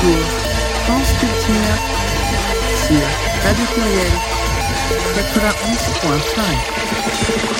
[0.00, 0.18] Pour
[0.84, 1.74] France Culture
[2.86, 3.06] sur
[3.44, 4.12] Radio Pluriel
[5.16, 7.56] 91.5.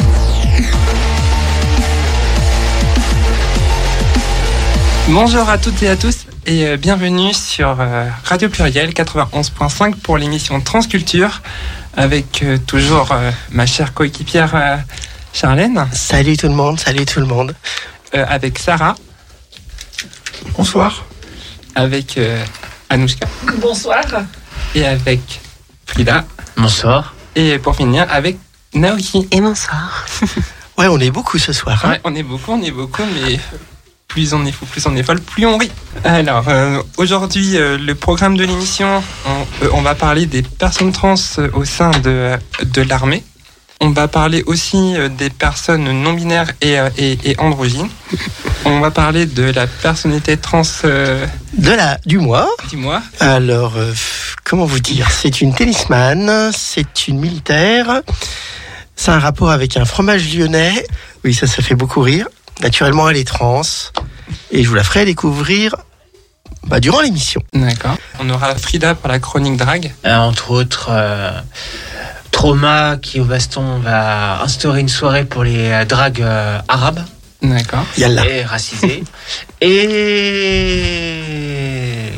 [5.09, 10.19] Bonjour à toutes et à tous et euh, bienvenue sur euh, Radio Pluriel 91.5 pour
[10.19, 11.43] l'émission Transculture
[11.97, 13.15] avec euh, toujours
[13.51, 14.81] ma chère coéquipière
[15.33, 17.55] Charlène, Salut tout le monde, salut tout le monde.
[18.15, 18.95] euh, avec Sarah,
[20.57, 21.06] Bonsoir.
[21.77, 22.43] Avec euh,
[22.91, 23.27] Anouchka
[23.61, 24.03] Bonsoir.
[24.75, 25.21] et avec
[25.87, 26.25] Frida
[26.57, 27.15] Bonsoir.
[27.37, 28.39] et pour finir avec
[28.75, 29.29] Naoki.
[29.31, 30.05] Et bonsoir.
[30.79, 31.81] ouais, on est beaucoup ce soir.
[31.85, 31.91] hein.
[31.93, 33.39] Ouais, on est beaucoup, on est beaucoup, mais
[34.09, 35.71] plus on est fou, plus on est folle, plus on rit.
[36.05, 40.93] Alors, euh, aujourd'hui, euh, le programme de l'émission, on, euh, on va parler des personnes
[40.93, 41.15] trans
[41.55, 43.23] au sein de, de l'armée.
[43.81, 47.89] On va parler aussi euh, des personnes non binaires et, euh, et, et androgynes.
[48.65, 51.27] On va parler de la personnalité trans euh,
[51.59, 52.49] De la, du mois.
[52.69, 53.03] dis-moi.
[53.21, 55.11] Alors, euh, f- comment vous dire?
[55.11, 58.01] C'est une tennisman, c'est une militaire.
[58.97, 60.85] C'est un rapport avec un fromage lyonnais.
[61.23, 62.27] Oui, ça, ça fait beaucoup rire.
[62.63, 63.61] Naturellement, elle est trans.
[64.51, 65.77] Et je vous la ferai découvrir
[66.67, 67.43] bah, durant l'émission.
[67.53, 67.97] D'accord.
[68.21, 69.93] On aura Frida pour la chronique drague.
[70.07, 71.31] Euh, entre autres, euh,
[72.31, 77.01] Trauma qui au baston va instaurer une soirée pour les euh, dragues euh, arabes
[77.43, 77.85] D'accord.
[77.99, 78.27] Yallah.
[78.27, 79.05] et racisées.
[79.61, 81.23] et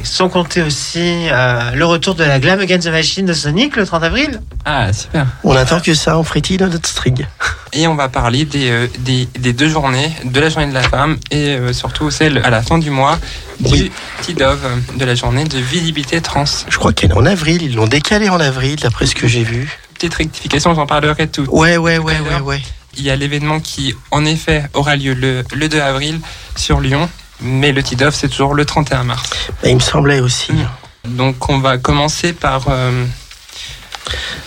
[0.05, 3.85] sans compter aussi euh, le retour de la Glam Against the Machine de Sonic le
[3.87, 4.41] 30 avril.
[4.65, 5.27] Ah, super.
[5.45, 7.27] On attend que ça, on frétille dans notre string.
[7.73, 10.83] Et on va parler des, euh, des, des deux journées, de la journée de la
[10.83, 13.19] femme et euh, surtout celle à la fin du mois
[13.61, 13.93] du Oui.
[14.23, 14.59] TIDOV,
[14.97, 16.45] de la journée de visibilité trans.
[16.69, 17.63] Je crois qu'elle est en avril.
[17.63, 19.69] Ils l'ont décalé en avril, d'après ce que j'ai vu.
[19.99, 21.45] Petite rectification, j'en parlerai tout.
[21.51, 22.63] Ouais, ouais, ouais, ouais, ouais.
[22.97, 26.21] Il y a l'événement qui, en effet, aura lieu le, le 2 avril
[26.57, 27.09] sur Lyon,
[27.41, 29.29] mais le TIDOV, c'est toujours le 31 mars.
[29.63, 30.53] Bah, il me semblait aussi.
[30.53, 30.69] Mm.
[31.17, 32.67] Donc on va commencer par...
[32.69, 33.05] euh,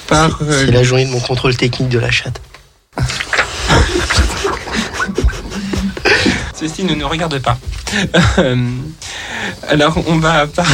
[0.07, 2.40] par C'est euh, c'est la journée de mon contrôle technique de la chatte.
[6.59, 7.57] Ceci ne nous regarde pas.
[8.38, 8.56] Euh,
[9.67, 10.66] Alors, on va par-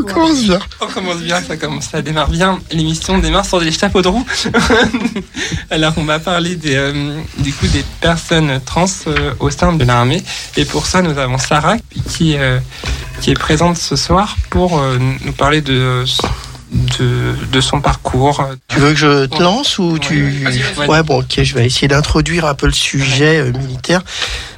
[0.00, 0.58] On commence bien.
[0.80, 2.58] On commence bien, ça commence, ça démarre bien.
[2.72, 4.26] L'émission démarre sur des chapeaux de roue.
[5.70, 9.84] Alors, on va parler des, euh, du coup des personnes trans euh, au sein de
[9.84, 10.22] l'armée.
[10.56, 11.76] Et pour ça, nous avons Sarah
[12.08, 12.58] qui, euh,
[13.20, 16.04] qui est présente ce soir pour nous parler de,
[16.70, 18.44] de, de son parcours.
[18.68, 20.44] Tu veux que je te lance ou tu...
[20.88, 24.02] Ouais, bon, ok, je vais essayer d'introduire un peu le sujet euh, militaire.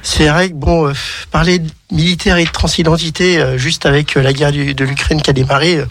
[0.03, 0.93] C'est vrai que, bon, euh,
[1.31, 5.21] parler de militaire et de transidentité euh, juste avec euh, la guerre du- de l'Ukraine
[5.21, 5.85] qui a démarré, euh,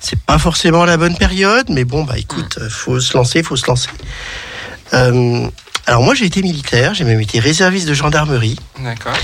[0.00, 3.66] c'est pas forcément la bonne période, mais bon, bah écoute, faut se lancer, faut se
[3.66, 3.88] lancer.
[4.94, 5.46] Euh,
[5.86, 8.58] alors moi, j'ai été militaire, j'ai même été réserviste de gendarmerie.
[8.82, 9.16] D'accord.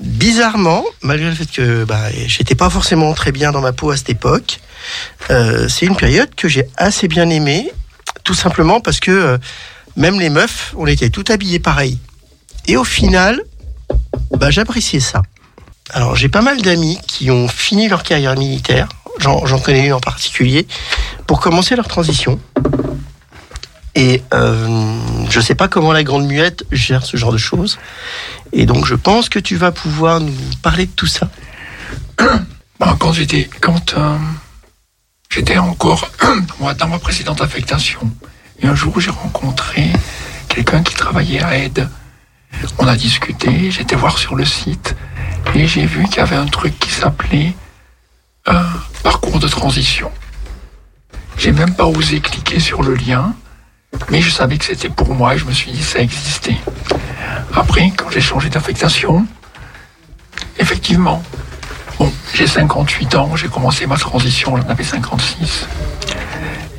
[0.00, 3.96] Bizarrement, malgré le fait que bah, j'étais pas forcément très bien dans ma peau à
[3.96, 4.60] cette époque,
[5.30, 7.70] euh, c'est une période que j'ai assez bien aimée,
[8.24, 9.38] tout simplement parce que euh,
[9.96, 11.98] même les meufs, on était tout habillés pareil.
[12.66, 13.40] Et au final,
[14.32, 15.22] bah, j'appréciais ça.
[15.90, 18.88] Alors j'ai pas mal d'amis qui ont fini leur carrière militaire,
[19.20, 20.66] j'en connais une en particulier,
[21.26, 22.40] pour commencer leur transition.
[23.94, 24.98] Et euh,
[25.30, 27.78] je sais pas comment la grande muette gère ce genre de choses.
[28.52, 30.32] Et donc je pense que tu vas pouvoir nous
[30.62, 31.28] parler de tout ça.
[32.80, 34.18] Bah, quand j'étais quand euh,
[35.30, 36.10] j'étais encore
[36.78, 38.00] dans ma précédente affectation
[38.60, 39.92] et un jour j'ai rencontré
[40.48, 41.88] quelqu'un qui travaillait à Aide
[42.78, 44.96] on a discuté j'étais voir sur le site
[45.54, 47.54] et j'ai vu qu'il y avait un truc qui s'appelait
[48.48, 48.60] euh,
[49.04, 50.10] parcours de transition
[51.38, 53.36] j'ai même pas osé cliquer sur le lien
[54.10, 56.56] mais je savais que c'était pour moi et je me suis dit ça existait
[57.54, 59.26] après quand j'ai changé d'affectation
[60.58, 61.22] effectivement
[62.34, 65.66] j'ai 58 ans, j'ai commencé ma transition, j'en avais 56.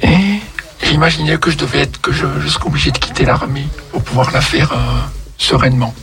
[0.04, 0.42] Et
[0.84, 4.32] j'imaginais que je devais être, que je, je serais obligé de quitter l'armée pour pouvoir
[4.32, 4.76] la faire euh,
[5.38, 5.94] sereinement.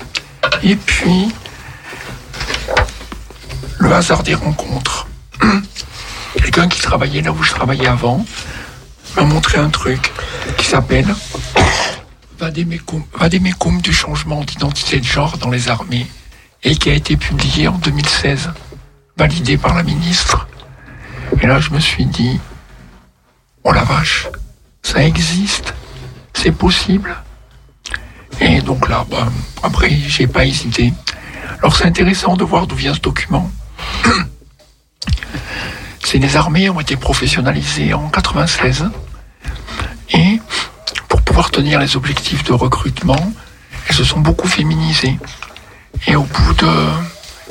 [0.63, 1.29] Et puis,
[3.79, 5.07] le hasard des rencontres.
[6.37, 8.25] Quelqu'un qui travaillait là où je travaillais avant
[9.17, 10.13] m'a montré un truc
[10.57, 11.15] qui s'appelle
[12.39, 16.07] Vademecum, du changement d'identité de genre dans les armées
[16.63, 18.51] et qui a été publié en 2016
[19.17, 20.47] validé par la ministre.
[21.41, 22.41] Et là, je me suis dit,
[23.65, 24.29] oh la vache,
[24.83, 25.75] ça existe,
[26.35, 27.15] c'est possible.
[28.41, 29.29] Et donc là, bah,
[29.63, 30.93] après, j'ai pas hésité.
[31.59, 33.51] Alors c'est intéressant de voir d'où vient ce document.
[36.15, 38.85] Les armées ont été professionnalisées en 96
[40.11, 40.41] et
[41.09, 43.33] pour pouvoir tenir les objectifs de recrutement,
[43.89, 45.19] elles se sont beaucoup féminisées.
[46.07, 46.71] Et au bout de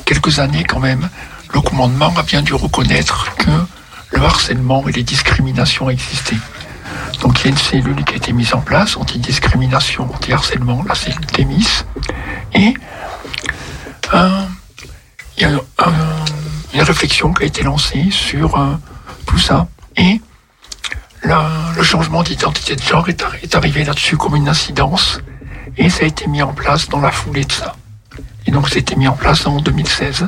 [0.05, 1.09] quelques années quand même,
[1.53, 3.49] le commandement a bien dû reconnaître que
[4.11, 6.37] le harcèlement et les discriminations existaient.
[7.21, 10.95] Donc il y a une cellule qui a été mise en place, anti-discrimination, anti-harcèlement, la
[10.95, 11.83] cellule Thémis.
[12.53, 12.73] Et
[14.13, 14.41] euh,
[15.37, 15.49] il y a
[15.79, 15.93] un-
[16.73, 18.75] une réflexion qui a été lancée sur euh,
[19.25, 19.67] tout ça.
[19.97, 20.21] Et
[21.23, 25.19] le changement d'identité de genre est arrivé là-dessus comme une incidence.
[25.77, 27.75] Et ça a été mis en place dans la foulée de ça.
[28.45, 30.27] Et donc ça a été mis en place en 2016.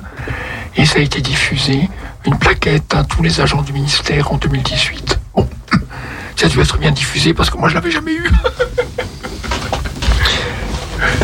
[0.75, 1.89] Et ça a été diffusé,
[2.25, 5.19] une plaquette à tous les agents du ministère en 2018.
[5.35, 5.47] Bon,
[6.35, 8.31] ça a dû être bien diffusé parce que moi je l'avais jamais eu.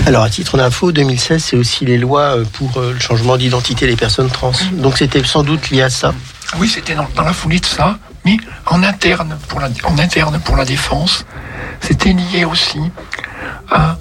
[0.05, 3.87] Alors, à titre d'info, 2016, c'est aussi les lois euh, pour euh, le changement d'identité
[3.87, 4.51] des personnes trans.
[4.73, 6.13] Donc, c'était sans doute lié à ça.
[6.57, 10.55] Oui, c'était dans, la foulée de ça, mais en interne pour la, en interne pour
[10.55, 11.25] la défense,
[11.79, 12.79] c'était lié aussi
[13.69, 13.97] à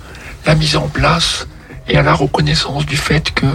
[0.46, 1.46] la mise en place
[1.88, 3.46] et à la reconnaissance du fait que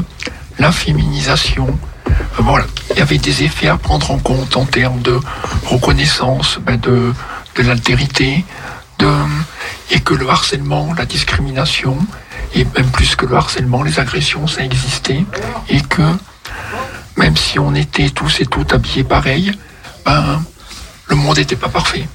[0.59, 1.67] la féminisation,
[2.07, 5.19] euh, voilà, il y avait des effets à prendre en compte en termes de
[5.65, 7.13] reconnaissance ben, de,
[7.55, 8.45] de l'altérité,
[9.91, 11.97] et que le harcèlement, la discrimination,
[12.55, 15.23] et même plus que le harcèlement, les agressions, ça existait,
[15.69, 16.01] et que
[17.17, 19.51] même si on était tous et toutes habillés pareil,
[20.05, 20.43] ben,
[21.07, 22.07] le monde n'était pas parfait.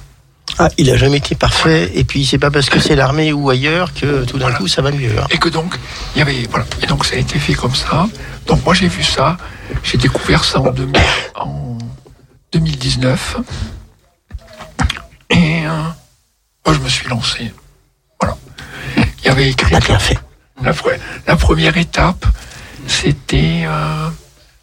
[0.57, 1.91] Ah, il a jamais été parfait.
[1.93, 4.57] Et puis, c'est pas parce que c'est l'armée ou ailleurs que tout d'un Voilà.
[4.57, 5.11] coup, ça va mieux.
[5.17, 5.25] hein.
[5.29, 5.75] Et que donc,
[6.15, 6.65] il y avait, voilà.
[6.81, 8.07] Et donc, ça a été fait comme ça.
[8.47, 9.37] Donc, moi, j'ai vu ça.
[9.83, 11.01] J'ai découvert ça en, 2000
[11.35, 11.77] en
[12.51, 13.37] 2019.
[15.29, 15.69] Et, euh,
[16.65, 17.53] moi, je me suis lancé.
[18.19, 18.37] Voilà.
[18.97, 20.19] Il y avait écrit bien fait.
[20.61, 22.25] La, pre- la première étape,
[22.87, 24.09] c'était euh,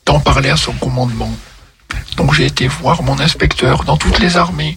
[0.05, 1.31] d'en parler à son commandement.
[2.17, 4.77] Donc j'ai été voir mon inspecteur dans toutes les armées.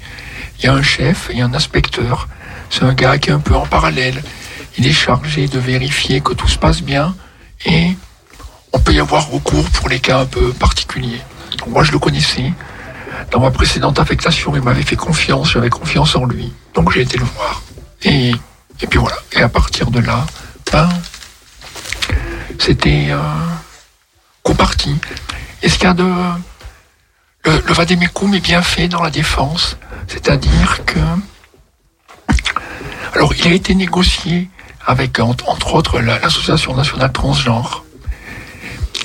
[0.58, 2.28] Il y a un chef et un inspecteur.
[2.70, 4.22] C'est un gars qui est un peu en parallèle.
[4.78, 7.16] Il est chargé de vérifier que tout se passe bien
[7.66, 7.96] et
[8.72, 11.22] on peut y avoir recours pour les cas un peu particuliers.
[11.58, 12.54] Donc, moi je le connaissais.
[13.32, 16.52] Dans ma précédente affectation, il m'avait fait confiance, j'avais confiance en lui.
[16.74, 17.62] Donc j'ai été le voir.
[18.04, 18.30] Et,
[18.82, 19.18] et puis voilà.
[19.34, 20.26] Et à partir de là,
[20.72, 20.90] ben,
[22.58, 23.18] c'était euh,
[24.44, 24.96] comparti.
[25.62, 26.12] Et ce qu'il y a de...
[27.46, 27.74] Le, le
[28.36, 29.78] est bien fait dans la défense,
[30.08, 31.00] c'est-à-dire que...
[33.16, 34.50] Alors, il a été négocié
[34.86, 37.84] avec, entre, autres, la- l'Association nationale transgenre.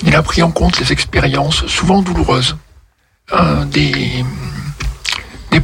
[0.03, 2.57] Il a pris en compte les expériences, souvent douloureuses,
[3.65, 4.25] des,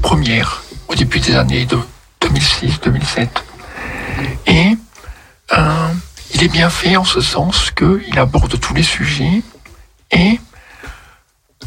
[0.01, 1.77] premières, au début des années de
[2.21, 3.27] 2006-2007.
[4.47, 4.75] Et
[5.53, 5.87] euh,
[6.33, 9.41] il est bien fait en ce sens qu'il aborde tous les sujets
[10.11, 10.39] et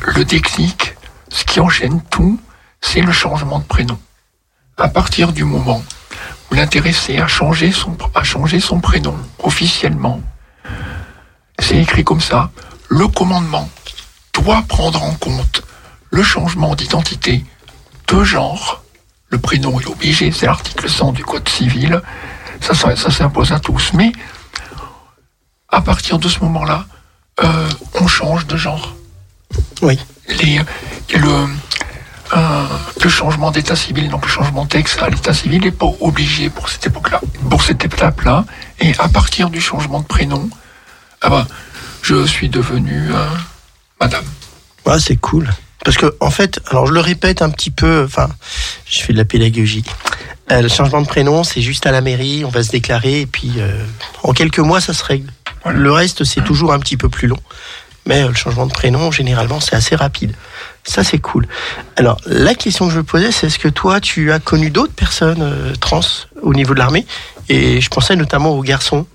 [0.00, 0.94] le déclic,
[1.30, 2.40] ce qui enchaîne tout,
[2.80, 3.98] c'est le changement de prénom.
[4.76, 5.82] À partir du moment
[6.50, 10.20] où l'intéressé a changé son prénom officiellement,
[11.58, 12.50] c'est écrit comme ça,
[12.88, 13.68] le commandement
[14.34, 15.62] doit prendre en compte
[16.14, 17.44] le changement d'identité
[18.06, 18.84] de genre.
[19.30, 22.00] Le prénom est obligé, c'est l'article 100 du Code civil,
[22.60, 23.92] ça, ça, ça s'impose à tous.
[23.94, 24.12] Mais
[25.68, 26.86] à partir de ce moment-là,
[27.42, 27.68] euh,
[28.00, 28.94] on change de genre.
[29.82, 29.98] Oui.
[30.28, 30.60] Les,
[31.16, 31.46] le,
[32.36, 32.66] euh,
[33.02, 36.48] le changement d'état civil, donc le changement de texte à l'état civil n'est pas obligé
[36.48, 38.44] pour cette époque-là, pour cette étape-là.
[38.78, 40.48] Et à partir du changement de prénom,
[41.22, 41.46] ah ben,
[42.02, 43.26] je suis devenu euh,
[44.00, 44.24] madame.
[44.86, 45.50] Ouais, c'est cool.
[45.84, 48.28] Parce que, en fait, alors je le répète un petit peu, enfin,
[48.86, 49.84] je fais de la pédagogie.
[50.50, 53.26] Euh, le changement de prénom, c'est juste à la mairie, on va se déclarer, et
[53.26, 53.84] puis euh,
[54.22, 55.30] en quelques mois, ça se règle.
[55.70, 57.38] Le reste, c'est toujours un petit peu plus long.
[58.06, 60.34] Mais euh, le changement de prénom, généralement, c'est assez rapide.
[60.84, 61.46] Ça, c'est cool.
[61.96, 64.92] Alors, la question que je me posais, c'est est-ce que toi, tu as connu d'autres
[64.92, 66.00] personnes trans
[66.42, 67.06] au niveau de l'armée?
[67.48, 69.06] Et je pensais notamment aux garçons.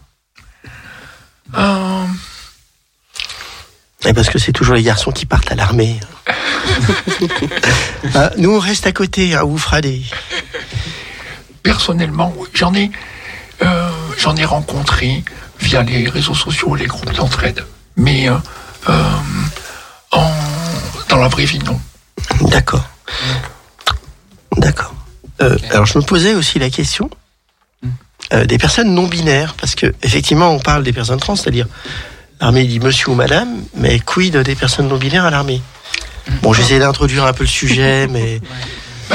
[4.06, 6.00] Et parce que c'est toujours les garçons qui partent à l'armée.
[8.16, 10.02] Ah, nous, on reste à côté, hein, on vous fera des...
[11.62, 12.90] personnellement, oui, j'en ai,
[13.62, 15.24] euh, j'en ai rencontré
[15.60, 17.66] via les réseaux sociaux, les groupes d'entraide.
[17.98, 18.36] Mais euh,
[18.88, 19.04] euh,
[20.12, 20.32] en,
[21.10, 21.80] dans la vraie vie, non.
[22.50, 22.88] D'accord.
[24.58, 24.96] D'accord.
[25.42, 27.10] Euh, alors je me posais aussi la question
[28.34, 31.68] euh, des personnes non binaires, parce que effectivement on parle des personnes trans, c'est-à-dire
[32.40, 35.62] l'armée dit monsieur ou madame, mais quid des personnes non binaires à l'armée
[36.42, 38.40] Bon, j'essaie d'introduire un peu le sujet, mais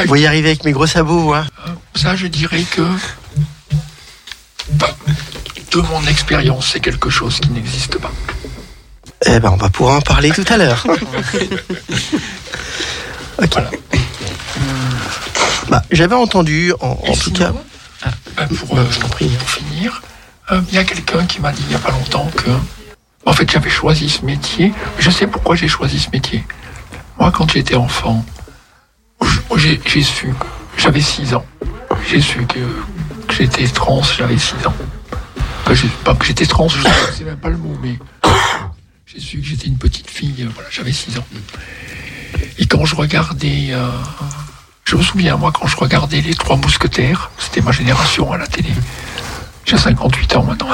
[0.07, 1.47] vous y arrivez avec mes gros sabots, hein
[1.95, 2.83] Ça, je dirais que,
[4.73, 4.97] bah,
[5.73, 8.13] de mon expérience, c'est quelque chose qui n'existe pas.
[9.27, 10.85] Eh ben, on va pouvoir en parler tout à l'heure.
[13.43, 13.49] ok.
[13.53, 13.71] Voilà.
[15.69, 17.53] Bah, j'avais entendu, en, tout cas,
[18.37, 19.29] bah, pour, Bah, euh, je prie.
[19.29, 20.03] pour finir,
[20.53, 22.51] euh, il y a quelqu'un qui m'a dit il n'y a pas longtemps que,
[23.27, 24.73] en fait, j'avais choisi ce métier.
[24.99, 26.45] Je sais pourquoi j'ai choisi ce métier.
[27.19, 28.25] Moi, quand j'étais enfant,
[29.57, 30.35] j'ai su,
[30.77, 31.47] j'avais 6 ans.
[32.09, 32.59] J'ai su que,
[33.29, 34.75] que j'étais trans, j'avais 6 ans.
[36.05, 37.99] Pas que j'étais trans, je ne sais même pas le mot, mais
[39.07, 41.27] j'ai su que j'étais une petite fille, euh, voilà, j'avais 6 ans.
[42.59, 43.89] Et quand je regardais, euh,
[44.85, 48.47] je me souviens, moi, quand je regardais Les Trois Mousquetaires, c'était ma génération à la
[48.47, 48.71] télé.
[49.65, 50.69] J'ai 58 ans maintenant.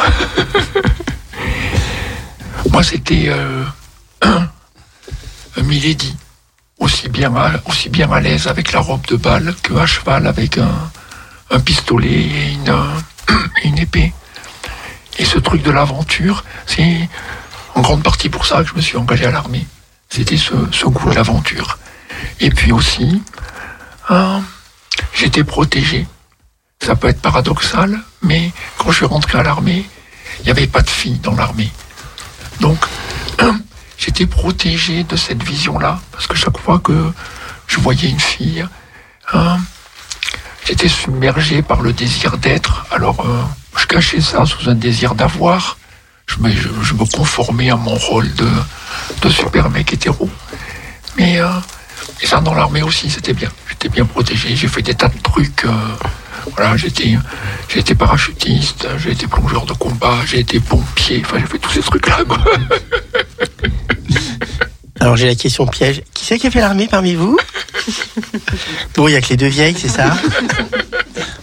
[2.69, 3.65] Moi, c'était euh,
[5.63, 6.15] Milady,
[6.79, 7.33] aussi bien,
[7.67, 12.09] aussi bien à l'aise avec la robe de balle que à cheval avec un, pistolet
[12.09, 12.75] et une,
[13.65, 14.13] une épée.
[15.19, 17.09] Et ce truc de l'aventure, c'est
[17.75, 19.67] en grande partie pour ça que je me suis engagé à l'armée.
[20.09, 20.55] C'était ce,
[20.87, 21.79] goût de l'aventure.
[22.41, 23.23] Et puis aussi,
[24.11, 24.39] euh,
[25.15, 26.07] j'étais protégé.
[26.83, 29.85] Ça peut être paradoxal, mais quand je suis rentré à l'armée,
[30.41, 31.71] il n'y avait pas de filles dans l'armée.
[32.61, 32.79] Donc,
[33.99, 37.13] j'étais protégé de cette vision-là, parce que chaque fois que
[37.67, 38.67] je voyais une fille,
[39.35, 39.57] euh,
[40.67, 42.87] j'étais submergé par le désir d'être.
[42.91, 43.43] Alors, euh,
[43.79, 45.79] je cachais ça sous un désir d'avoir.
[46.27, 50.31] Je me, conformais à mon rôle de, super mec hétéro.
[51.17, 51.49] Mais euh,
[52.23, 53.51] ça, dans l'armée aussi, c'était bien.
[53.69, 54.55] J'étais bien protégé.
[54.55, 55.65] J'ai fait des tas de trucs.
[55.65, 55.71] euh,
[56.57, 57.19] voilà, j'étais,
[57.69, 61.23] j'ai été parachutiste, j'ai été plongeur de combat, j'ai été pompier.
[61.25, 62.19] Enfin, j'ai fait tous ces trucs-là.
[62.27, 62.39] quoi.
[65.01, 66.03] Alors j'ai la question piège.
[66.13, 67.39] Qui c'est qui a fait l'armée parmi vous?
[68.95, 70.15] Bon, il y a que les deux vieilles, c'est ça?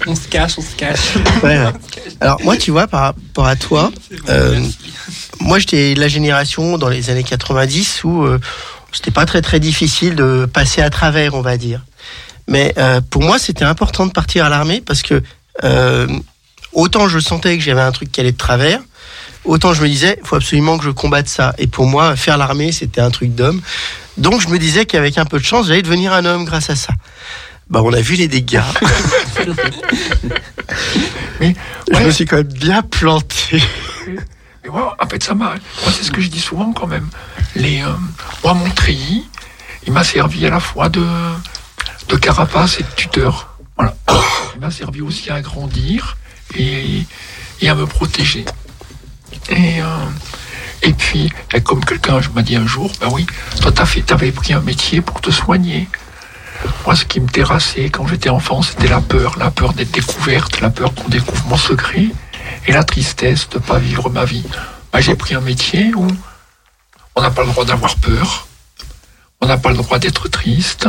[0.05, 1.15] On se cache, on se cache.
[1.43, 1.73] Ouais, ouais.
[2.21, 3.91] Alors moi, tu vois, par rapport à toi,
[4.29, 4.61] euh,
[5.39, 8.39] moi j'étais de la génération dans les années 90 où euh,
[8.91, 11.83] c'était pas très très difficile de passer à travers, on va dire.
[12.47, 15.21] Mais euh, pour moi, c'était important de partir à l'armée parce que
[15.63, 16.07] euh,
[16.73, 18.79] autant je sentais que j'avais un truc qui allait de travers,
[19.43, 21.53] autant je me disais, il faut absolument que je combatte ça.
[21.57, 23.61] Et pour moi, faire l'armée, c'était un truc d'homme.
[24.17, 26.75] Donc je me disais qu'avec un peu de chance, j'allais devenir un homme grâce à
[26.75, 26.93] ça.
[27.69, 28.61] Bah, on a vu les dégâts.
[31.39, 31.53] Mais
[31.91, 33.61] Je ouais, me suis quand même bien planté.
[34.63, 35.49] Mais moi, en fait, ça m'a.
[35.49, 37.09] Moi, c'est ce que je dis souvent quand même.
[37.55, 37.87] Les, euh,
[38.43, 39.25] moi, mon treillis,
[39.85, 41.05] il m'a servi à la fois de,
[42.09, 43.57] de carapace et de tuteur.
[43.75, 43.95] Voilà.
[44.55, 46.17] Il m'a servi aussi à grandir
[46.55, 47.05] et,
[47.67, 48.45] à me protéger.
[49.49, 51.31] Et, euh, puis,
[51.63, 53.25] comme quelqu'un m'a dit un jour, ben oui,
[53.61, 55.87] toi, t'avais pris un métier pour te soigner.
[56.85, 60.61] Moi, ce qui me terrassait quand j'étais enfant, c'était la peur, la peur d'être découverte,
[60.61, 62.07] la peur qu'on découvre mon secret
[62.65, 64.43] et la tristesse de ne pas vivre ma vie.
[64.91, 66.07] Bah, j'ai pris un métier où
[67.15, 68.47] on n'a pas le droit d'avoir peur,
[69.41, 70.87] on n'a pas le droit d'être triste,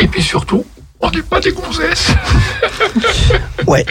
[0.00, 0.64] et puis surtout,
[1.00, 2.08] on n'est pas des gonzesses.
[3.66, 3.84] Ouais.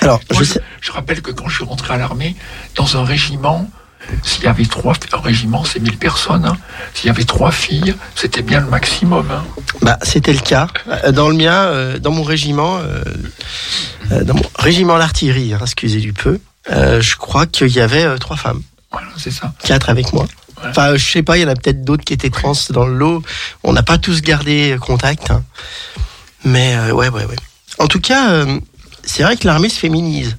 [0.00, 0.60] Alors, Moi, je sais.
[0.80, 2.34] je rappelle que quand je suis rentré à l'armée,
[2.74, 3.70] dans un régiment,
[4.22, 6.56] s'il y avait trois, un régiment c'est 1000 personnes, hein.
[6.92, 9.30] s'il y avait trois filles, c'était bien le maximum.
[9.30, 9.44] hein.
[9.80, 10.66] Bah, c'était le cas.
[10.88, 13.04] Euh, Dans le mien, euh, dans mon régiment, euh,
[14.24, 16.40] dans mon régiment l'artillerie, hein, excusez du peu,
[16.72, 19.52] euh, je crois qu'il y avait trois femmes, Voilà, c'est ça.
[19.64, 20.26] quatre avec moi.
[20.68, 22.94] Enfin, je sais pas, il y en a peut-être d'autres qui étaient trans dans le
[22.94, 23.22] lot.
[23.64, 25.30] On n'a pas tous gardé contact.
[25.30, 25.42] hein.
[26.44, 27.36] Mais euh, ouais, ouais, ouais.
[27.78, 28.58] En tout cas, euh,
[29.04, 30.36] c'est vrai que l'armée se féminise.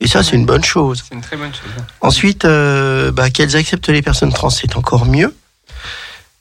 [0.00, 1.04] Et ça, c'est une bonne chose.
[1.08, 1.70] C'est une très bonne chose.
[2.00, 5.34] Ensuite, euh, bah, qu'elles acceptent les personnes trans, c'est encore mieux.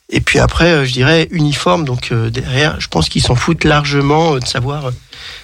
[0.10, 1.86] Et puis après, euh, je dirais uniforme.
[1.86, 4.92] Donc derrière, je pense qu'ils s'en foutent largement de savoir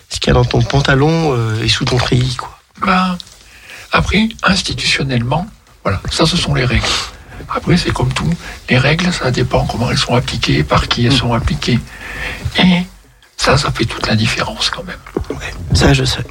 [0.10, 2.36] ce qu'il y a dans ton pantalon et sous ton treillis.
[2.36, 2.60] Quoi.
[2.86, 3.18] Ben,
[3.94, 5.48] après, institutionnellement,
[5.84, 6.84] voilà, ça ce sont les règles.
[7.50, 8.30] Après, c'est comme tout,
[8.70, 11.80] les règles, ça dépend comment elles sont appliquées, par qui elles sont appliquées.
[12.58, 12.84] Et
[13.38, 15.00] ça, ça fait toute la différence quand même.
[15.74, 16.24] Ça, je sais.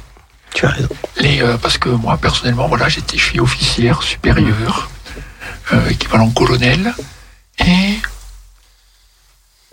[0.53, 0.89] Tu as raison.
[1.17, 4.89] Les, euh, parce que moi, personnellement, voilà, j'étais, je suis officière supérieur,
[5.73, 6.93] euh, équivalent colonel,
[7.59, 7.99] et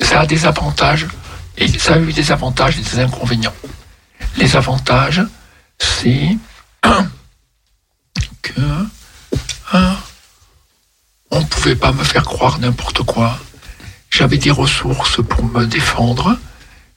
[0.01, 1.07] ça a des avantages,
[1.57, 3.55] et ça a eu des avantages et des inconvénients.
[4.37, 5.23] Les avantages,
[5.79, 6.37] c'est
[8.43, 8.61] que
[9.73, 9.97] hein,
[11.31, 13.39] on ne pouvait pas me faire croire n'importe quoi.
[14.11, 16.37] J'avais des ressources pour me défendre.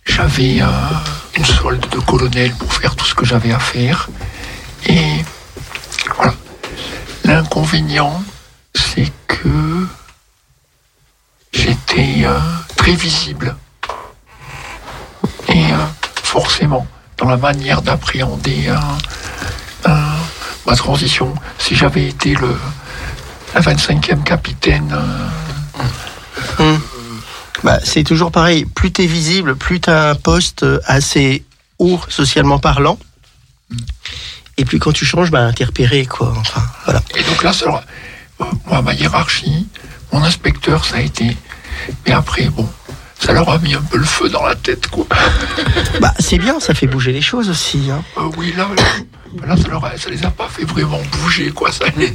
[0.06, 0.68] J'avais euh,
[1.36, 4.10] une solde de colonel pour faire tout ce que j'avais à faire.
[4.88, 5.24] Et
[6.16, 6.34] voilà.
[7.26, 8.24] L'inconvénient,
[8.74, 9.88] c'est que
[11.52, 12.40] j'étais euh,
[12.78, 13.56] très visible.
[15.50, 15.86] Et euh,
[16.24, 18.74] forcément, dans la manière d'appréhender
[20.66, 22.56] ma transition, si j'avais été le
[23.54, 24.96] la 25e capitaine,
[26.60, 26.78] euh,
[27.64, 28.66] Bah, c'est toujours pareil.
[28.66, 31.44] Plus tu es visible, plus tu as un poste assez
[31.80, 32.98] haut socialement parlant.
[34.58, 36.34] Et puis quand tu changes, bah, t'es repéré, quoi.
[36.38, 37.02] Enfin, voilà.
[37.16, 37.84] Et donc là, ça
[38.66, 39.68] moi, ma hiérarchie,
[40.12, 41.38] mon inspecteur, ça a été.
[42.08, 42.68] Mais après, bon,
[43.20, 45.06] ça leur a mis un peu le feu dans la tête, quoi.
[46.00, 47.90] Bah, c'est bien, ça fait bouger les choses aussi.
[47.92, 48.04] Hein.
[48.18, 51.52] Euh, oui, là, là, là, ça, leur a- ça les a pas fait vraiment bouger,
[51.52, 51.72] quoi.
[51.72, 52.12] Ça les...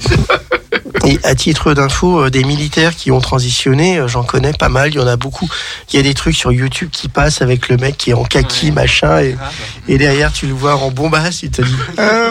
[1.05, 4.91] Et à titre d'info, euh, des militaires qui ont transitionné, euh, j'en connais pas mal.
[4.91, 5.49] Il y en a beaucoup.
[5.93, 8.25] Il y a des trucs sur YouTube qui passent avec le mec qui est en
[8.25, 9.53] kaki, machin, et, Grave.
[9.89, 12.31] et derrière tu le vois en bombasse, il te dit Ah,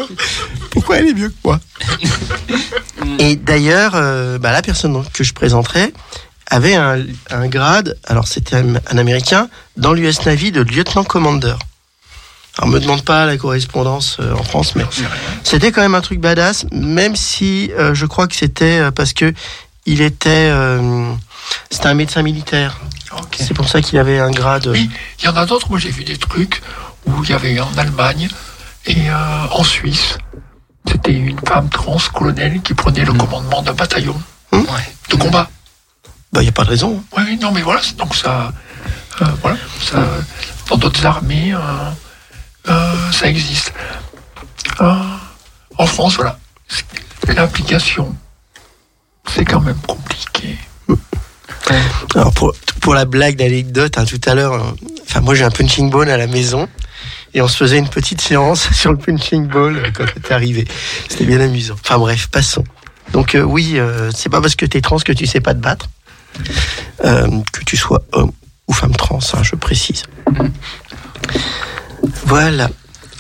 [0.72, 1.60] pourquoi elle est mieux que moi
[3.20, 5.94] Et d'ailleurs, euh, bah, la personne que je présenterai
[6.48, 11.60] avait un, un grade, alors c'était un, un américain, dans l'US Navy de lieutenant-commandeur.
[12.58, 14.86] Alors me demande pas la correspondance euh, en France, mais
[15.44, 19.12] c'était quand même un truc badass, même si euh, je crois que c'était euh, parce
[19.14, 19.34] que
[19.86, 20.52] il était,
[21.70, 22.80] c'était un médecin militaire.
[23.38, 24.66] C'est pour ça qu'il avait un grade.
[24.68, 25.70] Oui, il y en a d'autres.
[25.70, 26.64] Moi, j'ai vu des trucs
[27.06, 28.28] où il y avait en Allemagne
[28.88, 30.18] et en Suisse.
[30.88, 34.20] C'était une femme trans colonel qui prenait le commandement d'un bataillon
[34.52, 34.62] Hmm.
[34.62, 34.94] Ouais.
[35.12, 35.50] de combat.
[36.34, 37.04] Bah y a pas de raison.
[37.16, 37.24] hein.
[37.28, 38.52] Oui, non, mais voilà, donc ça,
[39.42, 39.98] voilà, ça,
[40.70, 41.54] dans d'autres armées,
[42.68, 43.74] euh, ça existe.
[44.82, 44.94] Euh,
[45.78, 46.40] en France, voilà,
[47.28, 48.16] l'application,
[49.28, 50.58] c'est quand même compliqué.
[52.16, 54.72] Alors pour, pour la blague d'anecdote, hein, tout à l'heure, euh,
[55.04, 56.68] enfin moi j'ai un punching ball à la maison
[57.36, 60.66] et on se faisait une petite séance sur le punching ball euh, quand t'es arrivé.
[61.10, 61.76] C'était bien amusant.
[61.84, 62.64] Enfin bref, passons.
[63.12, 65.60] Donc euh, oui, euh, c'est pas parce que t'es trans que tu sais pas te
[65.60, 65.90] battre,
[67.00, 68.32] que tu sois homme
[68.68, 70.04] ou femme trans, hein, je précise.
[72.26, 72.70] Voilà.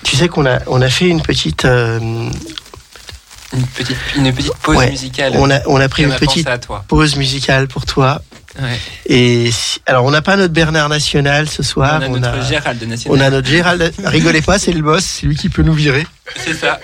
[0.04, 4.78] Tu sais qu'on a on a fait une petite euh, Une petite, une petite pause
[4.78, 4.90] Ouais.
[4.92, 5.34] musicale.
[5.36, 6.84] on a on a pris on une a petite à toi.
[6.88, 8.22] pause musicale pour toi.
[8.62, 8.80] Ouais.
[9.08, 12.00] Et si- alors on n'a pas notre Bernard national ce soir.
[12.08, 13.22] on a notre Gérald de On National.
[13.22, 13.94] a notre Gérald.
[14.04, 16.06] Rigolez pas, c'est le boss, c'est lui qui peut nous virer.
[16.38, 16.80] C'est ça.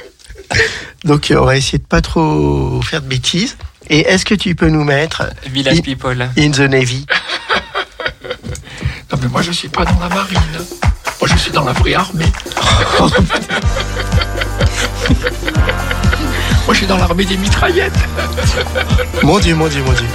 [1.05, 3.57] Donc euh, on va essayer de pas trop faire de bêtises.
[3.89, 6.29] Et est-ce que tu peux nous mettre Village Il- People.
[6.37, 7.05] In the Navy?
[9.11, 10.37] Non, mais moi, je suis pas dans la marine.
[11.21, 12.25] Moi, je suis dans la vraie armée.
[12.99, 13.09] moi,
[16.69, 17.93] je suis dans l'armée des mitraillettes.
[19.21, 20.07] Mon Dieu, mon Dieu, mon Dieu.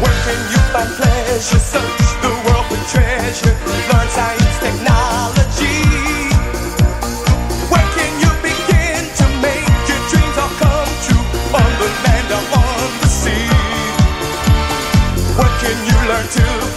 [0.00, 1.58] Where can you find pleasure?
[1.58, 3.56] Search the world for treasure.
[3.92, 4.99] Learn science, technology.
[16.30, 16.69] To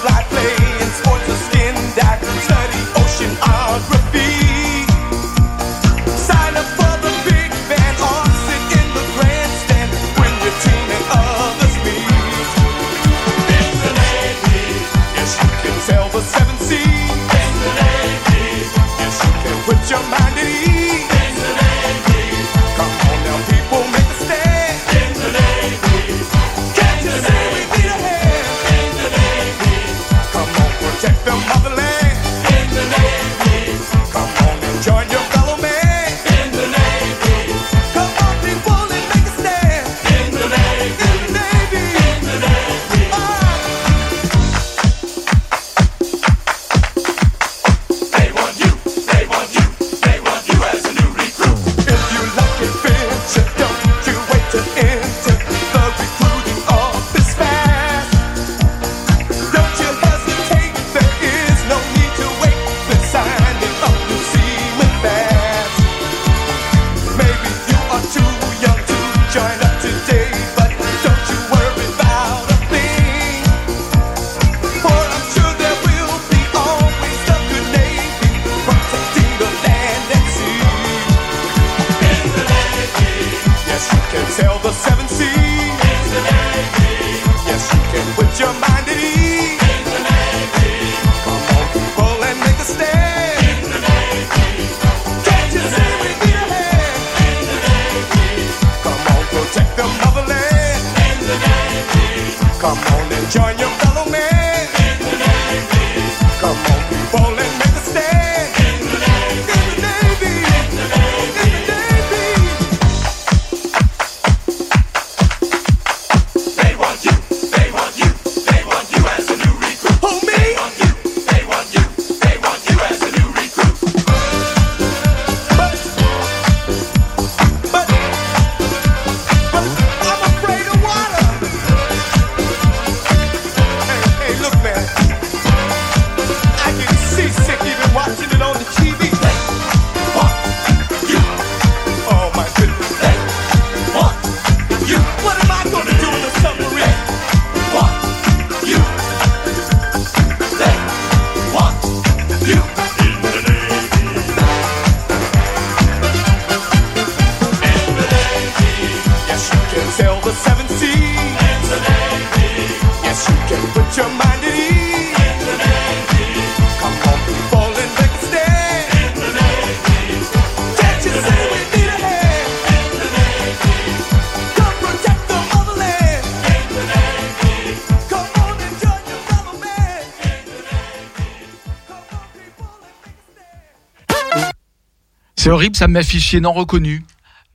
[185.44, 186.04] C'est horrible, ça m'a
[186.40, 187.04] non reconnu.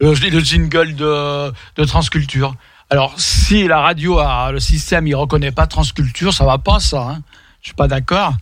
[0.00, 2.54] Le, le jingle de, de Transculture.
[2.90, 7.00] Alors, si la radio a le système, il reconnaît pas Transculture, ça va pas, ça.
[7.02, 7.22] Hein.
[7.60, 8.34] Je suis pas d'accord.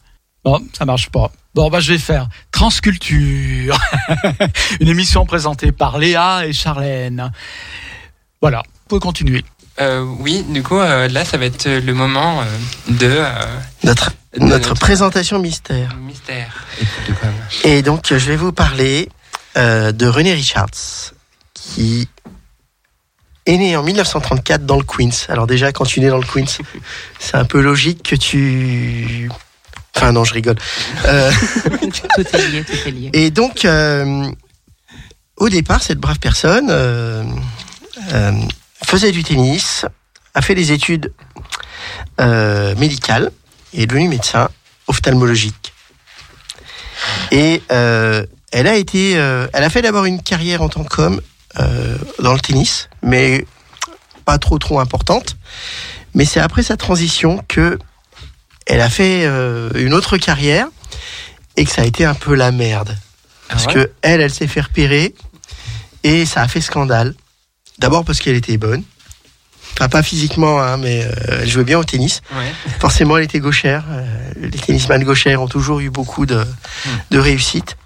[0.44, 1.32] Bon, ça marche pas.
[1.54, 3.78] Bon, bah, je vais faire Transculture.
[4.80, 7.32] Une émission présentée par Léa et Charlène.
[8.40, 9.44] Voilà, vous pouvez continuer.
[9.80, 12.44] Euh, oui, du coup, euh, là, ça va être le moment euh,
[12.88, 13.24] de euh,
[13.84, 15.96] Notre, de notre présentation mystère.
[15.96, 16.64] mystère.
[17.64, 19.08] Et donc, je vais vous parler
[19.56, 21.12] euh, de René Richards,
[21.74, 22.08] qui
[23.46, 25.26] est né en 1934 dans le Queens.
[25.28, 26.58] Alors déjà, quand tu nais dans le Queens,
[27.18, 29.30] c'est un peu logique que tu...
[29.94, 30.56] Enfin non, je rigole.
[31.06, 31.30] Euh,
[31.80, 33.10] Tout est lié, tout est lié.
[33.14, 34.30] et donc, euh,
[35.38, 37.24] au départ, cette brave personne euh,
[38.84, 39.86] faisait du tennis,
[40.34, 41.12] a fait des études
[42.18, 43.30] médicales
[43.72, 44.50] et est devenue médecin
[44.86, 45.72] ophtalmologique.
[47.30, 51.22] Et elle a été, elle a fait d'abord une carrière en tant qu'homme
[52.18, 53.46] dans le tennis, mais
[54.24, 55.36] pas trop trop importante.
[56.14, 57.78] Mais c'est après sa transition que
[58.66, 60.66] elle a fait euh, une autre carrière
[61.56, 62.96] et que ça a été un peu la merde.
[63.48, 65.14] Parce Ah ouais que elle, elle s'est fait repérer
[66.02, 67.14] et ça a fait scandale.
[67.78, 68.82] D'abord parce qu'elle était bonne.
[69.74, 72.22] Enfin, pas physiquement, hein, mais euh, elle jouait bien au tennis.
[72.34, 72.50] Ouais.
[72.80, 73.84] Forcément, elle était gauchère.
[73.90, 76.44] Euh, les tennisman gauchères ont toujours eu beaucoup de,
[77.10, 77.76] de réussite.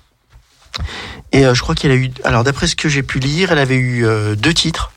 [1.33, 2.11] Et euh, je crois qu'elle a eu.
[2.25, 4.93] Alors, d'après ce que j'ai pu lire, elle avait eu euh, deux titres.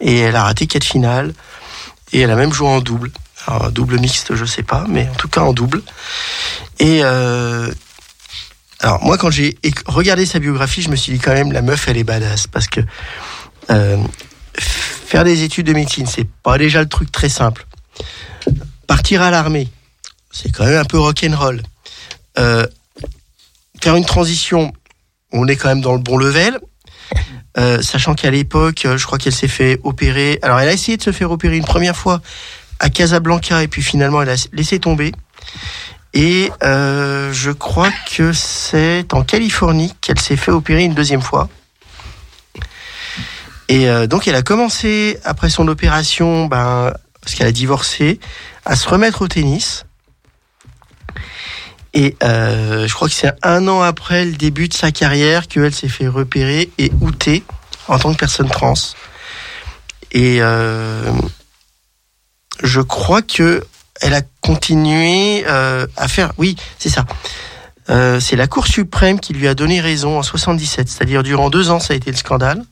[0.00, 1.34] Et elle a raté quatre finales.
[2.12, 3.10] Et elle a même joué en double.
[3.46, 5.82] Alors, double mixte, je sais pas, mais en tout cas en double.
[6.78, 7.00] Et.
[7.02, 7.72] euh,
[8.80, 11.88] alors, moi, quand j'ai regardé sa biographie, je me suis dit quand même, la meuf,
[11.88, 12.46] elle est badass.
[12.46, 12.80] Parce que.
[14.58, 17.66] faire des études de médecine, c'est pas déjà le truc très simple.
[18.86, 19.68] Partir à l'armée,
[20.30, 21.62] c'est quand même un peu rock'n'roll.
[22.36, 24.72] Faire une transition,
[25.34, 26.58] on est quand même dans le bon level.
[27.56, 30.38] Euh, sachant qu'à l'époque, euh, je crois qu'elle s'est fait opérer.
[30.42, 32.20] Alors, elle a essayé de se faire opérer une première fois
[32.80, 35.12] à Casablanca et puis finalement, elle a laissé tomber.
[36.14, 41.48] Et euh, je crois que c'est en Californie qu'elle s'est fait opérer une deuxième fois.
[43.68, 46.92] Et donc, elle a commencé, après son opération, ben,
[47.22, 48.20] parce qu'elle a divorcé,
[48.66, 49.86] à se remettre au tennis.
[51.94, 55.72] Et euh, je crois que c'est un an après le début de sa carrière qu'elle
[55.72, 57.44] s'est fait repérer et outer
[57.86, 58.74] en tant que personne trans.
[60.10, 61.12] Et euh,
[62.62, 63.64] je crois que
[64.00, 66.32] elle a continué euh, à faire.
[66.36, 67.06] Oui, c'est ça.
[67.86, 70.88] C'est la Cour suprême qui lui a donné raison en 77.
[70.88, 72.64] C'est-à-dire durant deux ans, ça a été le scandale.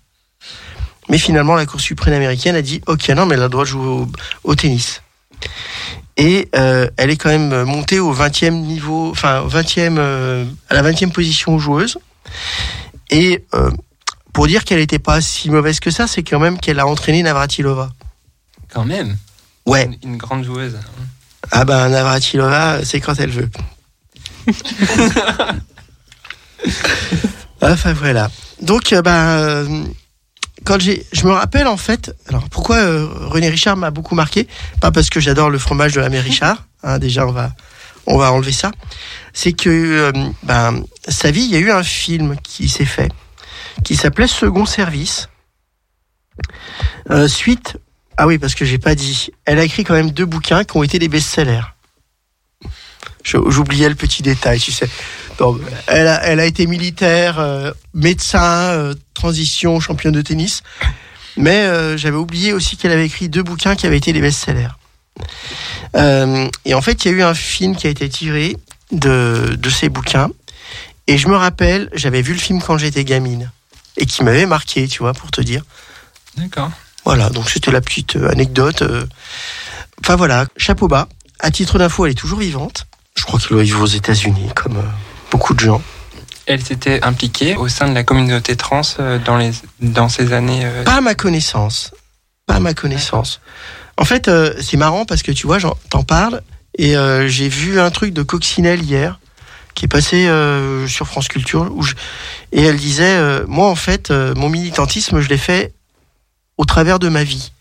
[1.08, 3.64] Mais finalement, la Cour suprême américaine a dit OK, non, mais elle a le droit
[3.64, 4.06] de jouer
[4.42, 5.02] au tennis.
[6.16, 10.75] Et euh, elle est quand même montée au 20e niveau, enfin au 20e, euh, à
[10.75, 11.98] la 20e position joueuse.
[13.11, 13.70] Et euh,
[14.33, 17.22] pour dire qu'elle n'était pas si mauvaise que ça, c'est quand même qu'elle a entraîné
[17.22, 17.90] Navratilova.
[18.72, 19.16] Quand même?
[19.66, 19.85] Ouais.
[19.85, 20.79] Une, une grande joueuse.
[21.51, 23.51] Ah ben Navratilova, c'est quand elle veut.
[27.61, 28.31] enfin voilà.
[28.61, 29.87] Donc ben
[30.64, 32.14] quand j'ai, je me rappelle en fait.
[32.29, 34.48] Alors pourquoi euh, René Richard m'a beaucoup marqué?
[34.81, 36.64] Pas parce que j'adore le fromage de la mère Richard.
[36.83, 37.53] hein, déjà on va
[38.07, 38.72] on va enlever ça.
[39.33, 43.11] C'est que euh, ben sa vie, il y a eu un film qui s'est fait
[43.85, 45.29] qui s'appelait Second Service.
[47.11, 47.77] Euh, suite
[48.16, 49.31] ah oui, parce que j'ai pas dit.
[49.44, 51.62] Elle a écrit quand même deux bouquins qui ont été des best-sellers.
[53.24, 54.88] J'oubliais le petit détail, tu sais.
[55.38, 60.62] Donc, elle, a, elle a été militaire, euh, médecin, euh, transition, championne de tennis.
[61.37, 64.68] Mais euh, j'avais oublié aussi qu'elle avait écrit deux bouquins qui avaient été des best-sellers.
[66.64, 68.56] Et en fait, il y a eu un film qui a été tiré
[68.90, 70.30] de, de ces bouquins.
[71.06, 73.50] Et je me rappelle, j'avais vu le film quand j'étais gamine.
[73.96, 75.62] Et qui m'avait marqué, tu vois, pour te dire.
[76.37, 76.70] D'accord.
[77.04, 78.82] Voilà, donc c'était la petite anecdote.
[80.00, 81.08] Enfin voilà, chapeau bas.
[81.40, 82.87] À titre d'info, elle est toujours vivante.
[83.16, 84.83] Je crois qu'elle doit vivre aux États-Unis, comme euh,
[85.31, 85.83] beaucoup de gens.
[86.46, 90.62] Elle s'était impliquée au sein de la communauté trans euh, dans, les, dans ces années.
[90.64, 91.92] euh, Pas à ma connaissance.
[92.46, 93.40] Pas à ma connaissance.
[93.96, 96.42] En fait, euh, c'est marrant parce que tu vois, j'en- t'en parles
[96.79, 99.20] et euh, j'ai vu un truc de Coccinelle hier
[99.75, 101.94] qui est passé euh, sur France Culture où je-
[102.51, 105.72] et elle disait moi en fait mon militantisme je l'ai fait
[106.59, 107.53] au travers de ma vie.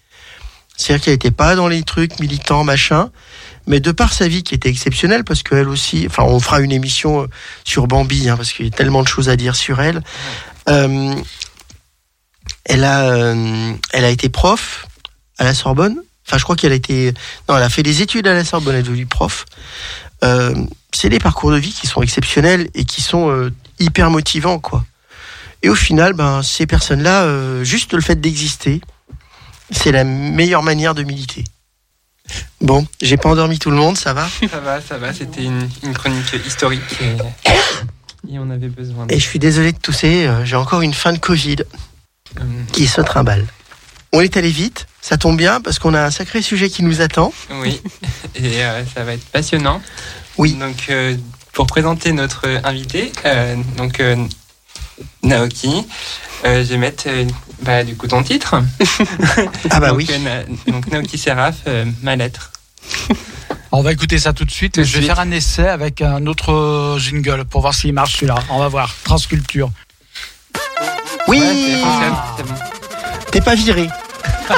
[0.76, 3.12] C'est-à-dire qu'elle n'était pas dans les trucs militants machin,
[3.68, 6.72] mais de par sa vie qui était exceptionnelle parce qu'elle aussi, enfin on fera une
[6.72, 7.28] émission euh,
[7.64, 10.02] sur Bambi hein, parce qu'il y a tellement de choses à dire sur elle.
[10.70, 11.16] Euh,
[12.66, 14.88] elle a, euh, elle a été prof
[15.38, 16.02] à la Sorbonne.
[16.28, 17.14] Enfin, je crois qu'elle a été,
[17.50, 19.46] non, elle a fait des études à la Sorbonne, elle est devenue prof.
[20.94, 24.86] C'est des parcours de vie qui sont exceptionnels et qui sont hyper motivants, quoi.
[25.64, 28.82] Et au final, ben, ces personnes-là, juste le fait d'exister,
[29.72, 31.44] c'est la meilleure manière de militer.
[32.62, 35.14] Bon, j'ai pas endormi tout le monde, ça va Ça va, ça va.
[35.14, 39.14] C'était une, une chronique historique et, et on avait besoin de.
[39.14, 41.58] Et je suis désolé de tousser, euh, j'ai encore une fin de Covid
[42.40, 43.46] Euh, qui se trimballe.
[44.14, 47.02] On est allé vite, ça tombe bien parce qu'on a un sacré sujet qui nous
[47.02, 47.34] attend.
[47.62, 47.82] oui,
[48.36, 49.82] et euh, ça va être passionnant.
[50.38, 50.54] Oui.
[50.54, 51.18] Donc, euh,
[51.52, 54.02] pour présenter notre invité, euh, donc
[55.24, 55.86] Naoki,
[56.46, 57.08] je vais mettre
[57.62, 58.56] bah, du coup ton titre.
[59.70, 60.08] Ah bah donc, oui.
[60.12, 62.52] euh, donc Naoki Seraph, euh, ma lettre.
[63.72, 64.74] On va écouter ça tout de suite.
[64.74, 65.06] Tout je vais suite.
[65.08, 68.36] faire un essai avec un autre euh, jingle pour voir s'il marche celui-là.
[68.50, 68.94] On va voir.
[69.04, 69.70] Transculture.
[71.28, 72.54] Oui, Ouais, bon.
[73.32, 73.88] t'es pas viré.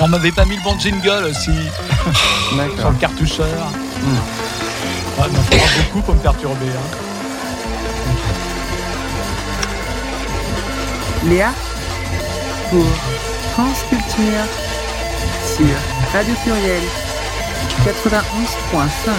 [0.00, 1.50] On m'avait pas mis le bon jingle aussi
[2.78, 3.46] sur le cartoucheur.
[5.18, 6.66] Ouais, mais il faudra beaucoup pour me perturber.
[6.66, 6.96] hein.
[11.28, 11.52] Léa
[12.70, 12.84] pour
[13.52, 14.44] France Culture
[15.56, 15.76] sur
[16.12, 16.82] Radio Pluriel
[17.84, 19.10] 91.5.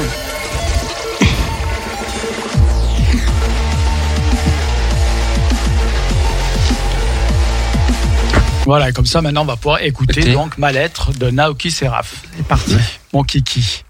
[8.65, 12.15] Voilà, et comme ça maintenant on va pouvoir écouter donc ma lettre de Naoki Seraph.
[12.35, 12.75] C'est parti,
[13.13, 13.83] mon kiki.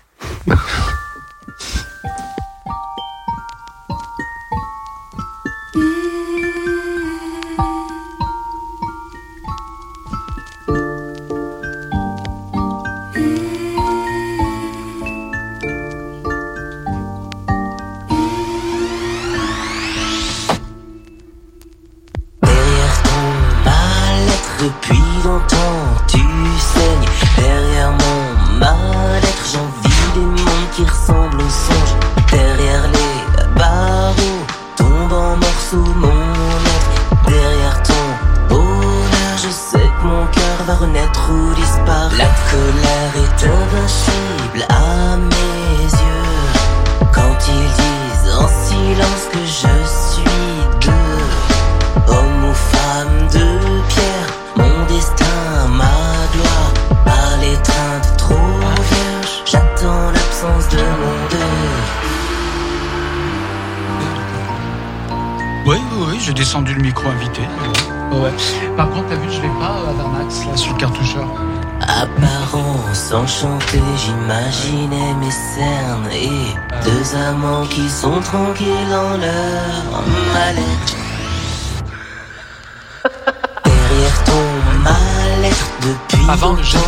[86.36, 86.85] Avant le longtemps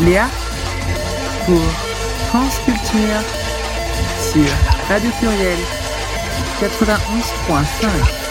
[0.00, 0.28] Léa
[1.44, 1.60] pour
[2.28, 3.20] France Culture
[4.32, 4.44] sur
[4.88, 5.58] Radio Pluriel
[6.60, 8.25] 91.5.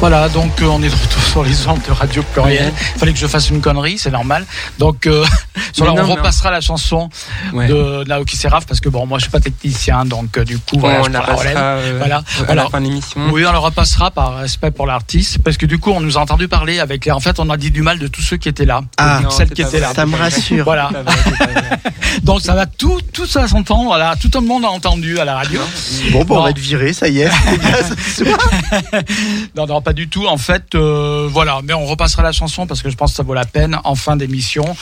[0.00, 2.72] Voilà, donc euh, on est de retour sur les ondes de Radio Pluriel.
[2.94, 4.46] Il fallait que je fasse une connerie, c'est normal.
[4.78, 5.24] Donc, euh,
[5.72, 7.08] sur Mais là, non, on repassera la chanson
[7.52, 7.66] Ouais.
[7.66, 10.78] de Naoki Seraf parce que bon, moi je suis pas technicien, donc euh, du coup,
[10.78, 12.18] voilà, on je la passera euh, Voilà.
[12.18, 13.20] à la Alors, fin de l'émission.
[13.32, 16.20] Oui, on le repassera par respect pour l'artiste, parce que du coup, on nous a
[16.20, 17.10] entendu parler avec les.
[17.10, 18.82] En fait, on a dit du mal de tous ceux qui étaient là.
[18.98, 19.92] Ah, Non, celle c'est qui vrai, là.
[19.94, 20.64] ça me rassure.
[20.64, 20.90] Voilà.
[22.22, 23.84] Donc ça va tout, tout ça s'entendre.
[23.86, 25.60] Voilà, tout le monde a entendu à la radio.
[26.12, 27.30] Bon, bon, on va être viré, ça y est.
[29.56, 30.26] Non, non, pas du tout.
[30.26, 31.60] En fait, euh, voilà.
[31.64, 33.94] Mais on repassera la chanson parce que je pense que ça vaut la peine en
[33.94, 34.76] fin d'émission.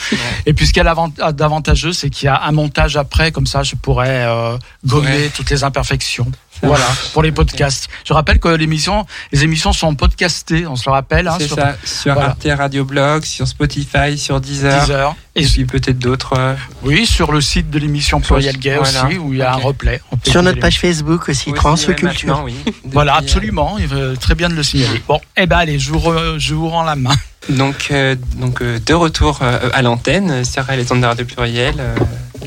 [0.45, 3.31] Et puis ce qu'il y a l'avant- d'avantageux, c'est qu'il y a un montage après,
[3.31, 5.31] comme ça, je pourrais euh, gommer Ouais.
[5.33, 6.29] toutes les imperfections.
[6.63, 7.87] Voilà, pour les podcasts.
[8.05, 11.55] Je rappelle que l'émission, les émissions sont podcastées, on se le rappelle, hein, C'est sur
[11.55, 12.29] ça, sur voilà.
[12.29, 15.15] Arte Radio Blog, sur Spotify, sur Deezer, 10 heures.
[15.35, 16.33] et puis peut-être d'autres.
[16.37, 19.05] euh, Oui, sur le site de l'émission Pluriel Gay voilà.
[19.05, 20.01] aussi, où il y a un replay.
[20.11, 22.27] On peut Sur notre page Facebook aussi, aussi, Trans ouais, Culture.
[22.29, 22.55] maintenant, oui.
[22.85, 23.77] Voilà, absolument.
[23.79, 25.01] Il veut très bien de le signaler.
[25.07, 27.13] Bon, eh ben allez, je vous, re- je vous rends la main.
[27.49, 31.25] Donc, euh, donc euh, de retour euh, à l'antenne euh, sur les ondes de radio
[31.25, 31.95] pluriel euh,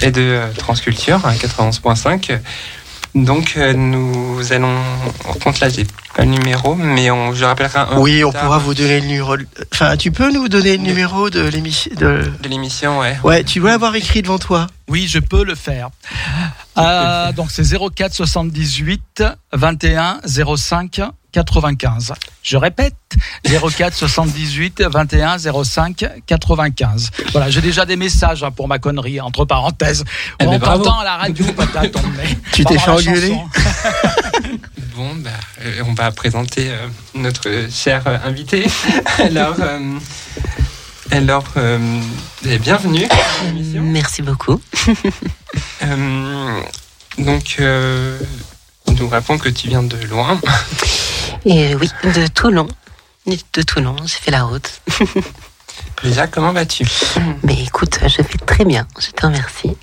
[0.02, 2.38] et de euh, Transculture à 91.5.
[3.14, 4.76] Donc, euh, nous allons.
[5.28, 7.98] En compte là, j'ai pas le numéro, mais on, je rappellerai un.
[7.98, 9.36] Oui, on tard pourra vous donner le numéro.
[9.72, 12.30] Enfin, tu peux nous donner le numéro de l'émission de...
[12.42, 13.18] De l'émission, ouais.
[13.24, 14.68] Ouais, tu dois avoir écrit devant toi.
[14.88, 15.90] Oui, je peux le faire.
[16.78, 20.20] Euh, donc c'est 04 78 21
[20.56, 21.00] 05
[21.32, 22.12] 95.
[22.42, 22.94] Je répète,
[23.44, 27.10] 04 78 21 05 95.
[27.32, 30.04] Voilà, j'ai déjà des messages hein, pour ma connerie, entre parenthèses.
[30.40, 32.00] Eh on t'entend à la radio, patate, on.
[32.52, 33.36] Tu t'es fait engueuler.
[34.96, 35.30] Bon, bah,
[35.62, 38.66] euh, on va présenter euh, notre cher euh, invité.
[39.18, 39.98] alors, euh,
[41.10, 41.44] alors
[42.60, 43.82] bienvenue à l'émission.
[43.82, 44.60] Merci beaucoup.
[45.82, 46.60] Euh,
[47.18, 48.18] donc, euh,
[49.00, 50.38] nous rappelons que tu viens de loin.
[51.44, 52.68] Et oui, de Toulon.
[53.26, 54.70] De Toulon, j'ai fait la route.
[56.04, 56.84] Déjà, comment vas-tu?
[57.42, 59.76] Mais écoute, je vais très bien, je te remercie.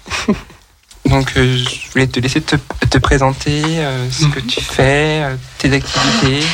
[1.05, 2.55] Donc, euh, je voulais te laisser te,
[2.89, 6.45] te présenter euh, ce que tu fais, euh, tes activités.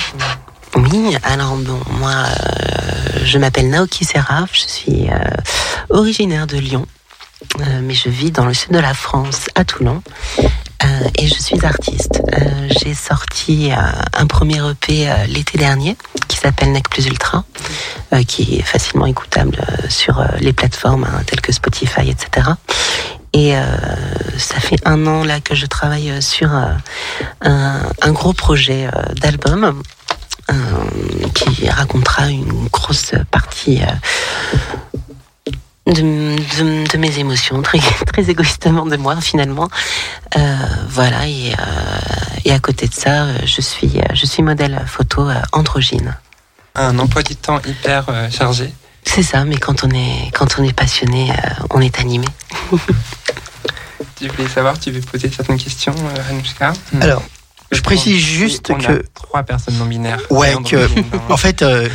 [0.75, 5.17] Oui, alors bon, moi, euh, je m'appelle Naoki Seraf, je suis euh,
[5.89, 6.85] originaire de Lyon,
[7.59, 10.01] euh, mais je vis dans le sud de la France, à Toulon,
[10.83, 12.21] euh, et je suis artiste.
[12.33, 13.75] Euh, J'ai sorti euh,
[14.13, 15.95] un premier EP l'été dernier
[16.27, 17.43] qui s'appelle Nec Plus Ultra,
[18.27, 19.57] qui est facilement écoutable
[19.89, 22.47] sur les plateformes hein, telles que Spotify, etc.
[23.33, 23.53] Et
[24.37, 26.77] ça fait un an là que je travaille sur un,
[27.41, 29.81] un gros projet d'album
[31.33, 33.81] qui racontera une grosse partie
[35.85, 39.69] de, de- de mes émotions, très, très égoïstement de moi finalement.
[40.37, 40.55] Euh,
[40.89, 45.35] voilà, et, euh, et à côté de ça, je suis, je suis modèle photo euh,
[45.51, 46.15] androgyne.
[46.75, 48.73] Un emploi du temps hyper chargé.
[49.05, 51.35] C'est ça, mais quand on est, quand on est passionné, euh,
[51.71, 52.27] on est animé.
[54.15, 56.71] Tu voulais savoir, tu veux poser certaines questions, euh, Anouchka
[57.01, 57.23] Alors,
[57.71, 60.19] je précise juste on a que- trois personnes non binaires.
[60.29, 60.87] Ouais, que-
[61.31, 61.89] En fait, euh,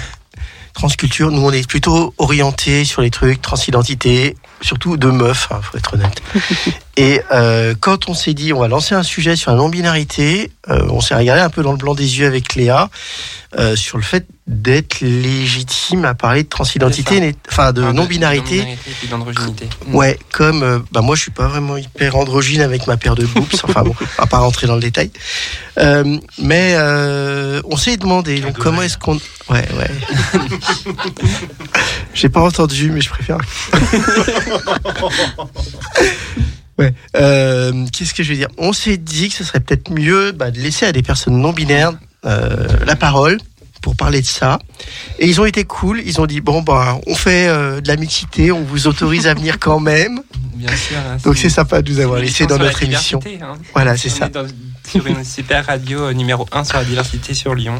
[0.78, 5.76] transculture, nous on est plutôt orienté sur les trucs transidentité, surtout de meufs, hein, faut
[5.78, 6.22] être honnête.
[6.96, 10.86] Et euh, quand on s'est dit on va lancer un sujet sur la non-binarité, euh,
[10.90, 12.90] on s'est regardé un peu dans le blanc des yeux avec Léa
[13.56, 18.58] euh, sur le fait d'être légitime à parler de transidentité, enfin de non-binarité.
[18.60, 19.68] et puis d'androgynité.
[19.88, 23.26] Ouais, comme euh, bah moi je suis pas vraiment hyper androgyne avec ma paire de
[23.26, 25.10] boobs, enfin bon, on va pas rentrer dans le détail.
[25.78, 29.90] Euh, mais euh, on s'est demandé donc comment est-ce qu'on Ouais, ouais.
[32.14, 33.38] J'ai pas entendu mais je préfère.
[36.78, 36.92] ouais.
[37.16, 38.48] Euh, qu'est-ce que je veux dire?
[38.58, 41.52] On s'est dit que ce serait peut-être mieux bah, de laisser à des personnes non
[41.52, 41.92] binaires
[42.24, 43.38] euh, la parole
[43.82, 44.58] pour parler de ça.
[45.18, 46.02] Et ils ont été cool.
[46.04, 49.34] Ils ont dit bon bah on fait euh, de la mixité, on vous autorise à
[49.34, 50.20] venir quand même.
[50.54, 50.96] Bien sûr.
[50.98, 53.20] hein, Donc c'est sympa de nous avoir laissé dans notre émission.
[53.40, 53.54] hein.
[53.74, 54.28] Voilà, c'est ça.
[54.28, 54.46] dans-
[54.88, 57.78] sur une super radio numéro 1 sur la diversité sur Lyon.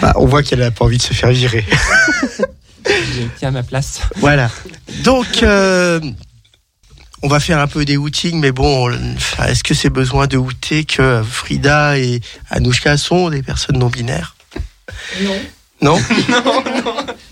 [0.00, 1.66] Bah, on voit qu'elle a pas envie de se faire virer.
[2.86, 4.00] J'ai été à ma place.
[4.16, 4.50] voilà.
[5.04, 6.00] Donc euh,
[7.22, 8.90] on va faire un peu des outings, mais bon,
[9.46, 12.20] est-ce que c'est besoin de outer que Frida et
[12.50, 14.36] Anouchka sont des personnes non binaires?
[15.22, 15.36] Non.
[15.82, 15.98] Non?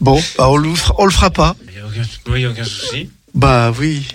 [0.00, 1.54] Bon, bah, on, le fera, on le fera pas.
[1.68, 3.10] Il n'y a aucun, oui, aucun souci.
[3.34, 4.06] Bah oui.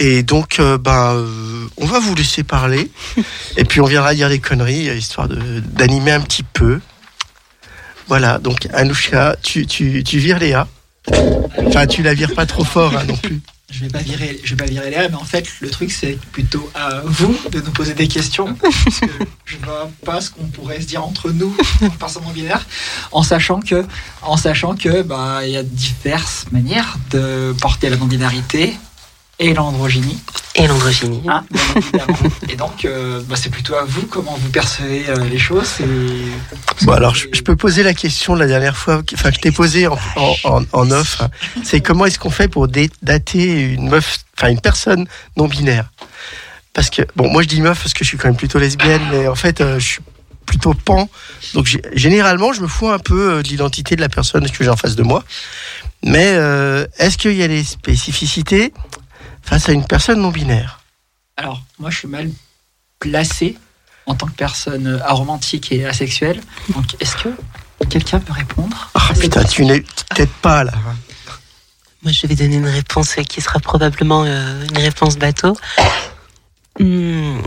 [0.00, 2.90] Et donc, euh, bah, euh, on va vous laisser parler.
[3.56, 6.80] et puis, on viendra dire des conneries, histoire de- d'animer un petit peu.
[8.08, 10.68] Voilà, donc Anouchka, tu, tu, tu vires Léa.
[11.66, 13.40] Enfin, tu la vires pas trop fort hein, non plus.
[13.70, 16.18] Je vais pas virer, je vais pas virer Léa, mais en fait, le truc, c'est
[16.30, 18.54] plutôt à vous de nous poser des questions.
[18.54, 19.06] Parce que
[19.46, 22.66] je vois pas ce qu'on pourrait se dire entre nous, non binaires,
[23.12, 23.86] en sachant que,
[24.20, 28.74] en sachant que, bah, il y a diverses manières de porter la non-binarité
[29.38, 30.18] et l'androgynie.
[30.54, 31.22] Et l'androgynie.
[31.28, 31.44] Hein,
[31.76, 32.18] évidemment.
[32.48, 35.80] et donc, euh, bah, c'est plutôt à vous comment vous percevez euh, les choses.
[35.80, 36.84] Et...
[36.84, 39.40] Bon, alors, je, je peux poser la question de la dernière fois, enfin, que je
[39.40, 41.22] t'ai posée en, en, en, en off.
[41.64, 45.06] C'est comment est-ce qu'on fait pour dater une meuf, enfin, une personne
[45.36, 45.90] non binaire?
[46.74, 49.02] Parce que, bon, moi je dis meuf parce que je suis quand même plutôt lesbienne,
[49.10, 50.00] mais en fait, euh, je suis
[50.46, 51.08] plutôt pan.
[51.54, 54.70] Donc, généralement, je me fous un peu euh, de l'identité de la personne que j'ai
[54.70, 55.24] en face de moi.
[56.04, 58.72] Mais euh, est-ce qu'il y a des spécificités
[59.42, 60.80] face à une personne non binaire
[61.36, 62.30] Alors, moi, je suis mal
[62.98, 63.58] placé
[64.06, 66.40] en tant que personne euh, aromantique et asexuelle.
[66.74, 67.28] Donc, est-ce que
[67.88, 70.72] quelqu'un peut répondre Ah putain, tu n'es peut-être pas là.
[72.02, 75.56] Moi, je vais donner une réponse qui sera probablement euh, une réponse bateau.
[76.80, 77.38] Hmm.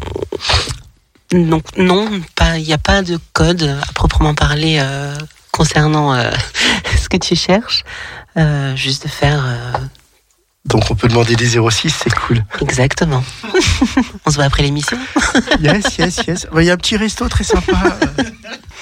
[1.32, 5.18] Donc non, pas- il n'y a pas de code à proprement parler euh,
[5.52, 6.32] concernant euh,
[7.02, 7.84] ce que tu cherches.
[8.38, 9.72] Euh, juste de faire euh,
[10.66, 12.44] Donc, on peut demander des 06, c'est cool.
[12.62, 13.24] exactement.
[14.26, 14.98] On se voit après l'émission.
[15.62, 16.48] Yes, yes, yes.
[16.58, 17.78] Il y a un petit resto très sympa.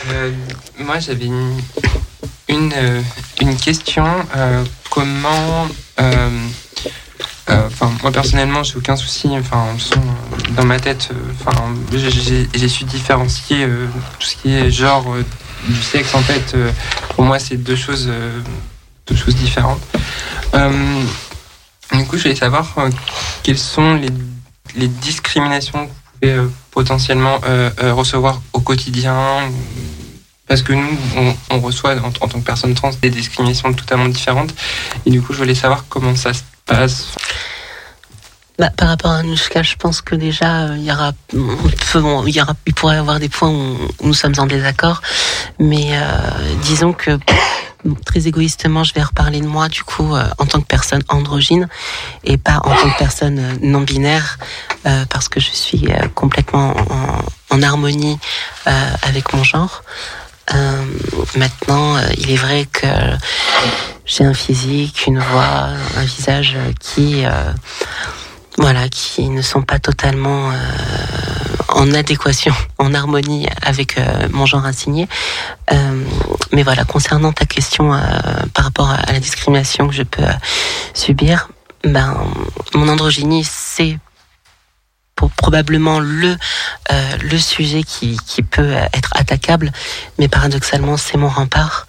[0.09, 0.31] Euh,
[0.79, 1.57] moi, j'avais une,
[2.47, 3.01] une, euh,
[3.41, 4.05] une question.
[4.35, 5.67] euh, comment.
[5.99, 6.29] euh,
[7.49, 9.27] euh, Enfin, moi personnellement, j'ai aucun souci.
[9.37, 9.65] Enfin,
[10.51, 11.09] dans ma tête,
[11.45, 13.87] enfin, j'ai- su différencier euh,
[14.19, 15.23] tout ce qui est genre euh,
[15.67, 16.15] du sexe.
[16.15, 16.71] En fait, euh,
[17.15, 18.39] pour moi, c'est deux choses, euh,
[19.07, 19.81] deux choses différentes.
[21.93, 22.89] Du coup, je voulais savoir euh,
[23.43, 23.95] quelles sont
[24.75, 29.41] les, discriminations que vous pouvez euh, potentiellement euh, recevoir au quotidien.
[30.47, 30.97] Parce que nous,
[31.51, 34.53] on, reçoit en, tant que personne trans des discriminations totalement différentes.
[35.05, 37.09] Et du coup, je voulais savoir comment ça se passe.
[38.59, 42.99] Bah, par rapport à Anushka, je pense que déjà il y aura, il pourrait y
[42.99, 45.01] avoir des points où, nous sommes en désaccord,
[45.59, 45.97] mais
[46.61, 47.17] disons que
[48.05, 51.67] très égoïstement, je vais reparler de moi du coup euh, en tant que personne androgyne
[52.23, 54.37] et pas en tant que personne euh, non binaire,
[54.85, 56.73] euh, parce que je suis euh, complètement
[57.49, 58.17] en, en harmonie
[58.67, 59.83] euh, avec mon genre.
[61.35, 62.85] Maintenant, il est vrai que
[64.05, 67.23] j'ai un physique, une voix, un visage qui
[68.57, 70.55] voilà, qui ne sont pas totalement euh,
[71.69, 75.07] en adéquation, en harmonie avec euh, mon genre assigné.
[75.71, 76.03] Euh,
[76.51, 77.99] mais voilà, concernant ta question euh,
[78.53, 80.33] par rapport à, la discrimination que je peux euh,
[80.93, 81.49] subir,
[81.83, 82.15] ben,
[82.73, 83.97] mon androgynie, c'est
[85.37, 86.35] probablement le,
[86.89, 89.71] le sujet qui, qui peut être attaquable,
[90.17, 91.87] mais paradoxalement, c'est mon rempart.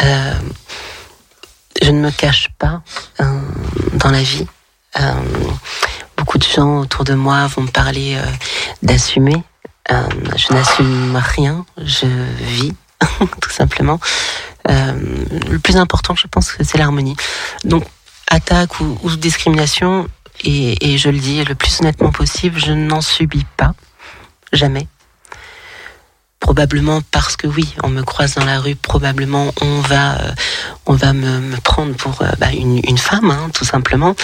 [0.00, 2.82] Je ne me cache pas
[3.18, 4.46] dans la vie.
[5.00, 5.12] Euh,
[6.16, 8.24] beaucoup de gens autour de moi vont me parler euh,
[8.82, 9.42] d'assumer.
[9.90, 12.06] Euh, je n'assume rien, je
[12.38, 12.74] vis,
[13.40, 14.00] tout simplement.
[14.66, 17.16] Le plus important, je pense, c'est l'harmonie.
[17.64, 17.84] Donc,
[18.28, 20.08] attaque ou, ou discrimination,
[20.42, 23.74] et, et je le dis le plus honnêtement possible, je n'en subis pas,
[24.52, 24.88] jamais.
[26.44, 30.30] Probablement parce que oui, on me croise dans la rue, probablement on va, euh,
[30.84, 34.14] on va me, prendre pour euh, bah, une, femme, hein, tout simplement.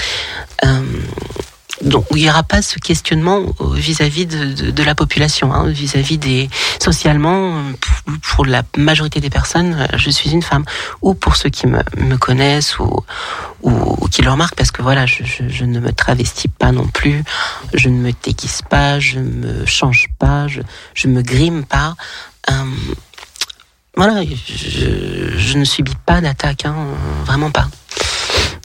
[1.83, 6.51] Donc il n'y aura pas ce questionnement euh, vis-à-vis de, la population, hein, vis-à-vis des
[6.81, 10.65] socialement euh, pour, la majorité des personnes, euh, je suis une femme,
[11.01, 13.05] ou pour ceux qui me, connaissent ou,
[13.63, 17.25] ou, qui le remarquent, parce que voilà, je, je, ne me travestis pas non plus,
[17.73, 20.61] je ne me déguise pas, je ne me change pas, je,
[20.95, 21.95] je me grime pas.
[22.51, 22.55] Euh,
[23.97, 26.75] voilà, je, je ne subis pas d'attaque, hein,
[27.25, 27.69] vraiment pas.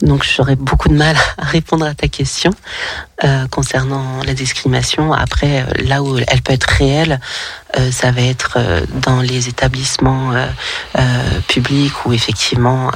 [0.01, 2.51] Donc j'aurais beaucoup de mal à répondre à ta question
[3.23, 5.13] euh, concernant la discrimination.
[5.13, 7.19] Après, euh, là où elle peut être réelle,
[7.77, 8.57] euh, ça va être
[9.01, 10.33] dans les établissements
[11.47, 12.91] publics où effectivement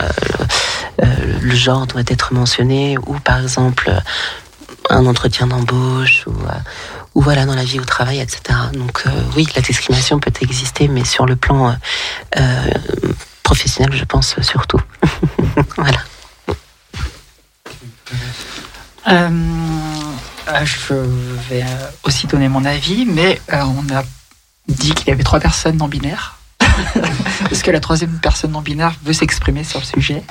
[1.00, 3.92] le genre doit être mentionné, ou par exemple
[4.90, 8.42] un entretien d'embauche, ou, voilà dans la vie au travail, etc.
[8.74, 9.04] Donc
[9.36, 11.76] oui, la discrimination peut exister, mais sur le plan
[13.44, 14.82] professionnel, je pense surtout.
[15.78, 16.00] voilà.
[19.08, 19.30] Euh,
[20.48, 20.94] euh, je
[21.50, 24.04] vais euh, aussi donner mon avis, mais on a
[24.68, 26.38] dit qu'il y avait trois personnes non binaires.
[27.52, 30.24] Est-ce que la troisième personne non binaire veut s'exprimer sur le sujet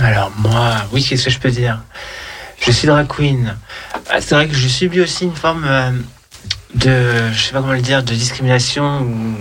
[0.00, 1.82] Alors moi, oui, qu'est-ce que je peux dire?
[2.60, 3.56] Je suis drag queen.
[4.10, 5.66] Ah, C'est vrai que je subis aussi une forme
[6.74, 9.36] de, je sais pas comment le dire, de discrimination ou,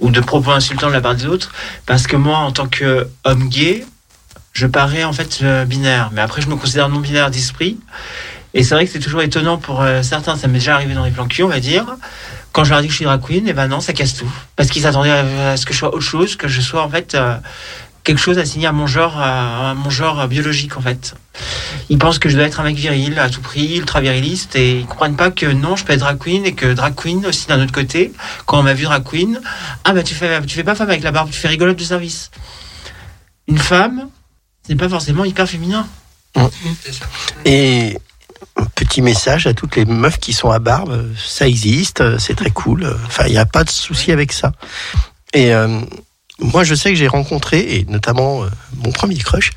[0.00, 1.52] ou de propos insultants de la part des autres,
[1.86, 3.84] parce que moi, en tant qu'homme gay,
[4.54, 6.10] je parais en fait euh, binaire.
[6.12, 7.78] Mais après, je me considère non binaire d'esprit.
[8.54, 10.36] Et c'est vrai que c'est toujours étonnant pour euh, certains.
[10.36, 11.84] Ça m'est déjà arrivé dans les plans on va dire.
[12.52, 14.32] Quand je leur dis que je suis drag queen, et ben non, ça casse tout.
[14.54, 17.16] Parce qu'ils s'attendaient à, ce que je sois autre chose, que je sois en fait
[17.16, 17.36] euh,
[18.04, 21.16] quelque chose assigné à mon genre, à, mon genre biologique en fait.
[21.88, 24.78] Ils pensent que je dois être un mec viril à tout prix, ultra viriliste, et
[24.78, 27.48] ils comprennent pas que non, je peux être drag queen et que drag queen aussi
[27.48, 28.12] d'un autre côté.
[28.46, 29.40] Quand on m'a vu drag queen,
[29.82, 31.82] ah bah tu fais, tu fais pas femme avec la barbe, tu fais rigolote de
[31.82, 32.30] service.
[33.48, 34.10] Une femme,
[34.66, 35.86] c'est pas forcément hyper féminin.
[37.44, 37.98] Et
[38.56, 42.18] un petit message à toutes les meufs qui sont à barbe, euh, ça existe, euh,
[42.18, 42.84] c'est très cool.
[42.84, 44.52] euh, Enfin, il n'y a pas de souci avec ça.
[45.32, 45.80] Et euh,
[46.40, 48.48] moi, je sais que j'ai rencontré, et notamment euh,
[48.84, 49.52] mon premier crush.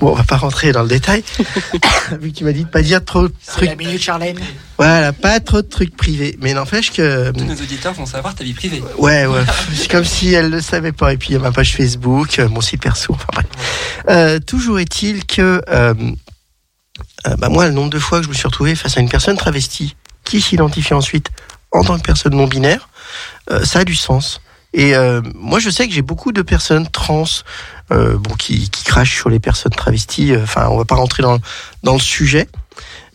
[0.00, 1.24] Bon, on va pas rentrer dans le détail,
[2.20, 3.68] vu que tu m'as dit de pas dire trop de trucs.
[3.68, 4.38] la minute Charlène.
[4.78, 6.36] Voilà, pas trop de trucs privés.
[6.40, 7.32] Mais n'empêche que.
[7.32, 8.82] Tous nos auditeurs vont savoir ta vie privée.
[8.98, 9.42] Ouais, ouais.
[9.74, 11.12] C'est comme si elle le savait pas.
[11.12, 13.12] Et puis il y a ma page Facebook, euh, mon site perso.
[13.14, 13.46] Enfin bref.
[14.08, 15.94] Euh, toujours est-il que, euh,
[17.26, 19.08] euh, bah moi, le nombre de fois que je me suis retrouvé face à une
[19.08, 21.30] personne travestie qui s'identifie ensuite
[21.72, 22.88] en tant que personne non binaire,
[23.50, 24.40] euh, ça a du sens.
[24.76, 27.24] Et euh, moi, je sais que j'ai beaucoup de personnes trans,
[27.92, 30.32] euh, bon, qui, qui crachent sur les personnes travesties.
[30.32, 31.38] euh, Enfin, on va pas rentrer dans
[31.84, 32.48] dans le sujet.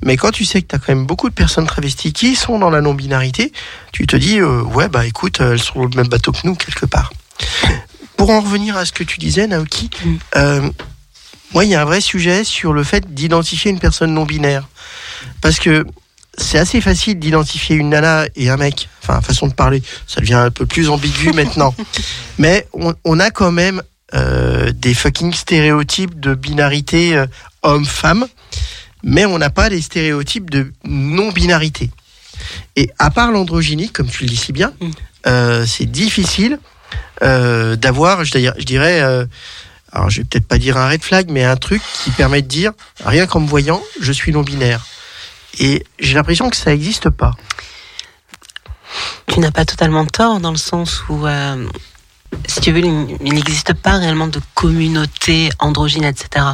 [0.01, 2.57] Mais quand tu sais que tu as quand même beaucoup de personnes travesties qui sont
[2.59, 3.51] dans la non-binarité,
[3.91, 6.85] tu te dis, euh, ouais, bah écoute, elles sont le même bateau que nous, quelque
[6.85, 7.11] part.
[8.15, 10.15] Pour en revenir à ce que tu disais, Naoki, Mm.
[10.37, 10.69] euh,
[11.53, 14.67] moi, il y a un vrai sujet sur le fait d'identifier une personne non-binaire.
[15.41, 15.85] Parce que
[16.37, 18.87] c'est assez facile d'identifier une nana et un mec.
[19.03, 21.73] Enfin, façon de parler, ça devient un peu plus ambigu maintenant.
[22.37, 23.81] Mais on, on a quand même
[24.13, 27.27] euh, des fucking stéréotypes de binarité euh,
[27.63, 28.25] homme-femme
[29.01, 31.89] mais on n'a pas les stéréotypes de non-binarité.
[32.75, 34.89] Et à part l'androgynie, comme tu le dis si bien, Mm.
[35.27, 36.59] euh, c'est difficile
[37.21, 39.01] d'avoir, je dirais, je dirais
[39.91, 42.47] alors je vais peut-être pas dire un red flag, mais un truc qui permet de
[42.47, 42.73] dire,
[43.05, 44.85] rien qu'en me voyant, je suis non-binaire.
[45.59, 47.31] Et j'ai l'impression que ça n'existe pas.
[49.27, 51.67] tu n'as pas totalement tort dans le sens où, euh,
[52.47, 56.45] si tu veux, il n'existe pas réellement de communauté androgyne, etc.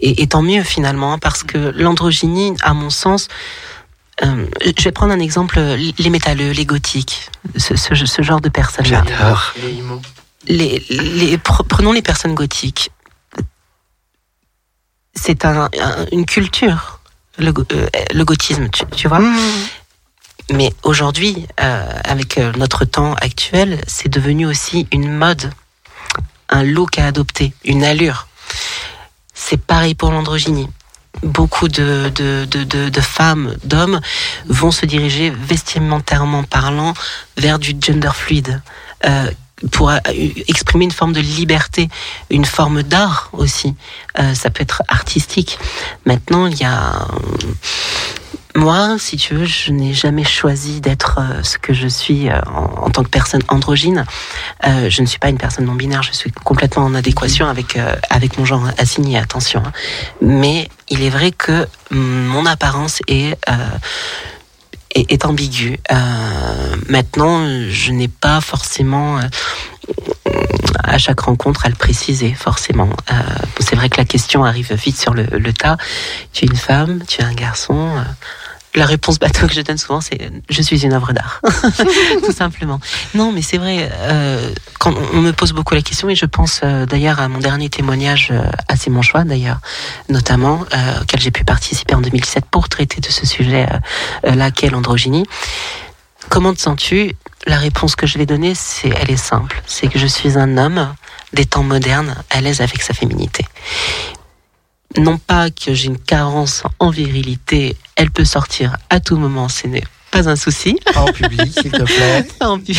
[0.00, 3.28] Et, et tant mieux finalement, hein, parce que l'androgynie, à mon sens,
[4.22, 8.48] euh, je vais prendre un exemple, les métalleux, les gothiques, ce, ce- ce genre de
[8.50, 9.02] personnes-là.
[9.62, 10.00] Les IMO.
[10.46, 12.90] les, les- pre- prenons les personnes gothiques.
[15.14, 16.99] C'est un, un- une culture,
[17.40, 18.24] le, euh, le
[18.68, 19.20] tu, tu vois.
[20.52, 25.50] Mais aujourd'hui, euh, avec euh, notre temps actuel, c'est devenu aussi une mode,
[26.48, 28.26] un look à adopter, une allure.
[29.32, 30.68] C'est pareil pour l'androgynie.
[31.22, 34.00] Beaucoup de, de, de, de, de femmes, d'hommes
[34.46, 36.94] vont se diriger vestimentairement parlant
[37.36, 38.62] vers du gender fluide.
[39.04, 39.30] Euh,
[39.72, 39.98] pour euh,
[40.48, 41.88] exprimer une forme de liberté,
[42.30, 43.74] une forme d'art aussi.
[44.18, 45.58] Euh, ça peut être artistique.
[46.06, 47.06] Maintenant, il y a...
[48.56, 52.84] Moi, si tu veux, je n'ai jamais choisi d'être euh, ce que je suis en,
[52.84, 54.04] en tant que personne androgyne.
[54.66, 57.76] Euh, je ne suis pas une personne non binaire, je suis complètement en adéquation avec
[57.76, 59.18] euh, avec mon genre assigné.
[59.18, 59.72] Attention, hein.
[60.20, 63.54] mais il est vrai que mon apparence est euh,
[64.94, 65.78] est, est ambiguë.
[65.90, 69.22] Euh, maintenant, je n'ai pas forcément euh,
[70.82, 72.90] à chaque rencontre à le préciser forcément.
[73.10, 73.14] Euh,
[73.60, 75.76] c'est vrai que la question arrive vite sur le, tas.
[76.32, 77.90] Tu es une femme, tu es un garçon.
[78.74, 81.40] La réponse bateau que je donne souvent, c'est je suis une œuvre d'art,
[82.24, 82.80] tout simplement.
[83.14, 83.90] Non, mais c'est vrai.
[83.92, 87.38] euh, quand on me pose beaucoup la question, et je pense euh, d'ailleurs à mon
[87.38, 89.60] dernier témoignage euh, à C'est mon choix, d'ailleurs,
[90.08, 93.66] notamment euh, auquel j'ai pu participer en 2007 pour traiter de ce sujet
[94.22, 95.26] là qu'est l'androgynie.
[96.28, 97.14] Comment te sens-tu?
[97.46, 99.62] La réponse que je vais donner, c'est elle est simple.
[99.66, 100.94] C'est que je suis un homme
[101.32, 103.44] des temps modernes, à l'aise avec sa féminité.
[104.96, 109.66] Non pas que j'ai une carence en virilité, elle peut sortir à tout moment, ce
[109.68, 110.76] n'est pas un souci.
[110.92, 112.26] Pas en public, s'il te plaît.
[112.40, 112.74] Pas en pu-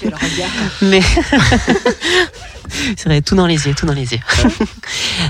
[0.00, 0.50] Quel regard.
[0.82, 1.02] mais
[2.96, 4.20] c'est vrai, tout dans les yeux, tout dans les yeux.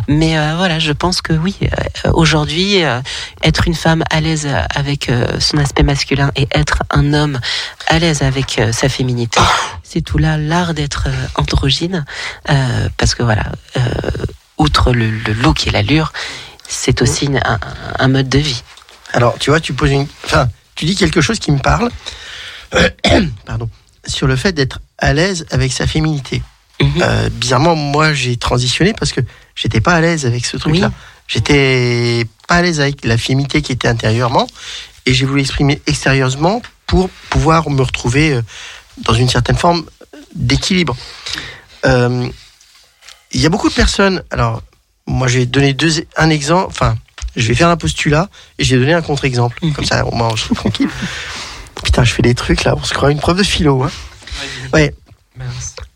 [0.06, 3.00] mais euh, voilà, je pense que oui, euh, aujourd'hui, euh,
[3.42, 7.40] être une femme à l'aise avec euh, son aspect masculin et être un homme
[7.88, 9.40] à l'aise avec euh, sa féminité,
[9.82, 12.04] c'est tout là l'art d'être euh, androgyne,
[12.50, 13.80] euh, parce que voilà, euh,
[14.62, 16.12] outre le, le look et l'allure,
[16.66, 17.58] c'est aussi un,
[17.98, 18.62] un mode de vie.
[19.12, 20.06] Alors, tu vois, tu poses une.
[20.24, 21.90] Enfin, tu dis quelque chose qui me parle.
[23.46, 23.68] Pardon.
[24.06, 26.42] Sur le fait d'être à l'aise avec sa féminité.
[26.80, 27.02] Mhm.
[27.02, 29.20] Euh, bizarrement, moi, j'ai transitionné parce que
[29.54, 30.88] j'étais pas à l'aise avec ce truc-là.
[30.88, 30.94] Oui.
[31.28, 34.46] J'étais pas à l'aise avec la féminité qui était intérieurement
[35.06, 38.42] et j'ai voulu exprimer extérieurement pour pouvoir me retrouver euh,
[38.98, 39.84] dans une certaine forme
[40.34, 40.96] d'équilibre.
[41.86, 42.28] Euh,
[43.32, 44.62] Il y a beaucoup de personnes, alors
[45.06, 46.66] moi, je vais donner deux, un exemple.
[46.70, 46.96] Enfin,
[47.36, 48.28] je vais faire un postulat
[48.58, 49.58] et je vais donner un contre-exemple.
[49.74, 50.88] Comme ça, moins, je suis tranquille.
[51.84, 53.82] Putain, je fais des trucs là, on se croit une preuve de philo.
[53.82, 53.90] Hein.
[54.72, 54.94] Ouais.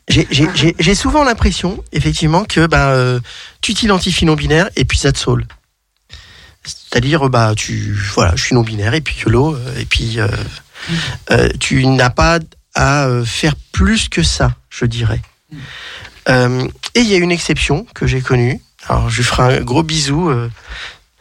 [0.08, 3.20] J'ai- J'ai j'ai- j'ai souvent l'impression, effectivement, que ben, euh,
[3.60, 5.46] tu t'identifies non-binaire et puis ça te saoule.
[6.64, 10.26] C'est-à-dire, bah, tu, voilà, je suis non-binaire et puis YOLO, euh, et puis euh,
[11.30, 12.38] euh, tu n'as pas
[12.74, 15.20] à faire plus que ça, je dirais.
[16.28, 18.60] Euh, et il y a une exception que j'ai connue.
[18.88, 20.28] Alors, je lui ferai un gros bisou.
[20.28, 20.50] euh,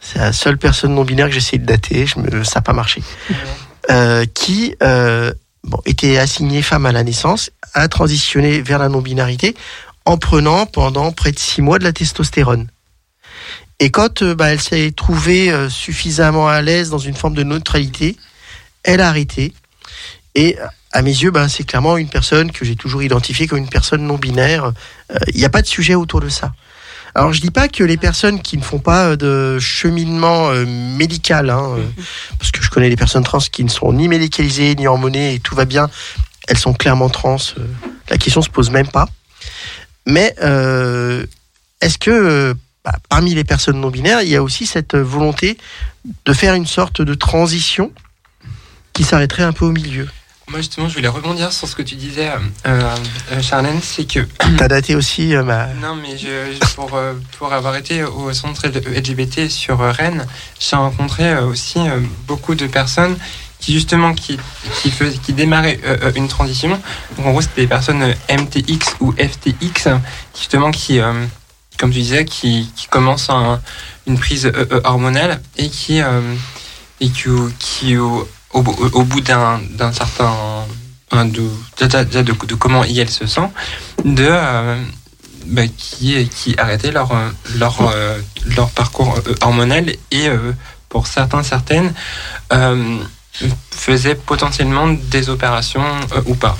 [0.00, 2.06] c'est la seule personne non-binaire que j'essaie de dater.
[2.06, 3.02] Je me, ça n'a pas marché.
[3.90, 5.32] Euh, qui euh,
[5.64, 9.56] bon, était assignée femme à la naissance, a transitionné vers la non-binarité
[10.04, 12.68] en prenant pendant près de six mois de la testostérone.
[13.80, 18.16] Et quand euh, bah, elle s'est trouvée suffisamment à l'aise dans une forme de neutralité,
[18.84, 19.52] elle a arrêté.
[20.36, 20.56] Et
[20.96, 24.06] à mes yeux, bah, c'est clairement une personne que j'ai toujours identifiée comme une personne
[24.06, 24.64] non binaire.
[25.12, 26.54] Euh, Il n'y a pas de sujet autour de ça.
[27.14, 30.64] Alors je dis pas que les personnes qui ne font pas euh, de cheminement euh,
[30.64, 31.84] médical, hein, euh,
[32.38, 35.38] parce que je connais des personnes trans qui ne sont ni médicalisées ni hormonées et
[35.38, 35.90] tout va bien,
[36.48, 37.36] elles sont clairement trans.
[37.58, 37.66] euh,
[38.08, 39.06] la question se pose même pas.
[40.06, 40.34] Mais
[41.80, 45.58] est-ce que bah, parmi les personnes non binaires, il y a aussi cette volonté
[46.24, 47.92] de faire une sorte de transition
[48.94, 50.08] qui s'arrêterait un peu au milieu?
[50.48, 52.28] Moi, justement, je voulais rebondir sur ce que tu disais,
[52.66, 52.94] euh,
[53.32, 54.20] euh, Charlène, c'est que
[54.56, 55.66] T'as daté aussi euh, ma...
[55.74, 60.24] Non, mais je, je- pour, euh, pour avoir été au centre LGBT sur euh, Rennes,
[60.60, 63.16] j'ai rencontré euh, aussi euh, beaucoup de personnes
[63.58, 64.38] qui justement qui,
[64.82, 66.68] qui, faisaient, qui démarraient euh, euh, une transition.
[67.16, 69.88] Donc en gros, c'était des personnes euh, MTX ou FTX,
[70.38, 71.12] justement qui, euh,
[71.76, 73.60] comme tu disais, qui, qui commencent un-
[74.06, 76.20] une prise euh, euh, hormonale et qui, euh,
[77.00, 77.28] et qui,
[77.58, 77.96] qui
[78.52, 79.60] au, au, bout d'un
[79.92, 80.64] certain
[81.12, 83.48] de, de, comment elle se sent,
[84.04, 84.82] de euh,
[85.46, 88.18] bah, qui, qui arrêtaient leur, euh, leur, euh,
[88.56, 90.28] leur parcours hormonal et
[90.88, 91.92] pour certains, certaines,
[93.70, 95.84] faisaient potentiellement des opérations
[96.26, 96.56] ou pas.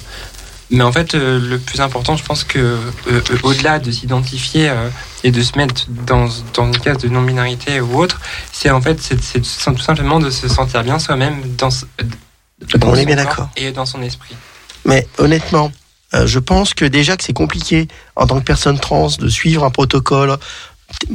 [0.71, 2.77] Mais en fait, euh, le plus important, je pense que euh,
[3.09, 4.89] euh, au-delà de s'identifier euh,
[5.23, 8.21] et de se mettre dans, dans une case de non-binarité ou autre,
[8.53, 13.01] c'est en fait c'est tout simplement de se sentir bien soi-même dans, dans On est
[13.01, 13.51] son bien corps d'accord.
[13.57, 14.35] et dans son esprit.
[14.85, 15.71] Mais honnêtement,
[16.13, 19.71] je pense que déjà que c'est compliqué en tant que personne trans de suivre un
[19.71, 20.37] protocole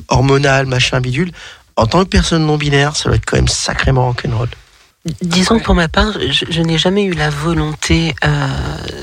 [0.08, 1.32] hormonal, machin, bidule.
[1.78, 4.49] En tant que personne non binaire, ça doit être quand même sacrément rock'n'roll.
[5.22, 8.47] Disons que pour ma part, je, je n'ai jamais eu la volonté euh,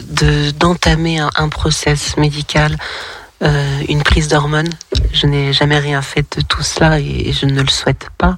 [0.09, 2.76] de d'entamer un, un process médical,
[3.42, 4.70] euh, une prise d'hormones.
[5.12, 8.36] Je n'ai jamais rien fait de tout cela et je ne le souhaite pas.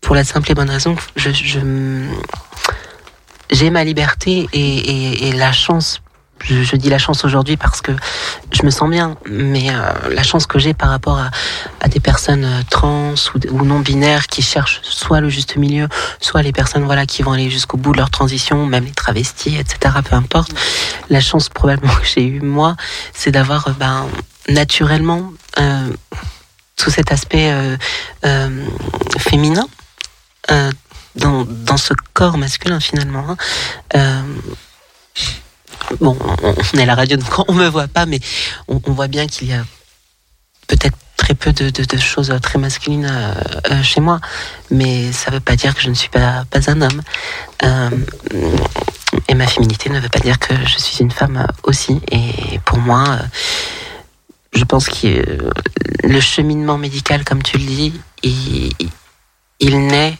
[0.00, 1.30] Pour la simple et bonne raison que je,
[3.50, 6.01] j'ai ma liberté et la chance.
[6.44, 7.92] Je, dis la chance aujourd'hui parce que
[8.52, 11.20] je me sens bien, mais euh, la chance que j'ai par rapport
[11.80, 13.14] à, des personnes euh, trans
[13.50, 15.88] ou, non binaires qui cherchent soit le juste milieu,
[16.20, 19.56] soit les personnes voilà qui vont aller jusqu'au bout de leur transition, même les travestis,
[19.56, 19.94] etc.
[20.08, 20.52] Peu importe.
[21.10, 22.76] La chance probablement que j'ai eue moi,
[23.12, 24.06] c'est d'avoir euh, ben,
[24.48, 25.88] naturellement euh,
[26.76, 27.52] tout cet aspect
[29.18, 29.66] féminin
[31.14, 33.36] dans, dans ce corps masculin finalement.
[33.94, 34.24] hein.
[36.00, 38.20] Bon, on, est la radio donc on me voit pas, mais
[38.68, 39.64] on, voit bien qu'il y a
[40.68, 43.34] peut-être très peu de, choses très masculines euh,
[43.70, 44.20] euh, chez moi,
[44.70, 47.02] mais ça veut pas dire que je ne suis pas, un homme.
[47.62, 47.90] Euh,
[49.28, 52.00] et ma féminité ne veut pas dire que je suis une femme aussi.
[52.10, 53.18] Et pour moi,
[54.52, 55.38] je pense que
[56.02, 60.18] le cheminement médical, comme tu le dis, il, naît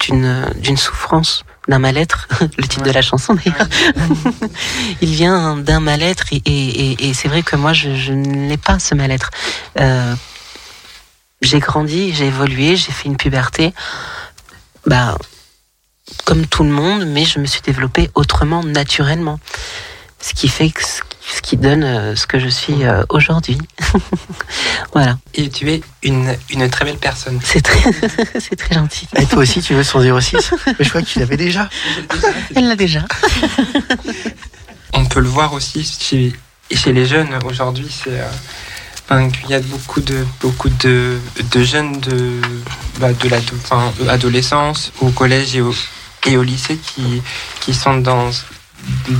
[0.00, 3.68] d'une souffrance, d'un mal-être, le titre de la chanson d'ailleurs.
[5.00, 8.56] il vient d'un mal-être et, et- et- et c'est vrai que moi je, je n'ai
[8.56, 9.30] pas ce mal-être.
[9.78, 10.14] Euh,
[11.40, 13.72] j'ai grandi, j'ai évolué, j'ai fait une puberté,
[14.86, 15.16] bah
[16.24, 19.38] comme tout le monde, mais je me suis développée autrement, naturellement.
[20.20, 20.82] Ce qui fait que
[21.26, 23.58] ce qui donne euh, ce que je suis euh, aujourd'hui.
[24.92, 25.18] voilà.
[25.34, 27.40] Et tu es une, une très belle personne.
[27.44, 27.90] C'est très,
[28.40, 29.06] c'est très gentil.
[29.16, 31.68] Et toi aussi, tu veux son 06 Mais je crois que tu l'avais déjà.
[32.54, 33.04] Elle l'a déjà.
[34.92, 36.32] On peut le voir aussi chez,
[36.70, 38.28] chez les jeunes aujourd'hui, c'est euh,
[39.08, 41.18] enfin, qu'il y a beaucoup de beaucoup de,
[41.50, 42.40] de jeunes de
[42.98, 45.74] bah, de l'ado- enfin, euh, adolescence au collège et au,
[46.26, 47.22] et au lycée qui
[47.60, 48.30] qui sont dans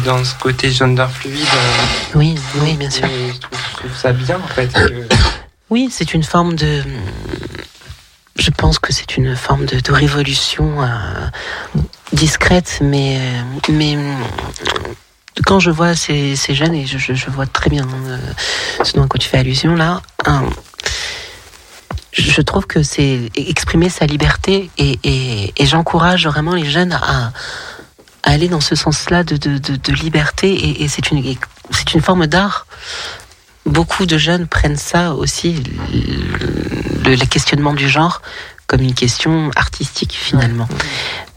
[0.04, 1.34] dans ce côté gender fluide.
[1.54, 3.06] euh, Oui, oui, bien sûr.
[3.08, 4.68] je, trouve, je trouve ça bien en fait.
[4.72, 5.08] que-
[5.70, 6.82] Oui, c'est une forme de.
[8.38, 10.88] Je pense que c'est une forme de, de révolution euh,
[12.12, 13.18] discrète, mais,
[13.70, 13.96] mais
[15.46, 18.18] quand je vois ces, ces jeunes, et je, je- je vois très bien euh,
[18.84, 20.44] ce dont tu fais allusion là, hein,
[22.12, 27.32] je trouve que c'est exprimer sa liberté et, et, et j'encourage vraiment les jeunes à,
[28.22, 31.22] à aller dans ce sens-là de, de, de, de liberté et, et c'est une,
[31.70, 32.66] c'est une forme d'art.
[33.64, 35.62] Beaucoup de jeunes prennent ça aussi,
[35.92, 38.22] le, le questionnement du genre,
[38.66, 40.68] comme une question artistique finalement.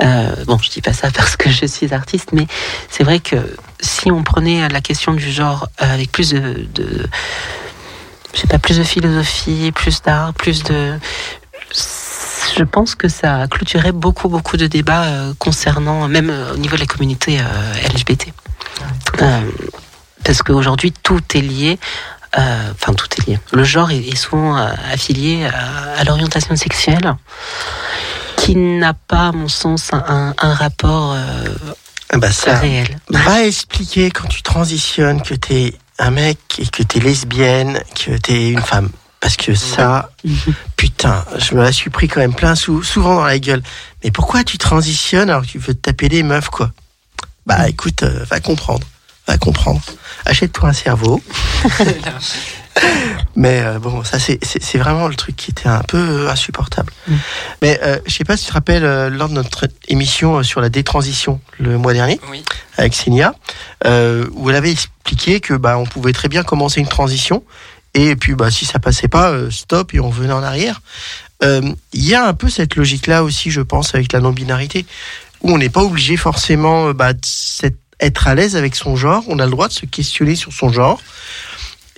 [0.02, 2.48] Euh, bon, je dis pas ça parce que je suis artiste, mais
[2.90, 3.36] c'est vrai que
[3.80, 7.08] si on prenait la question du genre euh, avec plus de, de
[8.36, 11.00] je sais pas, plus de philosophie, plus d'art, plus de.
[12.58, 16.76] Je pense que ça clôturait beaucoup, beaucoup de débats euh, concernant, même euh, au niveau
[16.76, 18.28] de la communauté euh, LGBT.
[19.22, 19.41] Euh,
[20.24, 21.78] parce qu'aujourd'hui, tout est lié.
[22.38, 23.39] euh, Enfin, tout est lié.
[23.51, 27.16] Le genre est, souvent euh, affilié à, à l'orientation sexuelle,
[28.38, 31.43] qui n'a pas, à mon sens, un, un- un rapport euh,
[32.12, 32.99] Ah bah ça, réel.
[33.10, 38.49] va expliquer quand tu transitionnes que t'es un mec et que t'es lesbienne, que t'es
[38.49, 38.89] une femme.
[39.26, 40.12] Parce que ça,
[40.78, 43.64] putain, je me la suis pris quand même plein sou- souvent dans la gueule.
[44.04, 46.70] Mais pourquoi tu transitionnes alors que tu veux te taper des meufs, quoi?
[47.48, 48.86] Bah écoute, euh, va comprendre.
[49.28, 49.82] Va comprendre.
[50.28, 51.24] Achète-toi un cerveau.
[53.36, 56.94] Mais euh, bon, ça c'est vraiment le truc qui était un peu euh, insupportable.
[57.64, 60.62] Mais euh, je sais pas si tu te rappelles euh, lors de notre émission sur
[60.62, 62.44] la détransition le mois dernier Oui.
[62.78, 63.34] avec Sénia,
[63.86, 67.44] où elle avait expliqué que bah on pouvait très bien commencer une transition
[67.96, 70.82] et puis bah si ça passait pas, euh, stop et on venait en arrière.
[71.43, 71.62] Euh,
[71.93, 74.86] Il y a un peu cette logique là aussi, je pense, avec la non-binarité,
[75.41, 77.12] où on n'est pas obligé forcément euh, bah,
[78.00, 79.24] être à l'aise avec son genre.
[79.28, 81.02] On a le droit de se questionner sur son genre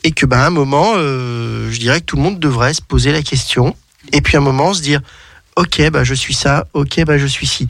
[0.03, 3.11] et que bah un moment, euh, je dirais que tout le monde devrait se poser
[3.11, 3.75] la question
[4.13, 5.01] et puis à un moment se dire
[5.55, 7.67] ok bah je suis ça, ok bah je suis ci.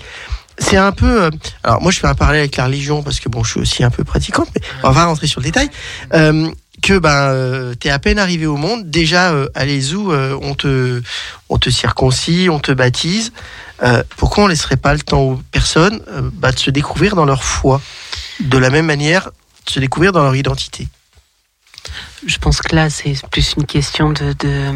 [0.60, 1.24] C'est un peu.
[1.24, 1.30] euh,
[1.64, 3.84] alors moi je fais un parallèle avec la religion parce que bon je suis aussi
[3.84, 5.70] un peu pratiquante, mais on va rentrer sur le détail.
[6.14, 6.50] Euh,
[6.82, 10.54] que ben euh, t'es à peine arrivé au monde, déjà euh, à l'ESU, euh, on
[10.56, 11.02] te
[11.50, 11.70] on te
[12.50, 13.32] on te baptise.
[13.84, 17.26] Euh, pourquoi on laisserait pas le temps aux personnes euh, bah, de se découvrir dans
[17.26, 17.82] leur foi,
[18.40, 19.30] de la même manière
[19.66, 20.88] de se découvrir dans leur identité?
[22.26, 24.72] Je pense que là, c'est plus une question de, de,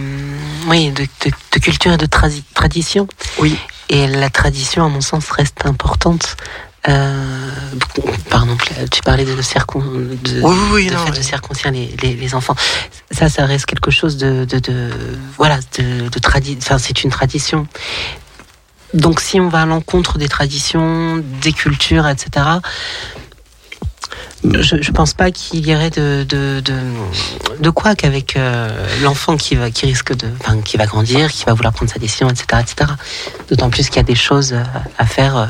[0.67, 3.07] oui, de, de- de culture et de tradi- tradition.
[3.39, 3.57] Oui.
[3.89, 6.37] Et la tradition, à mon sens, reste importante.
[6.89, 7.49] Euh,
[8.29, 11.17] par exemple, tu parlais de, circon, de, Oui, oui, oui, de non, fait ouais.
[11.17, 12.55] de circoncire les, les, les enfants.
[13.11, 14.47] Ça, ça reste quelque chose de,
[15.37, 17.67] voilà, de, de tradi- Enfin, c'est une tradition.
[18.95, 22.45] Donc, si on va à l'encontre des traditions, des cultures, etc.,
[24.43, 26.73] je, je pense pas qu'il y aurait de de de,
[27.59, 28.69] de quoi qu'avec euh,
[29.03, 31.99] l'enfant qui va qui risque de enfin qui va grandir, qui va vouloir prendre sa
[31.99, 32.91] décision, etc., etc.
[33.49, 34.55] D'autant plus qu'il y a des choses
[34.97, 35.37] à faire.
[35.37, 35.45] euh,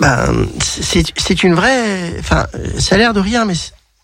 [0.00, 2.14] Ben, c'est une vraie.
[2.18, 2.46] Enfin,
[2.78, 3.54] ça a l'air de rien, mais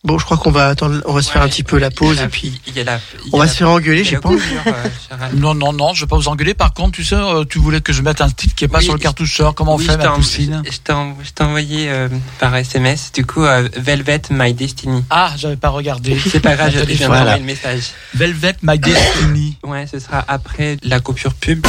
[0.04, 2.20] bon, je crois qu'on va attendre, on va se faire un petit peu la pause
[2.20, 3.00] et puis la,
[3.32, 4.04] on va la- se faire engueuler.
[4.04, 4.28] J'ai pas.
[4.30, 4.36] euh.
[5.34, 6.52] Non, non, non, je vais pas vous engueuler.
[6.54, 8.78] Par contre, tu sais, euh, tu voulais que je mette un titre qui est pas
[8.78, 9.54] Oui, sur le cartoucheur.
[9.54, 13.42] Comment on fait, je t'ai ma poussine Je t'ai envoyé euh, par SMS, du coup,
[13.44, 15.02] euh, Velvet My Destiny.
[15.10, 16.16] Ah, j'avais pas regardé.
[16.30, 17.22] C'est pas grave, je, viens Voilà.
[17.36, 17.84] d'envoyer le message.
[18.14, 19.56] Velvet My Destiny.
[19.64, 21.66] Ouais, ce sera après la coupure pub.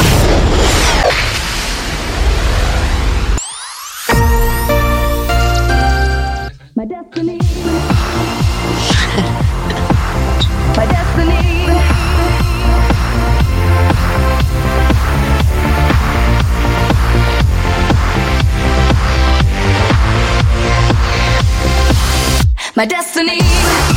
[22.77, 23.96] My destiny.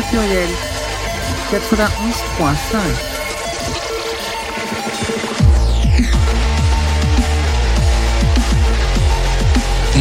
[0.00, 0.48] Radio Pluriel
[1.52, 2.76] 91.5.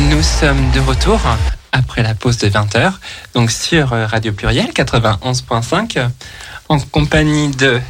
[0.10, 1.20] Nous sommes de retour
[1.74, 2.94] après la pause de 20h,
[3.34, 6.08] donc sur Radio Pluriel 91.5,
[6.70, 7.82] en compagnie de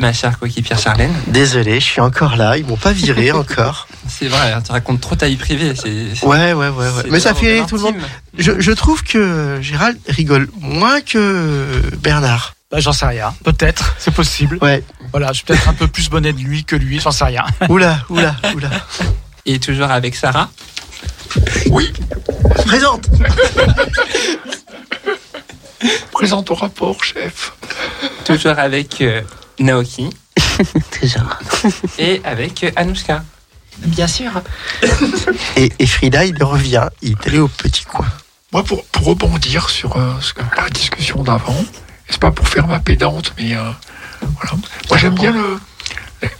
[0.00, 1.14] ma chère coéquipière Charlène.
[1.28, 2.56] Désolé, je suis encore là.
[2.56, 3.86] Ils m'ont pas viré encore.
[4.10, 5.74] C'est vrai, tu racontes trop ta vie privée.
[5.74, 6.90] c'est- c'est- Ouais, ouais, ouais, ouais.
[7.04, 7.96] c'est Mais ça fait rire tout le monde.
[8.36, 12.54] Je, je trouve que Gérald rigole moins que Bernard.
[12.70, 13.34] Bah, j'en sais rien.
[13.44, 14.58] Peut-être, c'est possible.
[14.62, 14.84] Ouais.
[15.10, 17.44] Voilà, je suis peut-être un peu plus bonnet de lui que lui, j'en sais rien.
[17.68, 18.70] Oula, oula, oula.
[19.46, 20.50] Et toujours avec Sarah.
[21.70, 21.92] Oui,
[22.66, 23.08] Présente
[26.12, 27.52] présente au rapport, chef.
[28.24, 29.22] Toujours avec euh,
[29.58, 30.10] Naoki.
[31.00, 31.38] Toujours.
[31.98, 33.24] Et avec euh, Anouchka.
[33.86, 34.30] Bien sûr.
[35.56, 36.88] et, et Frida, il revient.
[37.02, 38.06] Il est allé au petit coin.
[38.52, 42.48] Moi, pour, pour rebondir sur euh, ce que- la discussion d'avant, et c'est pas pour
[42.48, 43.70] faire ma pédante, mais euh,
[44.22, 44.52] voilà.
[44.88, 45.58] Moi, j'aime bien le-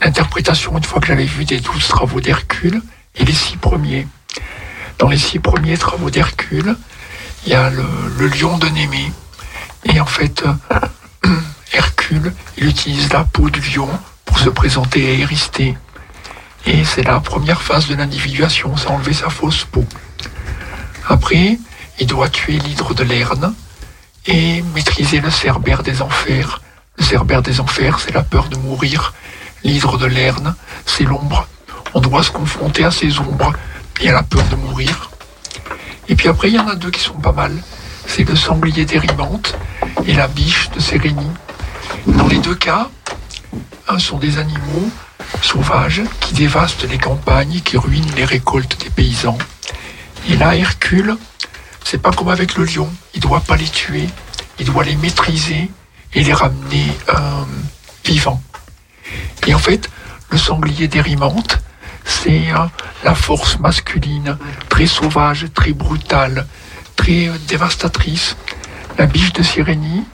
[0.02, 2.82] l'interprétation, une fois que j'avais vu des douze travaux d'Hercule,
[3.16, 4.06] et les six premiers.
[4.98, 6.76] Dans les six premiers travaux d'Hercule,
[7.46, 7.84] il y a le,
[8.18, 9.12] le lion de Némée.
[9.84, 10.42] Et en fait,
[11.24, 11.30] euh,
[11.72, 13.88] Hercule, il utilise la peau du lion
[14.24, 15.76] pour se présenter à Éristée.
[16.66, 19.84] Et c'est la première phase de l'individuation, c'est enlever sa fausse peau.
[21.08, 21.58] Après,
[21.98, 23.54] il doit tuer l'hydre de Lerne
[24.26, 26.60] et maîtriser le cerbère des enfers.
[26.98, 29.14] Le cerbère des enfers, c'est la peur de mourir.
[29.64, 30.54] L'hydre de Lerne,
[30.86, 31.46] c'est l'ombre.
[31.94, 33.52] On doit se confronter à ces ombres
[34.00, 35.10] et à la peur de mourir.
[36.08, 37.52] Et puis après, il y en a deux qui sont pas mal.
[38.06, 39.56] C'est le sanglier d'Érimante
[40.06, 41.30] et la biche de Sérénie.
[42.06, 42.88] Dans les deux cas,
[43.88, 44.90] un sont des animaux
[45.42, 49.38] sauvages qui dévastent les campagnes, qui ruinent les récoltes des paysans.
[50.28, 51.16] Et là, Hercule,
[51.84, 52.88] c'est pas comme avec le lion.
[53.14, 54.06] Il doit pas les tuer,
[54.58, 55.70] il doit les maîtriser
[56.14, 57.44] et les ramener euh,
[58.04, 58.42] vivants.
[59.46, 59.90] Et en fait,
[60.30, 61.58] le sanglier d'Érimante,
[62.04, 62.66] c'est euh,
[63.04, 64.36] la force masculine,
[64.68, 66.46] très sauvage, très brutale,
[66.96, 68.36] très euh, dévastatrice.
[68.98, 70.04] La biche de Sirénie,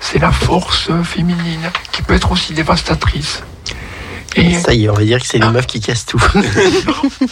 [0.00, 3.42] c'est la force féminine, qui peut être aussi dévastatrice.
[4.36, 6.22] Et Ça y est, on va dire que c'est les meufs qui cassent tout.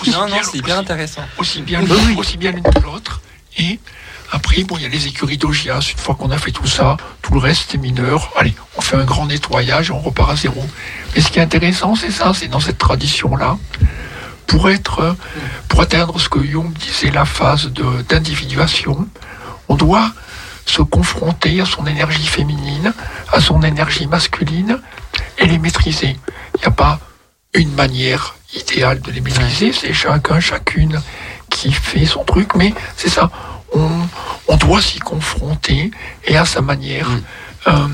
[0.07, 1.23] Non, non, bien- c'est hyper intéressant.
[1.39, 3.21] aussi bien l'une aussi bien l'une que l'autre.
[3.59, 3.79] Et
[4.33, 5.91] après, bon, il y a les écuries d'Augias.
[5.93, 8.31] Une fois qu'on a fait tout ça, tout le reste est mineur.
[8.37, 10.65] Allez, on fait un grand nettoyage et on repart à zéro.
[11.15, 13.59] Mais ce qui est intéressant, c'est ça, c'est dans cette tradition-là,
[14.47, 15.17] pour être,
[15.69, 17.67] pour atteindre ce que Jung disait, la phase
[18.09, 19.09] d'individuation,
[19.69, 20.13] on doit
[20.67, 22.93] se confronter à son énergie féminine,
[23.33, 24.79] à son énergie masculine,
[25.39, 26.17] et les maîtriser.
[26.57, 26.99] Il n'y a pas
[27.55, 31.01] une manière idéale de les maîtriser, c'est chacun, chacune
[31.51, 33.31] qui fait son truc, mais c'est ça,
[33.75, 33.89] on,
[34.49, 35.91] on doit s'y confronter
[36.25, 37.09] et à sa manière
[37.67, 37.89] euh,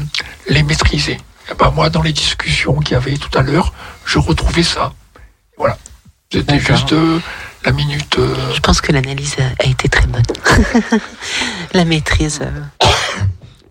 [0.48, 1.18] les maîtriser.
[1.50, 3.72] Et ben moi, dans les discussions qu'il y avait tout à l'heure,
[4.04, 4.92] je retrouvais ça.
[5.56, 5.78] Voilà.
[6.32, 7.20] C'était juste euh,
[7.64, 8.18] la minute.
[8.18, 10.24] euh, Je pense que l'analyse a, a été très bonne.
[11.72, 12.40] La maîtrise.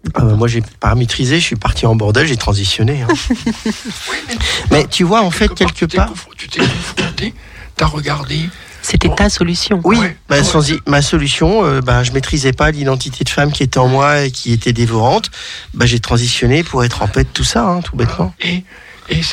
[0.08, 3.02] Euh, Ah bah, moi, j'ai pas maîtrisé, je suis parti en bordel, j'ai transitionné.
[3.04, 3.08] hein.
[4.72, 6.12] Mais tu vois, en fait, quelque tu t'es part.
[6.38, 7.34] Tu t'es confronté,
[7.76, 8.50] t'as regardé.
[8.82, 9.82] C'était ta solution.
[9.84, 10.44] Oui, Ouais, bah, ouais.
[10.44, 13.88] sans y- ma solution, euh, bah, je maîtrisais pas l'identité de femme qui était en
[13.88, 15.32] moi et qui était dévorante.
[15.74, 18.34] Bah, j'ai transitionné pour être en paix de tout ça, hein, tout bêtement.
[18.42, 18.64] Et,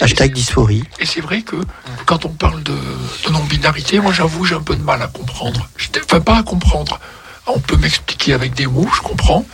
[0.01, 0.85] Hashtag dysphorie.
[1.01, 1.57] Et c'est vrai que
[2.05, 5.66] quand on parle de, de non-binarité, moi j'avoue, j'ai un peu de mal à comprendre.
[6.05, 7.01] Enfin, pas à comprendre.
[7.47, 9.45] On peut m'expliquer avec des mots, je comprends,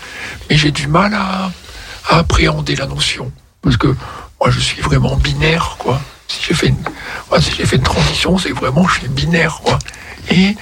[0.49, 1.51] mais j'ai du mal à,
[2.09, 3.33] à appréhender la notion.
[3.63, 3.89] Parce que
[4.41, 6.01] moi je suis vraiment binaire, quoi.
[6.29, 6.83] Si j'ai fait une,
[7.33, 9.79] ouais, si j'ai fait une transition, c'est que vraiment je suis binaire, quoi.
[10.31, 10.57] Et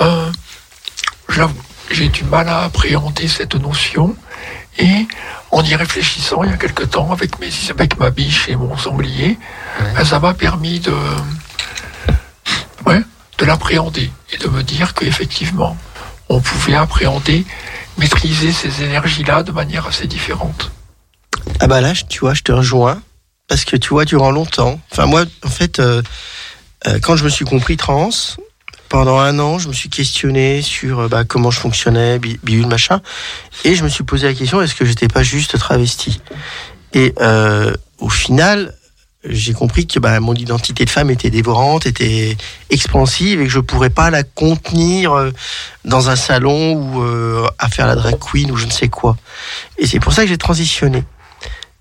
[0.00, 0.30] euh,
[1.28, 1.60] j'avoue,
[1.90, 4.16] j'ai du mal à appréhender cette notion.
[4.78, 5.06] Et
[5.52, 8.76] en y réfléchissant il y a quelque temps avec, mes, avec ma biche et mon
[8.76, 9.38] sanglier,
[9.94, 10.92] ben, ça m'a permis de,
[12.86, 13.00] ouais,
[13.38, 15.76] de l'appréhender et de me dire qu'effectivement,
[16.34, 17.44] on pouvait appréhender,
[17.98, 20.70] maîtriser ces énergies-là de manière assez différente.
[21.60, 23.00] Ah bah là, tu vois, je te rejoins.
[23.46, 26.00] Parce que tu vois, durant longtemps, enfin moi, en fait, euh,
[26.86, 28.08] euh, quand je me suis compris trans,
[28.88, 32.66] pendant un an, je me suis questionné sur euh, bah, comment je fonctionnais, bi- bidule,
[32.66, 33.02] machin.
[33.64, 36.22] Et je me suis posé la question, est-ce que j'étais pas juste travesti?
[36.94, 37.12] Et
[37.98, 38.72] au final,
[39.26, 42.36] j'ai compris que bah, mon identité de femme était dévorante, était
[42.70, 45.30] expansive et que je pourrais pas la contenir euh,
[45.84, 49.16] dans un salon ou euh, à faire la drag queen ou je ne sais quoi.
[49.78, 51.04] Et c'est pour ça que j'ai transitionné.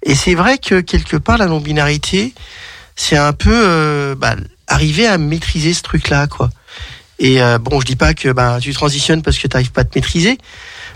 [0.04, 2.34] Et c'est vrai que quelque part, la non-binarité,
[2.96, 4.36] c'est un peu euh, bah,
[4.68, 6.50] arriver à maîtriser ce truc-là, quoi.
[7.20, 9.82] Et euh, bon, je dis pas que bah, tu transitionnes parce que tu n'arrives pas
[9.82, 10.38] à te maîtriser,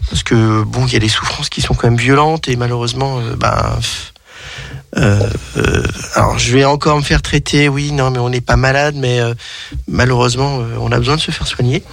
[0.09, 3.21] parce que bon, il y a des souffrances qui sont quand même violentes et malheureusement,
[3.37, 3.79] bah,
[4.95, 5.83] euh, euh,
[6.15, 7.69] alors je vais encore me faire traiter.
[7.69, 9.33] Oui, non, mais on n'est pas malade, mais euh,
[9.87, 11.83] malheureusement, on a besoin de se faire soigner.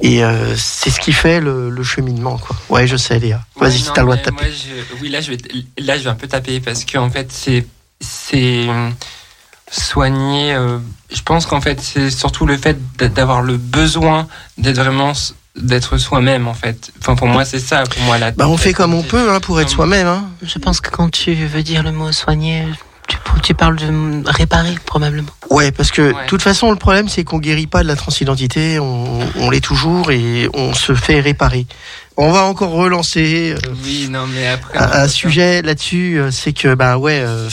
[0.00, 0.20] Et
[0.56, 2.54] c'est ce qui fait le, le cheminement, quoi.
[2.68, 3.40] Ouais, je sais, Léa.
[3.56, 4.44] Vas-y, Ouais, t'as non, le droit de taper.
[4.44, 5.38] moi, je- oui, là je, vais,
[5.78, 7.66] là, je vais un peu taper parce que en fait, c'est.
[8.00, 8.66] c'est
[9.70, 10.56] soigner.
[11.12, 15.12] je pense qu'en fait, c'est surtout le fait d'a- d'avoir le besoin d'être vraiment.
[15.56, 16.90] D'être soi-même, en fait.
[17.00, 17.82] Enfin, pour moi, c'est ça.
[17.84, 18.30] Pour moi, la.
[18.32, 20.06] Bah, on fait comme on peut hein, pour être soi-même.
[20.06, 20.24] Hein.
[20.42, 22.64] Je pense que quand tu veux dire le mot soigner,
[23.08, 25.28] tu, tu parles de réparer probablement.
[25.50, 26.26] Ouais, parce que de Ouais.
[26.26, 30.10] toute façon, le problème, c'est qu'on guérit pas de la transidentité, on, on l'est toujours
[30.10, 31.66] et on se fait réparer.
[32.20, 34.76] On va encore relancer euh, Oui, non, mais après.
[34.76, 37.48] un, un sujet là-dessus, euh, c'est que bah ouais, euh,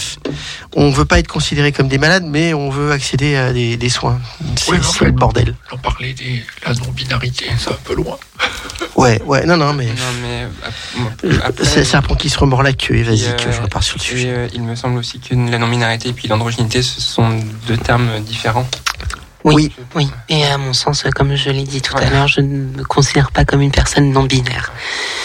[0.76, 3.90] on veut pas être considéré comme des malades, mais on veut accéder à des, des
[3.90, 4.20] soins.
[4.56, 5.54] C'est Oui, le bordel.
[5.72, 6.24] On parlait de
[6.66, 8.18] la non-binarité, c'est un peu loin.
[8.96, 12.96] Ouais, ouais, non, non, mais Non, c'est un pont qui se remord la queue.
[12.96, 14.48] Et vas-y, que je repars sur le et, sujet.
[14.54, 17.30] il me semble aussi que la non-binarité et puis l'androgynité, ce sont
[17.68, 18.66] deux termes différents.
[19.54, 20.10] Oui, oui.
[20.28, 23.32] Et à mon sens, comme je l'ai dit tout à l'heure, je ne me considère
[23.32, 24.72] pas comme une personne non binaire.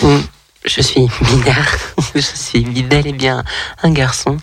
[0.02, 0.18] Mm.
[0.66, 1.74] Je suis binaire.
[2.14, 3.42] je suis bel et bien
[3.82, 4.36] un garçon.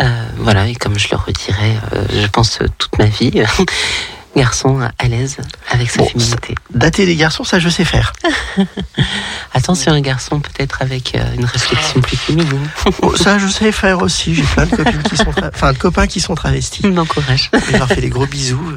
[0.00, 3.30] Euh, voilà, et comme je le redirai, euh, je pense euh, toute ma vie,
[4.36, 5.36] garçon à l'aise
[5.70, 6.54] avec sa Bon, féminité.
[6.74, 8.12] Dater des garçons, ça je sais faire.
[9.54, 12.68] Attention, un garçon peut-être avec euh, une réflexion plus féminine.
[13.00, 14.34] Bon, ça je sais faire aussi.
[14.34, 16.82] J'ai plein de copines qui sont, enfin de copains qui sont travestis.
[16.82, 17.50] Bon courage.
[17.70, 18.76] Je leur fais des gros bisous.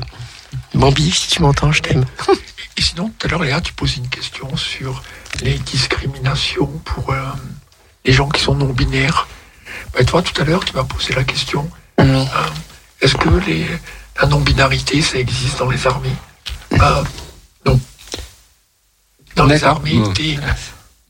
[0.76, 2.06] Bambi, si tu m'entends, je t'aime.
[2.78, 5.02] Et sinon, tout à l'heure, Léa, tu posais une question sur
[5.42, 7.22] les discriminations pour euh,
[8.04, 9.28] les gens qui sont non-binaires.
[9.94, 11.70] Bah, toi, tout à l'heure, tu m'as posé la question
[12.02, 12.26] euh,
[13.02, 13.66] est-ce que les,
[14.22, 16.16] la non-binarité, ça existe dans les armées?
[16.74, 17.04] Euh,
[17.66, 17.80] Non.
[19.36, 20.02] Dans les armées,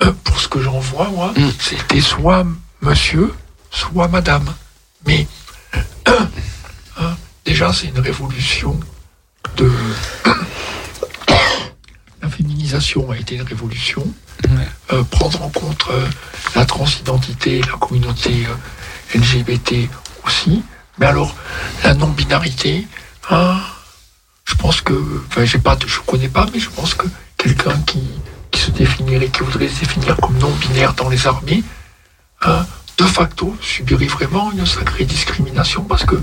[0.03, 1.49] euh, pour ce que j'en vois, moi, Mm.
[1.59, 2.45] c'était soit
[2.81, 3.33] monsieur,
[3.71, 4.53] soit madame.
[5.07, 5.27] Mais
[7.45, 8.79] déjà, c'est une révolution
[9.55, 9.71] de.
[12.21, 14.05] La féminisation a été une révolution.
[14.91, 16.07] Euh, prendre en compte euh,
[16.55, 19.89] la transidentité, la communauté euh, LGBT
[20.25, 20.63] aussi.
[20.99, 21.35] Mais alors,
[21.83, 22.87] la non-binarité,
[23.31, 23.57] hein,
[24.45, 24.93] je pense que,
[25.27, 28.01] enfin, j'ai pas, de- je connais pas, mais je pense que quelqu'un qui,
[28.51, 31.63] qui se définirait, qui voudrait se définir comme non-binaire dans les armées,
[32.43, 32.65] hein,
[32.97, 36.21] de facto subirait vraiment une sacrée discrimination parce que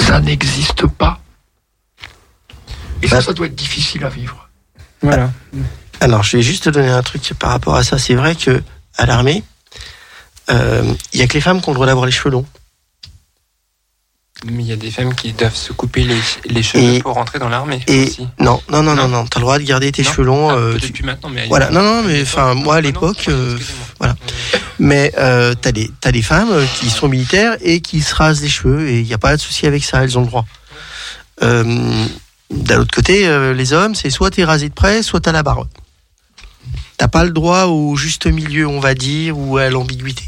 [0.00, 1.20] ça n'existe pas.
[3.06, 4.48] Et ça, ça doit être difficile à vivre.
[5.02, 5.30] Voilà.
[6.00, 7.98] Alors, je vais juste te donner un truc par rapport à ça.
[7.98, 8.62] C'est vrai que
[8.96, 9.42] à l'armée,
[10.50, 12.46] euh, il y a que les femmes qui ont le droit d'avoir les cheveux longs.
[14.44, 16.18] Mais il y a des femmes qui doivent se couper les,
[16.50, 17.82] les cheveux Et- pour rentrer dans l'armée.
[17.86, 18.28] Et aussi.
[18.38, 19.26] non, non, non, non, non.
[19.26, 20.10] T'as le droit de garder tes Non.
[20.10, 20.48] cheveux longs.
[20.50, 23.24] Ah, euh, peut-être tu- plus maintenant, mais Voilà, non, non, mais enfin, moi à l'époque,
[23.28, 23.58] euh,
[23.98, 24.14] voilà.
[24.78, 28.42] Mais euh, t'as des t'as des femmes euh, qui sont militaires et qui se rasent
[28.42, 30.44] les cheveux et il n'y a pas de souci avec ça, elles ont le droit.
[32.50, 35.42] D'un autre côté, euh, les hommes, c'est soit t'es rasé de près, soit t'as la
[35.42, 35.68] barbe.
[36.96, 40.22] T'as pas le droit au juste milieu, on va dire, ou à l'ambiguïté.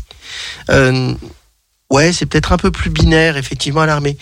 [0.69, 1.15] Euh,
[1.91, 4.19] ouais, c'est peut-être un peu plus binaire, effectivement, à l'armée.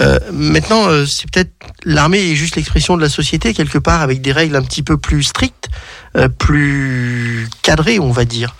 [0.00, 1.52] Euh, maintenant, c'est peut-être
[1.84, 4.96] l'armée est juste l'expression de la société quelque part avec des règles un petit peu
[4.96, 5.68] plus strictes,
[6.38, 8.54] plus cadrées, on va dire.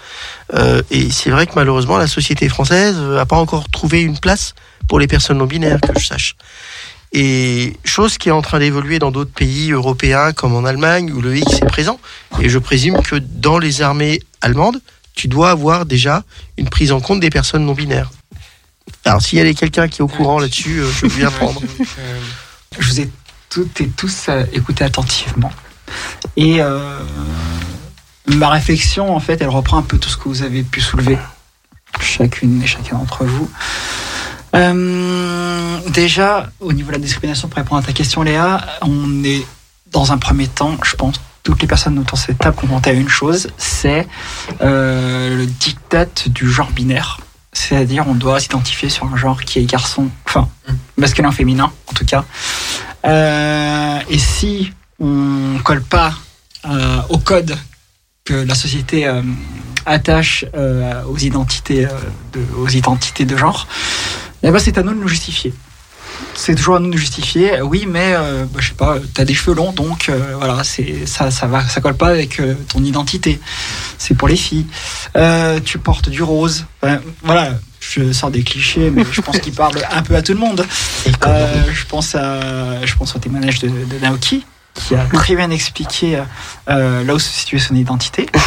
[0.91, 4.55] Et c'est vrai que malheureusement, la société française n'a pas encore trouvé une place
[4.89, 6.37] pour les personnes non binaires, que je sache.
[7.13, 11.21] Et chose qui est en train d'évoluer dans d'autres pays européens, comme en Allemagne, où
[11.21, 12.01] le X est présent.
[12.41, 14.81] Et je présume que dans les armées allemandes,
[15.15, 16.25] tu dois avoir déjà
[16.57, 18.11] une prise en compte des personnes non binaires.
[19.05, 21.61] Alors, s'il y a quelqu'un qui est au courant là-dessus, euh, je veux bien prendre.
[22.79, 23.11] Je vous ai
[23.51, 25.53] toutes et tous euh, écouté attentivement.
[26.37, 26.99] Et euh,
[28.27, 31.19] ma réflexion, en fait, elle reprend un peu tout ce que vous avez pu soulever,
[32.01, 33.51] chacune et chacun d'entre vous.
[34.55, 39.47] Euh, déjà, au niveau de la discrimination, pour répondre à ta question, Léa, on est
[39.91, 42.93] dans un premier temps, je pense, toutes les personnes autour de cette table confrontées à
[42.93, 44.07] une chose, c'est
[44.61, 47.21] euh, le diktat du genre binaire.
[47.53, 50.49] C'est-à-dire, on doit s'identifier sur un genre qui est garçon, enfin,
[50.97, 52.25] masculin, féminin, en tout cas.
[53.05, 56.15] Euh, et si on colle pas
[57.09, 57.59] au code
[58.25, 59.11] que la société
[59.85, 60.45] attache
[61.09, 61.89] aux identités,
[62.33, 63.67] de, aux identités de genre,
[64.43, 65.53] eh ben c'est à nous de nous justifier.
[66.35, 67.59] C'est toujours à nous de nous justifier.
[67.59, 70.65] Euh, Oui, mais euh, bah, je sais pas, t'as des cheveux longs, donc euh, voilà,
[70.65, 73.41] c'est ça, ça va, ça colle pas avec euh, ton identité.
[73.99, 74.67] C'est pour les filles.
[75.65, 76.65] Tu portes du rose.
[76.83, 80.33] Enfin, voilà, je sors des clichés, mais je pense qu'ils parlent un peu à tout
[80.33, 80.65] le monde.
[81.07, 86.23] Je pense à, je pense au témoignage de, de Naoki qui a très bien expliqué
[86.69, 88.29] euh, là où se situait son identité,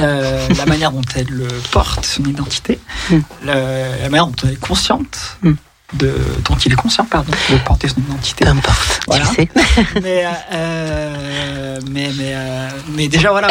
[0.00, 2.78] Euh, la manière dont elle euh, porte son identité,
[3.10, 3.14] Mm.
[3.44, 5.52] le- la manière dont elle est consciente, Mm.
[5.94, 8.44] de, dont il est conscient, pardon, de porter son identité.
[8.44, 9.26] Peu importe, Voilà.
[9.26, 9.48] tu sais.
[10.02, 13.48] mais, euh, mais, mais, euh, mais déjà, voilà,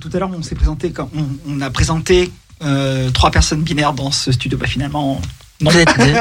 [0.00, 2.32] tout à l'heure, on s'est présenté, comme, on, on a présenté
[2.64, 4.58] euh, trois personnes binaires dans ce studio.
[4.58, 5.20] Bah, finalement,
[5.60, 5.70] non.
[5.70, 6.14] Vous êtes deux.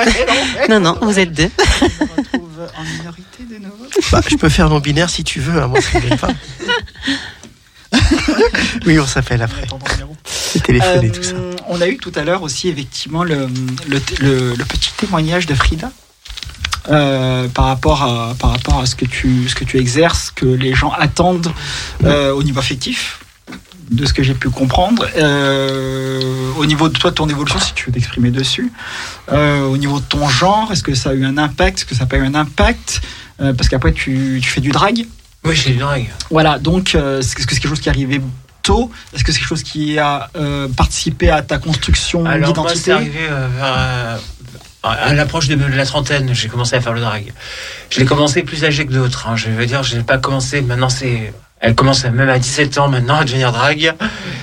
[0.70, 1.50] Non, non, vous êtes deux.
[1.82, 1.86] On
[2.22, 3.86] retrouve en minorité de nouveau.
[4.12, 6.30] Bah, je peux faire non binaire si tu veux, hein, moi ça gêne pas.
[8.86, 9.66] oui, on s'appelle après.
[11.06, 11.36] Euh, tout ça.
[11.68, 13.48] On a eu tout à l'heure aussi effectivement le,
[13.88, 15.92] le, le- le petit témoignage de Frida
[16.90, 20.46] euh, par rapport à par rapport à ce que tu ce que tu exerces, que
[20.46, 21.52] les gens attendent
[22.04, 23.20] euh, au niveau affectif,
[23.94, 25.08] de ce que j'ai pu comprendre.
[25.18, 26.20] Euh,
[26.58, 28.72] au niveau de toi, de ton évolution, si tu veux t'exprimer dessus,
[29.32, 31.96] Euh, au niveau de ton genre, est-ce que ça a eu un impact, est-ce que
[31.96, 33.02] ça n'a pas eu un impact?
[33.42, 35.06] Euh, Parce qu'après tu, tu fais du drag.
[35.46, 36.10] Oui, j'ai du drag.
[36.30, 38.20] Voilà, donc euh, est-ce que c'est quelque chose qui est arrivé
[38.64, 38.92] tôt?
[39.14, 40.30] Est-ce que c'est quelque chose qui a
[40.76, 44.20] participé à ta construction Alors moi, c'est d'identité arrivé vers,
[44.84, 47.32] à l'approche de la trentaine, j'ai commencé à faire le drag.
[47.90, 49.28] Je l'ai commencé plus âgé que d'autres.
[49.28, 49.36] hein.
[49.38, 50.62] Je veux dire, je n'ai pas commencé.
[50.62, 51.34] Maintenant, c'est,
[51.64, 53.96] elle commence même à 17 ans maintenant à devenir drag.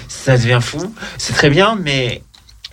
[0.09, 0.95] Ça devient fou.
[1.19, 2.23] C'est très bien, mais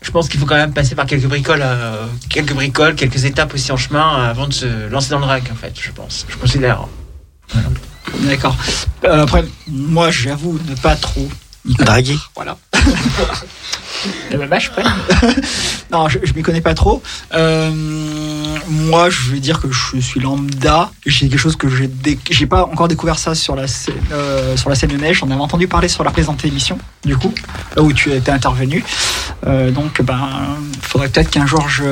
[0.02, 3.54] je pense qu'il faut quand même passer par quelques bricoles, euh, quelques bricoles, quelques étapes
[3.54, 5.44] aussi en chemin avant de se lancer dans le drag.
[5.52, 6.26] En fait, je pense.
[6.30, 6.88] Je considère.
[8.22, 8.56] D'accord.
[9.04, 11.28] Euh, après, moi, j'avoue ne pas trop.
[11.66, 12.18] Draguer.
[12.34, 12.58] Voilà.
[14.32, 14.84] Eh ben, bah, je prends.
[15.92, 17.02] non, je, je m'y connais pas trop.
[17.34, 17.72] Euh,
[18.70, 20.92] moi, je vais dire que je suis lambda.
[21.06, 24.56] J'ai quelque chose que j'ai, dé- j'ai pas encore découvert ça sur la scène, euh,
[24.56, 25.24] sur la scène de neige.
[25.24, 27.34] On avait entendu parler sur la présente émission, du coup,
[27.76, 28.84] là où tu étais intervenu.
[29.48, 30.30] Euh, donc, ben,
[30.82, 31.84] faudrait peut-être qu'un jour je,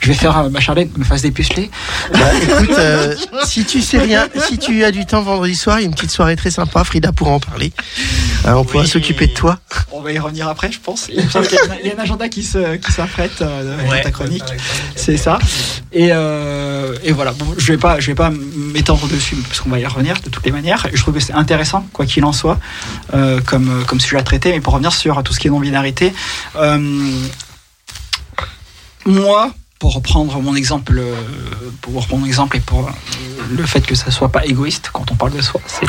[0.00, 1.70] je vais faire euh, ma Charlotte me fasse dépuceler.
[2.12, 3.14] Bah, écoute, euh,
[3.44, 5.94] si tu sais rien, si tu as du temps vendredi soir, il y a une
[5.94, 7.72] petite soirée très sympa, Frida pourra en parler.
[8.46, 8.88] On pourra Oui.
[8.88, 9.58] s'occuper de toi.
[9.94, 11.06] On va y revenir après, je pense.
[11.10, 14.02] Il y a un- il y a un agenda qui se, qui s'apprête euh, Ouais.
[14.02, 14.42] ta chronique.
[14.96, 15.38] C'est ça.
[15.92, 17.32] Et, euh, et voilà.
[17.32, 20.30] Bon, je vais pas, je vais pas m'étendre dessus parce qu'on va y revenir de
[20.30, 20.86] toutes les manières.
[20.92, 22.58] Je trouve que c'est intéressant, quoi qu'il en soit,
[23.14, 24.50] euh, comme comme sujet à traiter.
[24.52, 26.12] Mais pour revenir sur tout ce qui est non binarité,
[26.56, 26.78] euh,
[29.04, 29.52] moi,
[29.82, 31.12] pour reprendre mon exemple, euh,
[31.80, 32.92] pour reprendre mon exemple et pour euh,
[33.50, 35.88] le fait que ça soit pas égoïste quand on parle de soi, c'est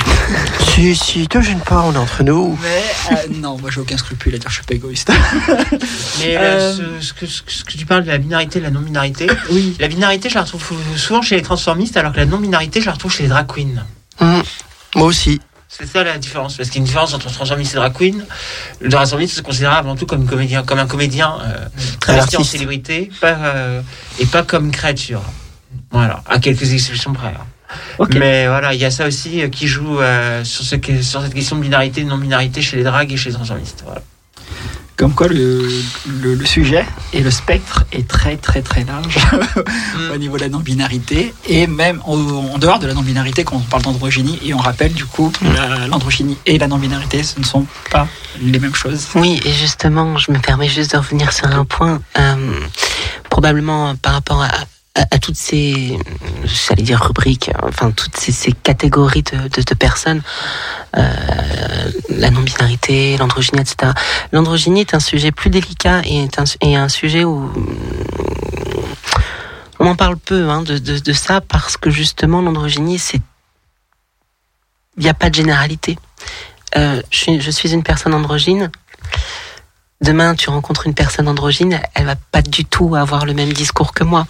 [0.74, 2.57] Si, si, te gêne pas, on est entre nous.
[2.64, 5.11] mais euh, non, moi j'ai aucun scrupule à dire que je suis pas égoïste.
[6.22, 9.76] Mais Euh, ce, ce que, ce tu parles de la binarité, de la non-binarité, oui.
[9.80, 10.64] la binarité, je la retrouve
[10.95, 13.86] souvent chez les transformistes, alors que la non-binarité, je la retrouve chez les drag queens.
[14.22, 14.41] Hum,
[14.95, 15.40] Moi aussi.
[15.76, 18.24] C'est ça la différence, parce qu'il y a une différence entre transformiste et drag queen.
[18.80, 21.66] Le transformiste se considère avant tout comme, une comédien, comme un comédien euh,
[22.00, 23.82] travesti en célébrité, pas, euh,
[24.20, 25.24] et pas comme une créature.
[25.90, 27.30] Voilà, à quelques exceptions près.
[27.30, 27.48] hein.
[28.20, 31.34] Mais voilà, il y a ça aussi euh, qui joue euh, sur, ce, sur cette
[31.34, 33.82] question de binarité de non-binarité chez les drags et chez les transformistes.
[33.84, 34.02] Voilà.
[34.95, 35.68] Comme quoi le,
[36.22, 39.18] le, le sujet et le spectre est très très très large
[40.14, 43.60] au niveau de la non-binarité et même en, en dehors de la non-binarité quand on
[43.60, 47.65] parle d'androgynie et on rappelle du coup la- l'androgynie et la non-binarité ce ne sont
[47.90, 48.07] pas
[48.40, 49.07] les mêmes choses.
[49.15, 52.02] Oui, et justement, je me permets juste de revenir sur un point.
[52.20, 52.60] euh,
[53.30, 54.48] probablement par rapport à,
[54.95, 55.98] à, à toutes ces,
[56.45, 60.22] j'allais dire rubriques, enfin toutes ces, ces catégories de, de, de personnes,
[60.95, 63.91] la non-binarité, l'androgynie, etc.
[64.32, 67.52] L'androgynie est un sujet plus délicat et est un, et un sujet où
[69.80, 73.22] on en parle peu hein, de, ça parce que justement l'androgynie, c'est
[74.95, 75.98] il n'y a pas de généralité.
[76.78, 78.72] Euh, je, suis, je suis une personne androgyne.
[80.02, 83.94] Demain, tu rencontres une personne androgyne, elle va pas du tout avoir le même discours
[83.94, 84.28] que moi,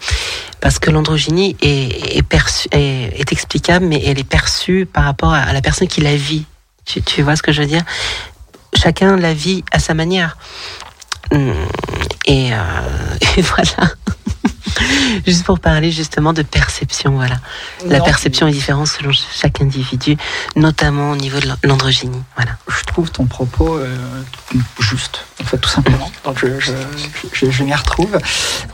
[0.61, 5.61] parce que l'androgynie est, est, est, explicable, mais elle est perçue par rapport à la
[5.61, 6.45] personne qui la vit
[6.85, 7.83] Tu, tu vois ce que je veux dire?
[8.75, 10.37] Chacun la vit à sa manière.
[12.25, 12.57] Et, euh,
[13.37, 13.93] et voilà.
[15.25, 17.39] Juste pour parler justement de perception, voilà.
[17.85, 20.17] La perception est différente selon chaque individu,
[20.55, 22.21] notamment au niveau de l'androgynie.
[22.35, 22.57] Voilà.
[22.67, 23.95] je trouve ton propos euh,
[24.79, 26.11] juste, en fait, tout simplement.
[26.25, 26.73] Donc, je, je,
[27.33, 28.17] je, je m'y retrouve.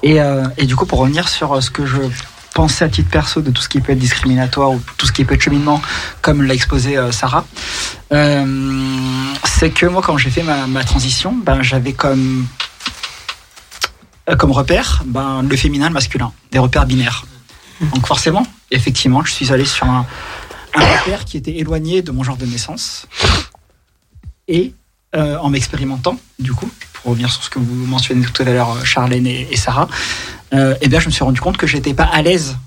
[0.01, 1.97] Et, euh, et du coup, pour revenir sur ce que je
[2.53, 5.25] pensais à titre perso de tout ce qui peut être discriminatoire ou tout ce qui
[5.25, 5.81] peut être cheminement,
[6.21, 7.45] comme l'a exposé euh, Sarah,
[8.11, 12.47] euh, c'est que moi, quand j'ai fait ma, ma transition, ben, j'avais comme
[14.29, 17.25] euh, comme repère ben, le féminin, le masculin, des repères binaires.
[17.93, 20.05] Donc forcément, effectivement, je suis allé sur un,
[20.75, 23.07] un repère qui était éloigné de mon genre de naissance.
[24.47, 24.73] Et
[25.15, 28.85] euh, en m'expérimentant, du coup, pour revenir sur ce que vous mentionnez tout à l'heure,
[28.85, 29.87] Charlène et, et Sarah,
[30.53, 32.57] euh, eh bien, je me suis rendu compte que j'étais pas à l'aise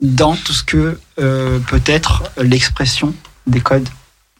[0.00, 3.14] dans tout ce que euh, peut être l'expression
[3.46, 3.88] des codes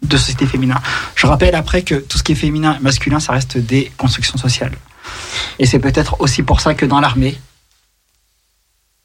[0.02, 0.80] de société féminin.
[1.14, 4.36] Je rappelle après que tout ce qui est féminin et masculin, ça reste des constructions
[4.36, 4.76] sociales.
[5.58, 7.38] Et c'est peut-être aussi pour ça que dans l'armée,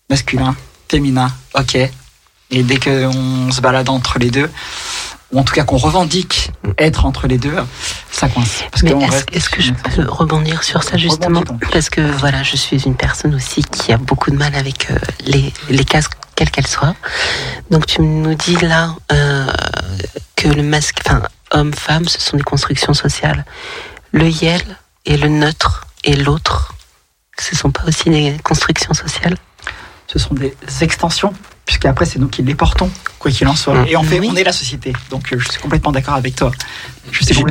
[0.10, 0.56] masculin,
[0.90, 1.78] féminin, ok.
[2.50, 4.50] Et dès qu'on se balade entre les deux,
[5.32, 7.56] ou en tout cas qu'on revendique être entre les deux,
[8.12, 8.64] ça coince.
[8.72, 9.02] Parce Mais qu'on
[9.32, 11.44] est-ce que je peux rebondir sur ça justement.
[11.72, 14.98] Parce que voilà, je suis une personne aussi qui a beaucoup de mal avec euh,
[15.26, 16.96] les, les cases, quelles qu'elles soient.
[17.72, 19.48] Donc tu nous dis là euh,
[20.36, 21.22] que le masque, enfin
[21.52, 23.46] homme-femme, ce sont des constructions sociales.
[24.12, 24.62] Le yel
[25.06, 26.74] et le neutre et l'autre,
[27.40, 29.36] ce sont pas aussi des constructions sociales?
[30.08, 31.34] Ce sont des extensions,
[31.68, 32.90] puisqu'après c'est nous qui les portons,
[33.20, 33.86] quoi qu'il en soit.
[33.88, 34.30] Et en fait, Oui.
[34.32, 34.94] on est la société.
[35.12, 36.52] Donc euh, je suis complètement d'accord avec toi.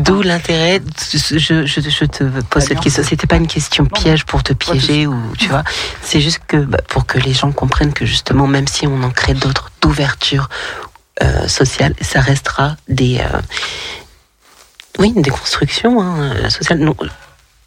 [0.00, 0.82] D'où l'intérêt,
[1.12, 3.02] je, je, je te pose cette question.
[3.04, 5.62] C'était pas une question piège pour te piéger ou tu vois.
[6.02, 9.10] C'est juste que bah, pour que les gens comprennent que justement, même si on en
[9.10, 10.48] crée d'autres d'ouverture
[11.22, 13.40] euh, sociale, ça restera des euh,
[14.98, 16.78] oui des constructions hein, sociales.
[16.78, 16.96] Non,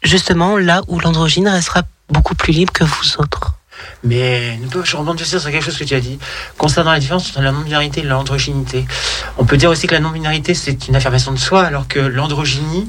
[0.02, 3.54] justement, là où l'androgyne restera beaucoup plus libre que vous autres.
[4.02, 6.18] Mais ne je rebondis sur quelque chose que tu as dit.
[6.56, 8.86] Concernant la différence entre la non-binarité et l'androgynité,
[9.38, 12.88] on peut dire aussi que la non-binarité, c'est une affirmation de soi, alors que l'androgynie,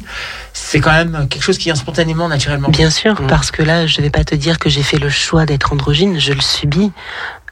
[0.54, 2.70] c'est quand même quelque chose qui vient spontanément, naturellement.
[2.70, 5.46] Bien sûr, parce que là, je vais pas te dire que j'ai fait le choix
[5.46, 6.92] d'être androgyne, je le subis.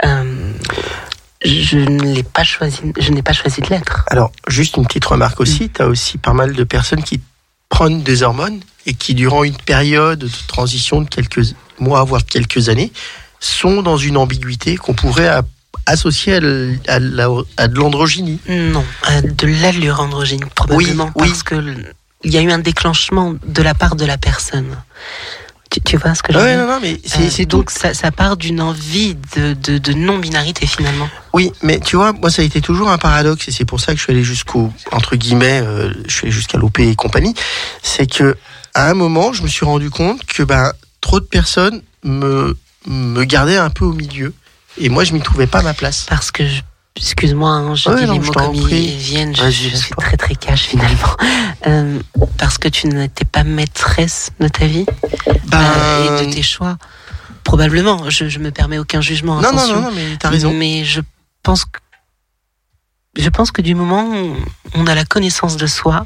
[0.06, 0.53] Euh,
[1.44, 4.03] je ne l'ai pas choisi, je n'ai pas choisi de l'être.
[4.07, 7.22] Alors, juste une petite remarque aussi, tu as aussi pas mal de personnes qui
[7.70, 12.70] prennent des hormones et qui, durant une période de transition de quelques mois, voire quelques
[12.70, 12.91] années,
[13.40, 15.30] sont dans une ambiguïté qu'on pourrait
[15.86, 18.40] associer à, l- à la- à de l'androgynie.
[18.48, 21.28] Non, euh, de l'allure androgyne, probablement, Oui, oui.
[21.30, 21.94] parce que l-
[22.24, 24.76] il y a eu un déclenchement de la part de la personne.
[25.72, 27.45] Tu, tu vois ce que je veux Ouais, dire non, non, mais c'est Euh, c'est
[27.45, 27.57] tout.
[27.57, 31.07] donc ça, ça part d'une envie de, de, de non-binarité finalement.
[31.32, 33.91] Oui, mais tu vois, moi ça a été toujours un paradoxe et c'est pour ça
[33.94, 37.36] que je suis allé jusqu'au entre guillemets, euh, je suis allé jusqu'à l'OP et compagnie.
[37.84, 38.36] C'est que
[38.74, 40.72] à un moment, je me suis rendu compte que ben
[41.02, 42.57] trop de personnes me
[42.88, 44.34] me gardaient un peu au milieu
[44.77, 46.06] et moi je m'y trouvais pas ma place.
[46.10, 46.61] Parce que, je-
[46.95, 50.01] excuse-moi, hein, je Ouais, dis non, les mots comme ils viennent, je, je suis pas.
[50.03, 51.15] très très cash finalement.
[51.68, 51.99] Euh,
[52.38, 54.85] parce que tu n'étais pas maîtresse de ta vie
[55.47, 56.77] Ben, euh, et de tes choix.
[57.43, 59.41] Probablement, je, je me permets aucun jugement.
[59.41, 60.53] non, non, non, non, mais t'as raison.
[60.53, 61.01] Mais je
[61.43, 61.80] pense que
[63.18, 64.38] je pense que du moment où
[64.73, 66.06] on a la connaissance de soi,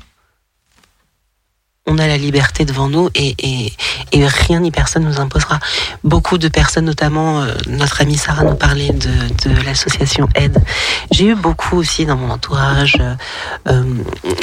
[1.86, 3.36] on a la liberté devant nous et,
[4.14, 5.60] rien ni personne nous imposera.
[6.04, 10.64] Beaucoup de personnes, notamment euh, notre amie Sarah nous parlait de, l'association Aide.
[11.12, 13.16] J'ai eu beaucoup aussi dans mon entourage euh,
[13.68, 13.84] euh,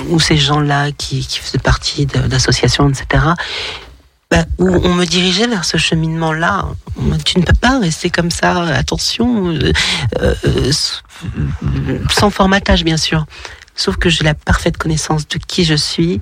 [0.09, 3.25] où ces gens-là qui, faisaient partie d'associations, etc.
[4.31, 6.67] bah, où on me dirigeait vers ce cheminement-là.
[7.25, 9.59] Tu ne peux pas rester comme ça, attention,
[12.11, 13.25] sans formatage bien sûr.
[13.75, 16.21] Sauf que j'ai la parfaite connaissance de qui je suis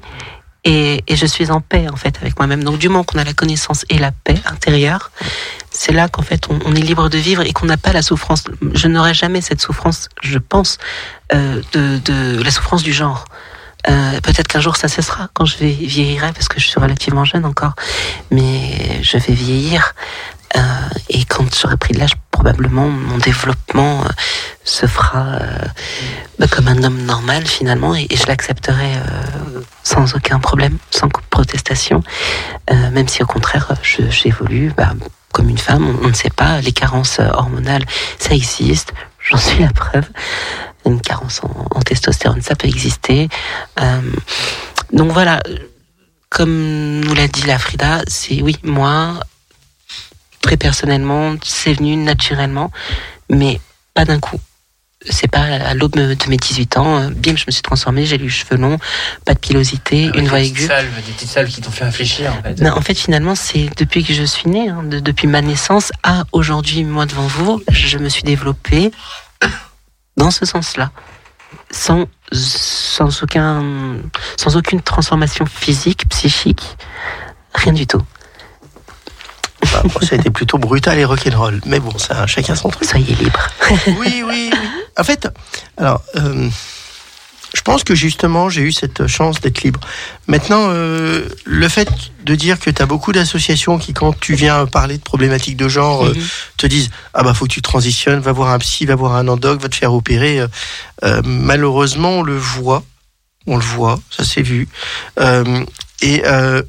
[0.65, 2.65] et, et je suis en paix en fait avec moi-même.
[2.65, 5.11] Donc du moment qu'on a la connaissance et la paix intérieure,
[5.71, 8.45] c'est là qu'en fait on, est libre de vivre et qu'on n'a pas la souffrance.
[8.75, 10.79] Je n'aurai jamais cette souffrance, je pense,
[11.33, 13.25] euh, de, de la souffrance du genre.
[13.89, 17.45] Euh, Peut-être qu'un jour ça cessera quand je vieillirai parce que je suis relativement jeune
[17.45, 17.75] encore,
[18.31, 19.95] mais je vais vieillir
[20.57, 20.61] euh,
[21.09, 24.09] et quand j'aurai pris de l'âge, probablement mon développement euh,
[24.63, 25.59] se fera euh,
[26.39, 32.03] bah, comme un homme normal finalement et, je l'accepterai euh, sans aucun problème, sans protestation,
[32.71, 34.93] même si au contraire j'évolue bah,
[35.33, 35.85] comme une femme.
[36.03, 37.85] On, ne sait pas, les carences hormonales,
[38.19, 38.93] ça existe.
[39.19, 40.09] J'en suis la preuve.
[40.87, 43.29] Une carence en, testostérone, ça peut exister.
[44.93, 45.41] Donc voilà,
[46.29, 49.21] comme nous l'a dit la Frida, c'est oui, moi,
[50.41, 52.71] très personnellement, c'est venu naturellement,
[53.31, 53.61] mais
[53.95, 54.39] pas d'un coup.
[55.11, 58.19] c'est pas à l'aube de mes 18 ans, euh, bim, je me suis transformée, j'ai
[58.19, 58.79] les cheveux longs,
[59.25, 60.67] pas de pilosité, une voix aiguë.
[60.67, 62.61] salves, des petites salves qui t'ont fait réfléchir en fait.
[62.61, 65.93] Non, en fait, finalement, c'est depuis que je suis née, hein, de- depuis ma naissance
[66.03, 68.91] à aujourd'hui, moi devant vous, je me suis développée
[70.17, 70.91] dans ce sens-là,
[71.71, 73.63] sans, sans, aucun,
[74.37, 76.77] sans aucune transformation physique, psychique,
[77.55, 78.03] rien du tout.
[79.73, 81.61] Bah, moi, ça a été plutôt brutal et rock'n'roll.
[81.67, 82.89] Mais bon, ça, chacun son truc.
[82.89, 83.41] Soyez libre.
[83.99, 84.69] oui, oui, oui.
[84.97, 85.29] En fait,
[85.77, 86.49] alors, euh,
[87.55, 89.81] je pense que justement, j'ai eu cette chance d'être libre.
[90.27, 91.89] Maintenant, euh, le fait
[92.25, 95.69] de dire que tu as beaucoup d'associations qui, quand tu viens parler de problématiques de
[95.69, 96.27] genre, euh, Mhm.
[96.57, 99.27] te disent Ah bah, faut que tu transitionnes, va voir un psy, va voir un
[99.29, 100.45] endoc, va te faire opérer.
[101.25, 102.85] malheureusement, on le voit.
[103.47, 104.69] On le voit, ça s'est vu.
[106.03, 106.23] Et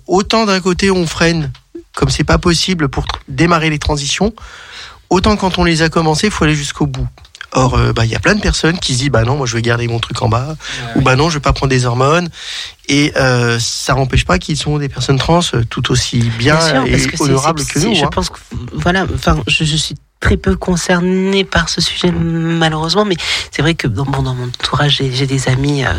[0.07, 1.51] autant d'un côté, on freine,
[1.95, 4.33] comme c'est pas possible pour démarrer les transitions,
[5.09, 7.07] autant quand on les a commencées, il faut aller jusqu'au bout.
[7.51, 9.47] Or, euh, bah, il y a plein de personnes qui se disent, bah non, moi
[9.47, 10.55] je vais garder mon truc en bas,
[10.95, 12.29] ou bah non, je vais pas prendre des hormones.
[12.87, 16.59] Et euh, ça n'empêche pas qu'ils sont des personnes trans euh, tout aussi bien, Bien
[16.59, 17.95] sûr, et que c'est- honorables que nous.
[17.95, 18.09] Je hein.
[18.11, 18.37] pense que,
[18.73, 23.15] voilà, enfin, je, je suis très peu concernée par ce sujet, malheureusement, mais
[23.51, 25.93] c'est vrai que dans, bon, dans mon entourage, j'ai des amis euh,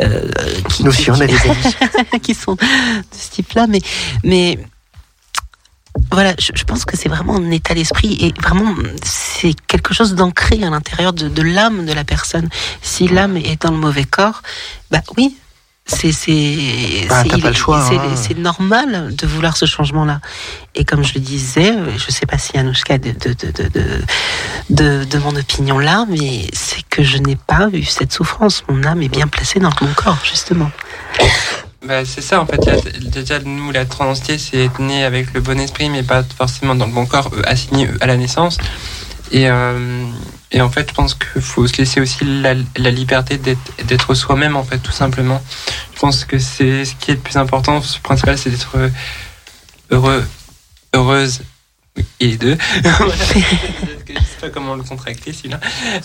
[0.00, 0.30] euh,
[0.68, 2.20] qui, Nous aussi, on a des amis.
[2.22, 2.60] qui sont de
[3.10, 3.80] ce type-là, mais,
[4.22, 4.58] mais
[6.10, 8.74] voilà, je, je pense que c'est vraiment un état d'esprit et vraiment
[9.04, 12.48] c'est quelque chose d'ancré à l'intérieur de, de l'âme de la personne.
[12.82, 14.42] Si l'âme est dans le mauvais corps,
[14.90, 15.36] bah oui.
[15.84, 17.22] C'est c'est Bah,
[18.16, 18.38] c'est- hein.
[18.38, 20.20] normal de vouloir ce changement-là.
[20.76, 24.00] Et comme je le disais, je sais pas si Anouchka de de, de,
[24.70, 28.62] de- de mon opinion là, mais c'est que je n'ai pas eu cette souffrance.
[28.68, 30.70] Mon âme est bien placée dans mon corps justement.
[31.84, 32.60] Bah, c'est ça en fait.
[33.10, 36.86] Déjà, nous, la transidentité, c'est être né avec le bon esprit, mais pas forcément dans
[36.86, 38.58] le bon corps, euh, assigné euh, à la naissance.
[39.32, 40.04] Et, euh,
[40.52, 42.54] et en fait, je pense qu'il faut se laisser aussi la,
[42.90, 45.42] liberté d'être d'être soi-même, en fait, tout simplement.
[45.94, 47.78] Je pense que c'est ce qui est le plus important.
[47.78, 48.76] Le principal, c'est d'être
[49.90, 50.24] heureux,
[50.94, 51.40] heureuse.
[52.20, 52.58] Et les deux.
[54.14, 55.60] Je sais pas comment le contracter, celui-là.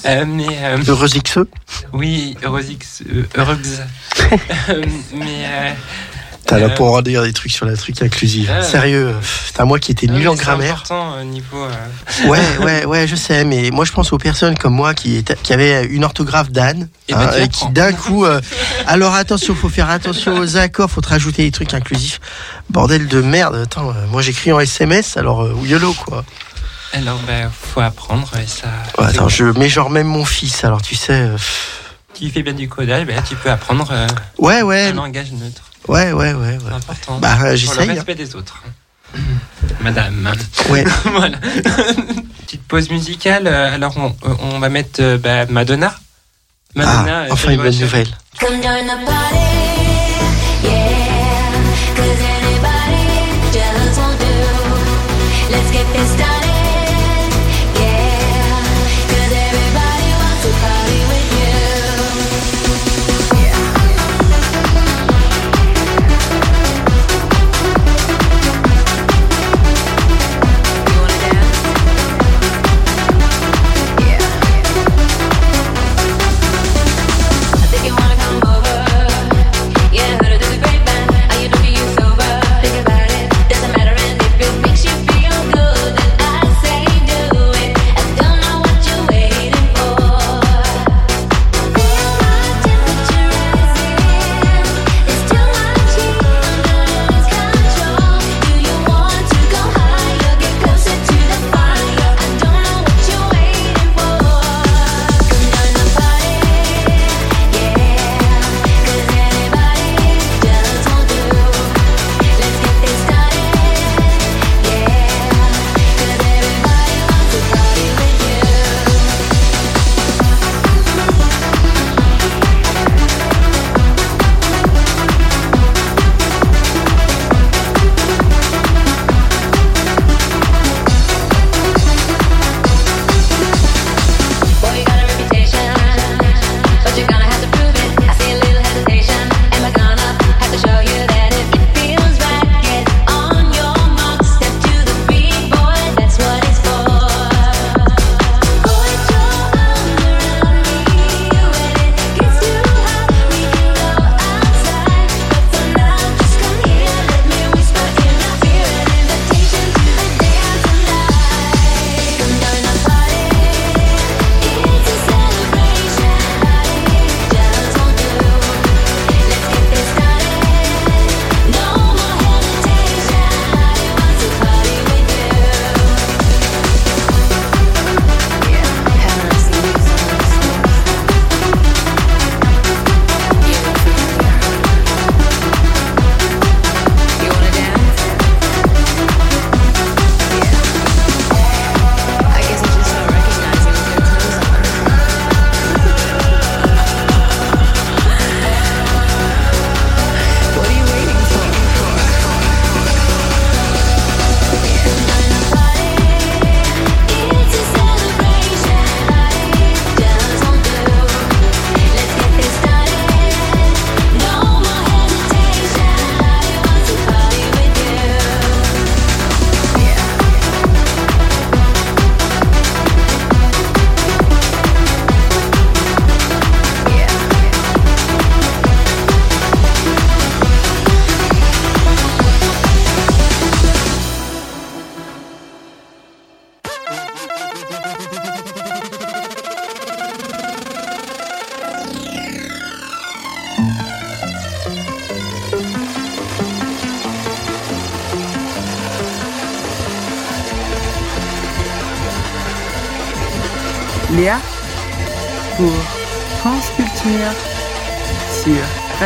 [0.05, 0.47] Euh, mais.
[0.61, 1.39] euh, Heureuse XE
[1.93, 3.81] oui, Eurosix, euh, Eurox.
[4.69, 5.45] Euh, mais.
[5.45, 5.71] euh,
[6.45, 8.49] T'as là euh, pour dire des trucs sur la truc inclusive.
[8.53, 8.61] Ah.
[8.63, 9.13] Sérieux,
[9.53, 10.75] t'as moi qui étais ah, nul en c'est grammaire.
[10.75, 11.61] important niveau.
[11.63, 15.17] euh, Ouais, ouais, ouais, je sais, mais moi je pense aux personnes comme moi qui,
[15.17, 18.23] étaient- qui avaient une orthographe d'Anne, Eh ben, hein, et qui d'un coup.
[18.23, 18.39] euh,
[18.87, 22.21] alors attention, faut faire attention aux accords, faut te rajouter des trucs inclusifs.
[22.69, 26.23] Bordel de merde, attends, moi j'écris en SMS, alors YOLO quoi.
[26.93, 28.67] Alors, bah, faut apprendre et ça.
[28.97, 31.13] Ouais, attends, je mets genre même mon fils, alors tu sais.
[31.13, 31.37] euh.
[32.13, 34.07] Qui fait bien du codage, bah, tu peux apprendre euh,
[34.39, 35.61] Ouais, ouais, un langage neutre.
[35.87, 36.57] ouais, ouais, ouais.
[36.59, 36.73] C'est ouais.
[36.73, 37.19] important.
[37.19, 37.89] Bah, euh, Pour le j'essaye.
[37.89, 37.93] hein.
[37.93, 38.61] respect des autres.
[39.81, 40.31] Madame.
[40.69, 40.83] Ouais.
[41.05, 41.37] voilà.
[42.45, 43.47] Petite pause musicale.
[43.47, 45.93] euh, Alors, on, on va mettre bah, Madonna.
[46.75, 47.25] Madonna.
[47.29, 48.07] Ah, enfin une bonne nouvelle.
[48.39, 49.35] Come join the party,
[50.63, 50.71] yeah.
[51.95, 54.25] 'Cause anybody just won't do.
[55.49, 56.46] Let's get this started,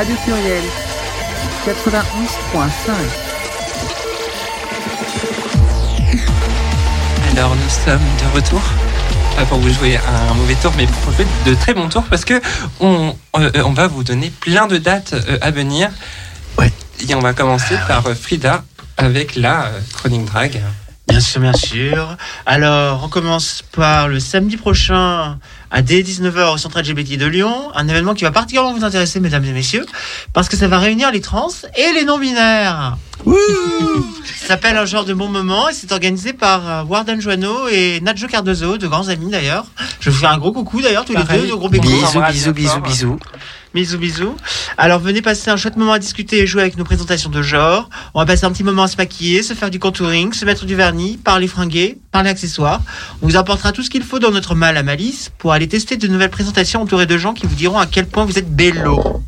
[0.01, 0.63] Radio Pluriel
[1.63, 2.91] 91.5.
[7.33, 8.63] Alors nous sommes de retour.
[9.35, 12.25] Pas pour vous jouer un mauvais tour, mais pour jouer de très bons tours parce
[12.25, 12.41] que
[12.79, 15.91] on, euh, on va vous donner plein de dates euh, à venir.
[16.57, 16.73] Ouais.
[17.07, 18.63] Et on va commencer par Frida
[18.97, 20.63] avec la euh, chronique drag.
[21.21, 22.17] Bien sûr, bien sûr.
[22.47, 25.37] Alors, on commence par le samedi prochain
[25.69, 29.19] à dès 19h au Centre LGBT de Lyon, un événement qui va particulièrement vous intéresser,
[29.19, 29.85] mesdames et messieurs,
[30.33, 32.97] parce que ça va réunir les trans et les non-binaires.
[34.25, 37.99] Ça s'appelle un genre de bon moment et c'est organisé par euh, Warden Joanneau et
[38.01, 39.65] Nacho Cardozo, de grands amis d'ailleurs.
[39.99, 41.69] Je vous fais un gros coucou d'ailleurs, tous les deux, de gros.
[41.69, 42.81] Bisous, bisous, bisous, fort.
[42.81, 43.19] bisous.
[43.73, 44.35] Bisous, bisous.
[44.77, 47.89] Alors, venez passer un chouette moment à discuter et jouer avec nos présentations de genre.
[48.13, 50.65] On va passer un petit moment à se maquiller, se faire du contouring, se mettre
[50.65, 52.81] du vernis, parler fringuer, parler accessoires.
[53.21, 55.95] On vous apportera tout ce qu'il faut dans notre mal à malice pour aller tester
[55.95, 59.23] de nouvelles présentations entourées de gens qui vous diront à quel point vous êtes bello.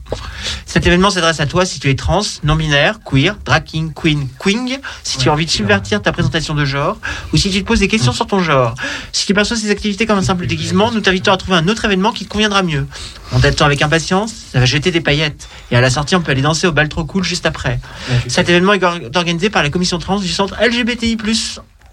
[0.65, 4.80] Cet événement s'adresse à toi si tu es trans, non-binaire, queer, drag king, queen, queen,
[5.03, 6.98] si tu as envie de subvertir ta présentation de genre,
[7.32, 8.76] ou si tu te poses des questions sur ton genre.
[9.14, 11.86] Si tu perçois ces activités comme un simple déguisement, nous t'invitons à trouver un autre
[11.86, 12.88] événement qui te conviendra mieux.
[13.35, 15.47] On t'attend avec impatience, ça va jeter des paillettes.
[15.72, 17.80] Et à la sortie, on peut aller danser au bal trop cool juste après.
[18.27, 21.18] Cet événement est or- organisé par la commission trans du centre LGBTI+.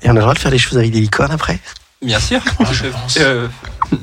[0.03, 1.59] Et on a le droit de faire des choses avec des licornes après?
[2.03, 2.41] Bien sûr.
[2.73, 3.19] je pense.
[3.21, 3.49] Euh,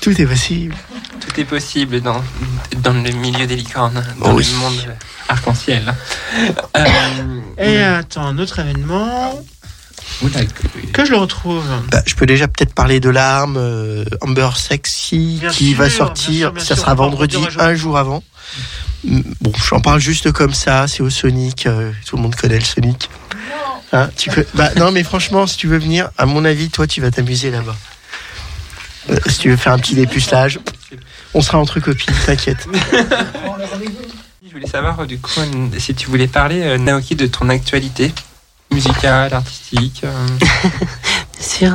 [0.00, 0.74] Tout est possible.
[1.20, 2.22] tout est possible dans,
[2.78, 4.46] dans le milieu des licornes, Oh dans oui.
[4.52, 4.94] le monde
[5.28, 5.92] arc-en-ciel.
[6.76, 6.84] Euh,
[7.58, 9.38] Et attends, un autre événement
[10.92, 11.64] que je le retrouve.
[11.90, 15.86] Bah, je peux déjà peut-être parler de l'arme euh, Amber Sexy Bien qui sûr, va
[15.88, 16.32] bien sortir.
[16.48, 16.78] sûr, bien ça sûr.
[16.78, 18.22] sera vendredi, un jour avant.
[19.04, 20.88] Mm, Bon, j'en parle juste comme ça.
[20.88, 21.66] C'est au Sonic.
[21.66, 23.08] euh, tout le monde connaît le Sonic.
[23.92, 24.44] Hein, tu peux...
[24.54, 27.50] bah, non, mais franchement, si tu veux venir, à mon avis, toi, tu vas t'amuser
[27.50, 27.76] là-bas.
[29.10, 30.58] Euh, si tu veux faire un petit dépucelage,
[31.32, 32.66] on sera entre copines, t'inquiète.
[34.46, 35.30] Je voulais savoir, du coup,
[35.78, 38.12] si tu voulais parler, Naoki, de ton actualité
[38.78, 40.02] musicale, artistique.
[40.04, 41.72] euh, Bien sûr.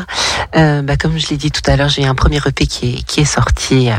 [0.56, 3.04] Euh, bah, comme je l'ai dit tout à l'heure, j'ai un premier EP qui est,
[3.04, 3.96] qui est sorti euh,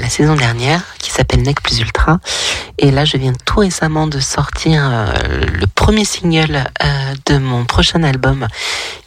[0.00, 2.18] la saison dernière, qui s'appelle Nec Plus Ultra.
[2.78, 5.12] Et là, je viens tout récemment de sortir euh,
[5.52, 6.64] le premier single
[7.26, 8.46] de mon prochain album,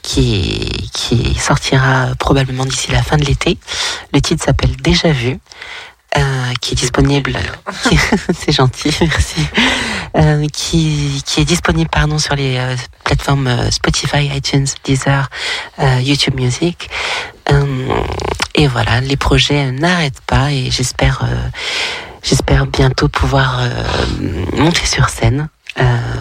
[0.01, 3.57] qui, qui sortira probablement d'ici la fin de l'été.
[4.13, 5.39] Le titre s'appelle Déjà Vu.
[6.61, 7.37] qui est disponible,
[8.39, 9.47] c'est gentil, merci,
[10.15, 15.29] euh, qui, qui est disponible pardon sur les euh, plateformes euh, Spotify, iTunes, Deezer,
[15.79, 16.89] euh, YouTube Music.
[18.55, 21.27] Et voilà, les projets n'arrêtent pas et j'espère,
[22.23, 23.61] j'espère bientôt pouvoir
[24.53, 25.49] monter sur scène.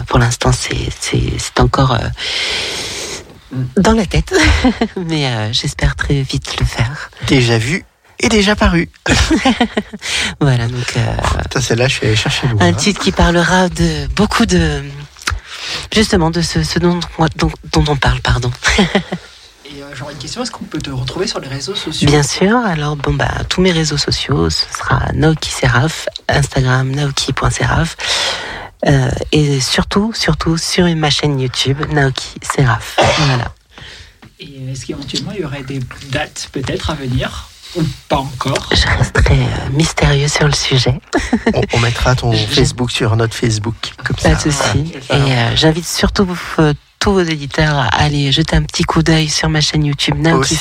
[0.07, 1.97] Pour l'instant, c'est, encore
[3.77, 4.33] dans la tête,
[4.97, 7.09] mais j'espère très vite le faire.
[7.27, 7.85] Déjà vu
[8.23, 8.89] et déjà paru.
[10.39, 12.61] Voilà, donc euh, celle-là, je suis allé chercher loin.
[12.61, 12.73] un hein.
[12.73, 14.81] titre qui parlera de beaucoup de
[15.93, 16.99] justement de ce, ce dont,
[17.37, 18.51] dont, dont on parle, pardon.
[19.65, 22.09] Et euh, j'aurais une question, est-ce qu'on peut te retrouver sur les réseaux sociaux?
[22.09, 27.95] Bien sûr, alors bon bah tous mes réseaux sociaux, ce sera Naoki Seraph, Instagram naoki.seraph.
[28.85, 32.97] Euh, et surtout, surtout sur ma chaîne YouTube, Naoki Seraph.
[33.19, 33.53] Voilà.
[34.41, 35.79] Et est-ce qu'éventuellement il y aurait des
[36.11, 37.47] dates peut-être à venir?
[38.09, 40.99] Pas encore Je resterai euh, mystérieux sur le sujet.
[41.53, 43.75] On, on mettra ton Facebook sur notre Facebook.
[44.03, 44.45] Comme Pas ça.
[44.47, 44.93] de souci.
[45.09, 46.27] Et euh, j'invite surtout
[46.59, 50.17] euh, tous vos éditeurs à aller jeter un petit coup d'œil sur ma chaîne YouTube
[50.19, 50.57] Naoki.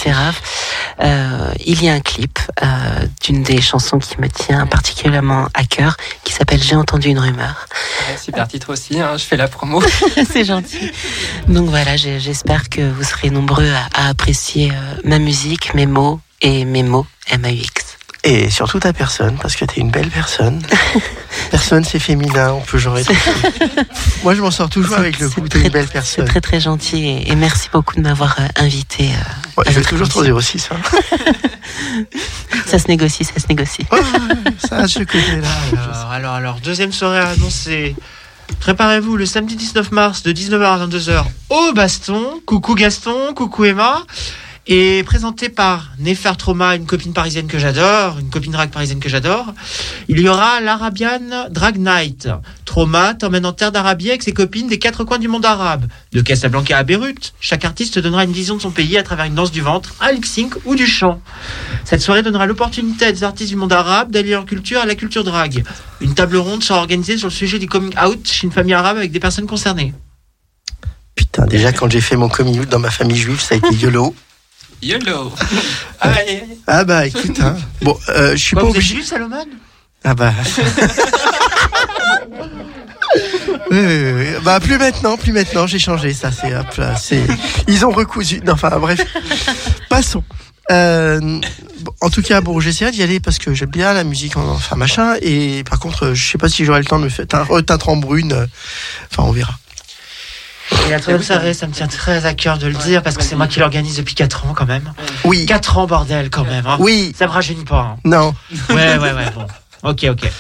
[1.01, 2.67] Euh, il y a un clip euh,
[3.25, 7.67] d'une des chansons qui me tient particulièrement à cœur, qui s'appelle J'ai entendu une rumeur.
[8.11, 9.81] ouais, super titre aussi, hein, je fais la promo.
[10.31, 10.91] C'est gentil.
[11.49, 16.21] Donc voilà, j'espère que vous serez nombreux à, à apprécier euh, ma musique, mes mots
[16.43, 17.85] et mes mots M-A-U-X.
[18.25, 20.63] Et surtout ta personne, parce que t'es une belle personne.
[21.51, 23.11] personne, c'est féminin, on peut genre être.
[24.23, 26.25] Moi, je m'en sors toujours avec le coup, t'es une belle C'est personne.
[26.27, 29.07] très très gentil et, et merci beaucoup de m'avoir euh, invité.
[29.07, 30.23] euh, Ouais, à je vais toujours émission.
[30.23, 30.69] 306.
[30.71, 30.77] Hein.
[32.67, 33.85] Ça se négocie, ça se négocie.
[33.91, 34.01] Ouais,
[34.67, 35.49] ça, je connais là.
[35.73, 37.95] Alors, alors, alors, deuxième soirée à annoncer.
[38.61, 42.41] Préparez-vous le samedi 19 mars de 19h à 22h au Baston.
[42.47, 44.03] Coucou Gaston, coucou Emma.
[44.69, 49.09] Et présenté par Néfer Trauma, une copine parisienne que j'adore, une copine drag parisienne que
[49.09, 49.53] j'adore.
[50.07, 52.29] Il y aura l'Arabian Drag Night.
[52.65, 55.87] Trauma t'emmène en terre d'Arabie avec ses copines des quatre coins du monde arabe.
[56.13, 59.35] De Casablanca à Beyrouth, chaque artiste donnera une vision de son pays à travers une
[59.35, 61.21] danse du ventre, un lip sync ou du chant.
[61.85, 64.95] Cette soirée donnera l'opportunité à des artistes du monde arabe d'allier leur culture à la
[64.95, 65.65] culture drague.
[66.01, 68.97] Une table ronde sera organisée sur le sujet du coming out chez une famille arabe
[68.97, 69.93] avec des personnes concernées.
[71.17, 73.75] Putain, déjà, quand j'ai fait mon coming out dans ma famille juive, ça a été
[73.75, 74.15] YOLO.
[74.83, 75.33] YOLO.
[76.01, 76.45] Allez.
[76.67, 77.57] Ah bah écoute, hein.
[77.83, 78.95] bon, euh, je suis pas vous êtes obligé.
[78.97, 79.47] juif, Salomon?
[80.05, 80.33] Ah bah.
[83.71, 84.27] Oui, oui, oui.
[84.43, 86.31] Bah plus maintenant, plus maintenant, j'ai changé ça.
[86.31, 87.23] C'est, hop là, c'est,
[87.69, 88.41] ils ont recousu.
[88.45, 89.01] Non, enfin bref,
[89.89, 90.23] passons.
[90.71, 91.41] Euh,
[92.01, 95.15] en tout cas, bon, j'essaierai d'y aller parce que j'aime bien la musique, enfin machin.
[95.23, 97.89] Et par contre, je sais pas si j'aurai le temps de me faire un reteindre
[97.89, 98.47] en brune.
[99.11, 99.59] Enfin, on verra.
[100.87, 103.23] Et la troisième soirée, ça me tient très à cœur de le dire parce que
[103.23, 104.93] c'est moi qui l'organise depuis 4 ans quand même.
[105.25, 105.47] Oui.
[105.47, 106.67] 4 ans, bordel, quand même.
[106.67, 106.77] hein.
[106.81, 107.13] Oui.
[107.17, 107.97] Ça me rajeunit pas.
[107.97, 108.01] hein.
[108.05, 108.35] Non,
[108.71, 109.47] Ouais, ouais, ouais, bon.
[109.85, 110.31] Ok, ok.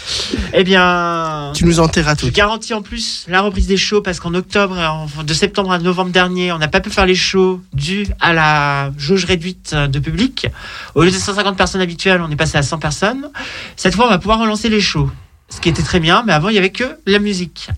[0.53, 1.51] Eh bien.
[1.53, 2.31] tu nous enterras Je tout.
[2.33, 4.77] garantis en plus la reprise des shows parce qu'en octobre,
[5.25, 8.91] de septembre à novembre dernier, on n'a pas pu faire les shows dû à la
[8.99, 10.47] jauge réduite de public.
[10.95, 13.31] Au lieu de 150 personnes habituelles, on est passé à 100 personnes.
[13.77, 15.11] Cette fois, on va pouvoir relancer les shows.
[15.49, 17.69] Ce qui était très bien, mais avant, il y avait que la musique.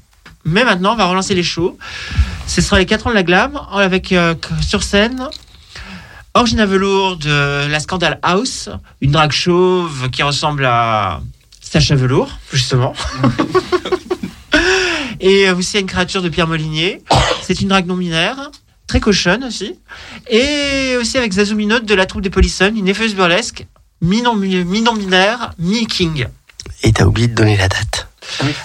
[0.45, 1.79] Mais maintenant, on va relancer les shows.
[2.47, 5.29] Ce sera les 4 ans de la glam avec euh, sur scène
[6.35, 8.69] Orgina Velour de la Scandal House,
[9.01, 11.21] une drague chauve qui ressemble à
[11.61, 12.93] Sacha Velour, justement.
[15.21, 17.03] Et aussi, il y a une créature de Pierre Molinier.
[17.43, 18.51] C'est une drague non binaire,
[18.89, 19.79] très cochonne aussi.
[20.29, 23.67] Et aussi avec Zazou Minote de la troupe des Polissons, une effeuse burlesque,
[24.01, 26.27] mi-non binaire, mi-king.
[26.83, 28.04] Et t'as oublié de donner la date.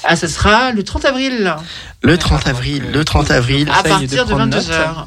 [0.04, 1.56] Ah, ce sera le 30 avril,
[2.02, 3.70] Le 30 avril, le 30 avril.
[3.70, 5.06] à de partir de prendre 22h.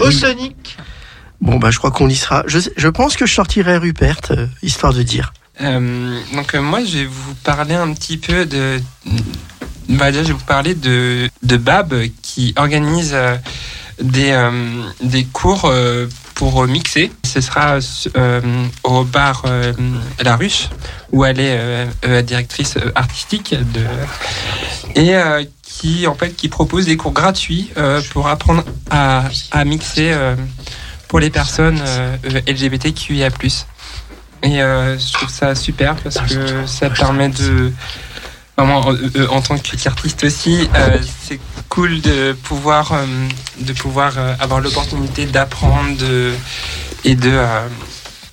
[0.00, 0.76] Au Sonic.
[1.40, 2.44] Bon bah je crois qu'on y sera.
[2.46, 5.32] Je, je pense que je sortirai Rupert, euh, histoire de dire.
[5.60, 8.80] Euh, donc euh, moi je vais vous parler un petit peu de
[9.88, 13.36] bah, déjà, je vais vous parler de, de Bab qui organise euh,
[14.00, 14.50] des, euh,
[15.02, 17.10] des cours euh, pour mixer.
[17.24, 17.78] Ce sera
[18.16, 18.40] euh,
[18.84, 19.72] au bar euh,
[20.20, 20.68] La Ruche
[21.10, 23.54] où elle est euh, euh, directrice artistique
[24.94, 29.64] et euh, qui en fait qui propose des cours gratuits euh, pour apprendre à, à
[29.64, 30.34] mixer euh,
[31.08, 33.28] pour les personnes euh, LGBTQIA+.
[34.44, 37.72] Et euh, je trouve ça super parce que ça permet de
[38.56, 45.26] vraiment euh, euh, en tant qu'artiste aussi, euh, c'est cool de pouvoir euh, avoir l'opportunité
[45.26, 46.04] d'apprendre
[47.04, 47.40] et de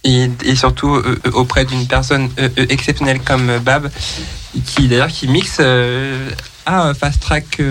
[0.04, 1.02] et, surtout
[1.34, 3.90] auprès d'une personne exceptionnelle comme Bab
[4.66, 5.60] qui d'ailleurs qui mixe
[6.66, 7.62] à Fast Track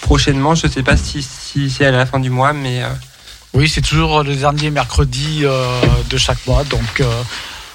[0.00, 0.54] prochainement.
[0.54, 2.82] Je sais pas si, si c'est à la fin du mois, mais
[3.52, 5.44] Oui, c'est toujours le dernier mercredi
[6.08, 6.64] de chaque mois.
[6.64, 7.02] Donc,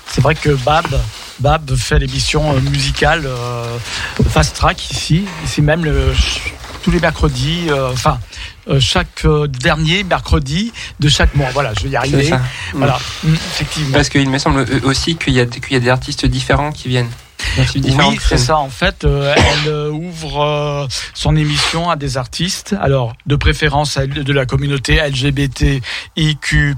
[0.07, 0.88] c'est vrai que Bab,
[1.40, 3.78] Bab fait l'émission euh, musicale euh,
[4.30, 5.26] Fast Track ici.
[5.45, 6.14] Ici même, le-
[6.84, 8.20] tous les mercredis, euh, enfin,
[8.70, 11.49] euh, chaque euh, dernier mercredi de chaque mois.
[11.53, 12.24] Voilà, je vais y c'est arriver.
[12.30, 12.41] ça.
[12.74, 13.91] Voilà, Mm, effectivement.
[13.94, 16.72] Parce qu'il me semble aussi qu'il y, a des- qu'il y a des artistes différents
[16.72, 17.10] qui viennent.
[17.56, 18.57] Des artistes différents Oui, c'est ça.
[18.57, 23.98] En fait, euh, elle euh, ouvre euh, son émission à des artistes, alors de préférence
[23.98, 26.76] à- de la communauté LGBTIQ+,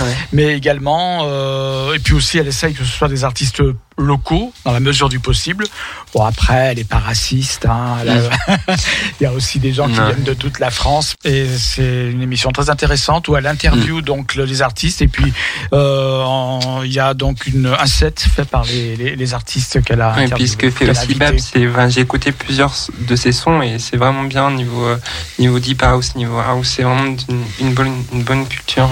[0.00, 0.16] Ouais.
[0.32, 3.62] mais également, euh, et puis aussi, elle essaye que ce soit des artistes
[3.98, 5.64] locaux, dans la mesure du possible.
[6.14, 7.66] Bon, après, elle n'est pas raciste.
[7.66, 8.72] hein, a-
[9.20, 10.06] Il y a aussi des gens qui Ouais.
[10.06, 11.14] viennent de toute la France.
[11.24, 13.46] Et c'est une émission très intéressante où elle Mm.
[13.48, 15.02] interviewe donc le- les artistes.
[15.02, 15.32] Et puis,
[15.72, 19.82] euh, en- il y a donc une, un set fait par les, les, les artistes
[19.82, 21.14] qu'elle a Oui, interviewés, puis ce que fait aussi.
[21.14, 24.96] Bab, c'est enfin, j'ai écouté plusieurs de ses sons et c'est vraiment bien niveau euh,
[25.38, 27.16] niveau deep house, niveau house, c'est vraiment une,
[27.60, 28.88] une bonne une bonne culture.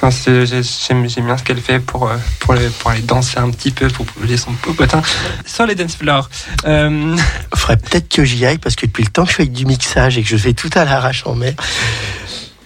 [0.00, 0.10] Enfin,
[0.44, 3.88] j'aime bien ce qu'elle fait pour euh, pour les- pour aller danser un petit peu
[3.88, 5.00] pour bouger son popotin
[5.46, 6.28] sur les dance floors.
[6.66, 7.16] Euh,
[7.54, 10.18] Faudrait peut-être que j'y aille parce que depuis le temps que je fais du mixage
[10.18, 11.54] et que je fais tout à l'arrache en mer.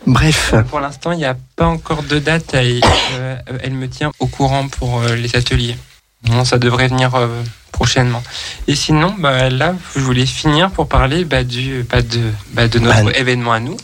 [0.07, 2.81] Bref, pour l'instant, il n'y a pas encore de date et
[3.15, 5.77] euh, elle me tient au courant pour euh, les ateliers.
[6.25, 7.43] Bon, ça devrait venir euh,
[7.73, 8.23] prochainement.
[8.69, 12.21] Et sinon, bah, là, je voulais finir pour parler bah, du, bah, de,
[12.53, 13.77] bah, de notre événement à nous,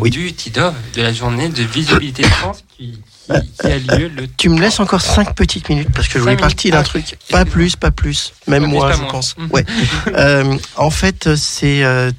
[0.00, 0.10] oui.
[0.10, 4.28] du TIDOV, de la journée de visibilité trans qui, qui, qui a lieu le.
[4.28, 7.18] Tu me laisses encore 5 petites minutes parce que je voulais partir d'un Ah, truc.
[7.30, 8.32] Pas plus, pas plus.
[8.46, 9.36] Même Pas moi, je pense.
[9.36, 9.48] Mhm.
[9.52, 9.64] Ouais.
[10.14, 12.10] Euh, en fait, c'est euh,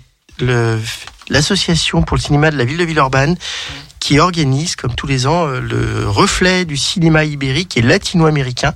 [1.30, 3.38] l'association pour le cinéma de la ville de Villeurbanne
[4.00, 8.74] qui organise, comme tous les ans, le reflet du cinéma ibérique et latino-américain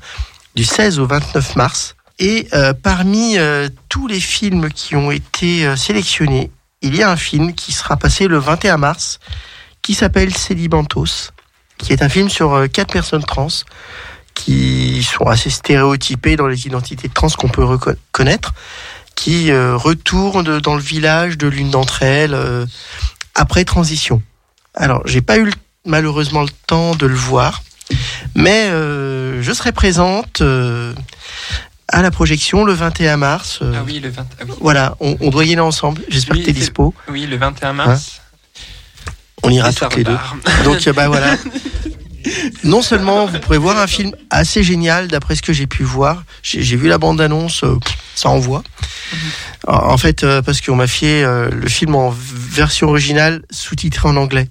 [0.56, 1.95] du 16 au 29 mars.
[2.19, 6.52] Et euh, parmi euh, tous les films qui ont été euh, sélectionnés,
[6.82, 9.19] il y a un film qui sera passé le 21 mars
[9.82, 11.32] qui s'appelle Célibantos,
[11.78, 13.48] qui est un film sur quatre personnes trans
[14.36, 18.53] qui sont assez stéréotypées dans les identités trans qu'on peut reconnaître,
[19.15, 22.38] qui retournent dans le village de l'une d'entre elles
[23.34, 24.22] après transition.
[24.76, 25.52] Alors, j'ai pas eu
[25.86, 27.61] malheureusement le temps de le voir,
[28.35, 30.93] mais euh, je serai présente euh,
[31.88, 33.59] à la projection le 21 mars.
[33.61, 34.22] euh, Ah oui, le 20.
[34.39, 34.53] ah oui.
[34.61, 36.01] Voilà, on, on doit y aller ensemble.
[36.09, 36.93] J'espère Oui, que tu es dispo.
[37.09, 38.22] Oui, le le 21 mars.
[39.43, 40.18] On ira toutes les deux.
[40.63, 41.35] Donc, bah voilà.
[42.63, 46.23] non seulement vous pourrez voir un film assez génial d'après ce que j'ai pu voir.
[46.43, 47.63] J'ai vu la bande-annonce,
[48.15, 48.61] ça envoie.
[49.68, 50.85] En en fait, parce qu'on m'a
[51.23, 54.47] euh, le film en version originale sous-titré en anglais.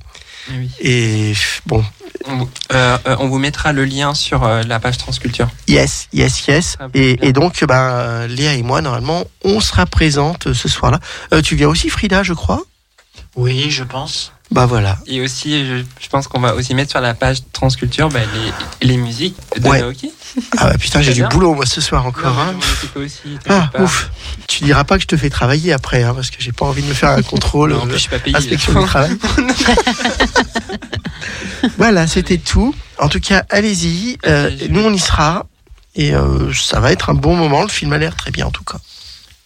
[0.50, 0.70] Oui.
[0.80, 1.32] Et
[1.66, 1.84] bon,
[2.26, 5.48] On, euh, euh, on vous mettra le lien sur euh, la page Transculture.
[5.68, 6.76] yes, yes, yes.
[6.94, 11.00] Et, donc, ben, euh, Léa et moi, normalement, on sera présentes euh, ce soir-là.
[11.32, 12.62] Euh, tu viens aussi, Frida, je crois?
[13.36, 14.32] Oui, je pense.
[14.50, 14.98] Bah voilà.
[15.06, 18.18] Et aussi, je, je pense qu'on va aussi mettre sur la page Transculture bah,
[18.80, 19.78] les, les musiques de Ouais.
[19.80, 20.10] Naoki.
[20.58, 22.34] Ah bah putain, j'ai du boulot, moi, ce soir encore.
[22.34, 22.54] Non, hein.
[22.96, 23.82] aussi, Ah, pas.
[23.82, 24.10] ouf.
[24.48, 26.82] Tu diras pas que je te fais travailler après, hein, parce que j'ai pas envie
[26.82, 27.72] de me faire un contrôle.
[27.74, 28.36] Non, en plus, je suis pas payé.
[28.36, 29.16] inspection du travail.
[31.78, 32.74] voilà, c'était tout.
[32.98, 34.18] En tout cas, allez-y.
[34.26, 35.46] Euh, nous, on y sera.
[35.96, 37.62] Et euh, ça va être un bon moment.
[37.62, 38.78] Le film a l'air très bien, en tout cas.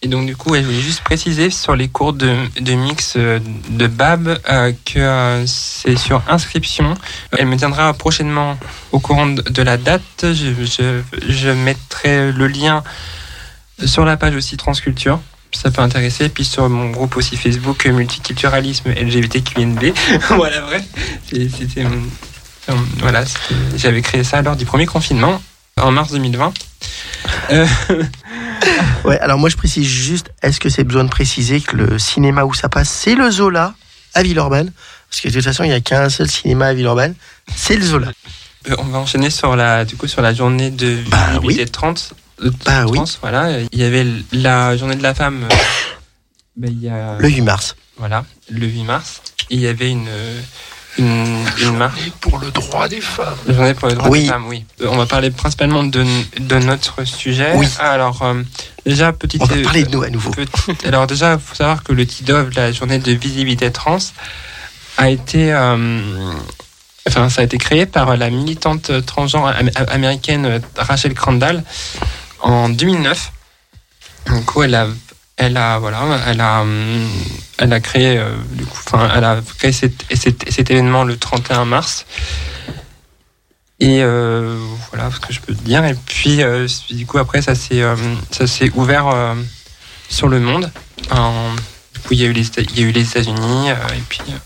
[0.05, 2.35] Et donc du coup, je voulais juste préciser sur les cours de,
[2.75, 6.93] mix euh, de Bab euh, que euh, c'est sur inscription.
[7.35, 8.55] Elle me tiendra prochainement
[8.91, 10.03] au courant de, la date.
[10.21, 12.83] Je, mettrai le lien
[13.83, 15.19] sur la page aussi Transculture.
[15.51, 16.29] Ça peut intéresser.
[16.29, 19.85] Puis sur mon groupe aussi Facebook Multiculturalisme LGBTQNB.
[20.29, 20.61] voilà.
[21.27, 21.83] C'est- C'était
[22.97, 23.23] voilà,
[23.75, 25.41] j'avais créé ça lors du premier confinement
[25.81, 26.53] en mars 2020.
[27.51, 27.67] Euh,
[29.03, 32.43] Ouais, alors moi, je précise juste, est-ce que c'est besoin de préciser que le cinéma
[32.45, 33.75] où ça passe, c'est le Zola
[34.15, 34.71] à Villeurbanne?
[35.09, 37.13] Parce que de toute façon, il n'y a qu'un seul cinéma à Villeurbanne.
[37.55, 38.07] C'est le Zola.
[38.69, 41.93] Euh, On va enchaîner sur la, du coup, sur la journée de Bah visibilité trans.
[42.41, 42.95] euh, Bah oui.
[42.97, 45.43] trans, Voilà, il y avait la journée de la femme.
[45.51, 45.55] euh,
[46.57, 47.75] bah, il y a, Le 8 mars.
[47.97, 49.21] Voilà, le 8 mars.
[49.51, 50.07] Et il y avait une,
[50.97, 51.89] une, une
[52.21, 53.35] pour le droit des femmes.
[53.47, 54.23] Journée pour les droits Oui.
[54.23, 54.65] des femmes, oui.
[54.81, 56.05] Euh, On va parler principalement de,
[56.39, 57.51] de notre sujet.
[57.55, 57.67] Oui.
[57.79, 58.41] Alors, euh,
[58.85, 59.41] déjà, petite.
[59.41, 60.31] On va parler de nous à nouveau.
[60.31, 63.97] Petit- Alors déjà, il faut savoir que le TIDOV, la journée de visibilité trans,
[64.97, 65.99] a été, euh,
[67.07, 71.63] enfin, ça a été créé par la militante transgenre am- américaine euh, Rachel Crandall
[72.39, 73.31] en 2009.
[74.33, 74.87] Du coup, elle a,
[75.37, 77.09] elle a, voilà, elle a, hum,
[77.57, 81.17] elle a créé, euh, du coup, enfin, elle a créé cet, cet, cet événement le
[81.17, 82.05] 31 mars.
[83.81, 84.57] Et euh,
[84.89, 85.83] voilà ce que je peux te dire.
[85.83, 87.95] Et puis, euh, du coup, après, ça s'est, euh,
[88.31, 89.35] ça s'est ouvert euh,
[90.09, 90.71] sur le monde.
[91.11, 91.53] En-
[91.93, 94.01] du coup, il y a eu les, il y a eu les États-Unis, euh, et
[94.07, 94.37] puis euh,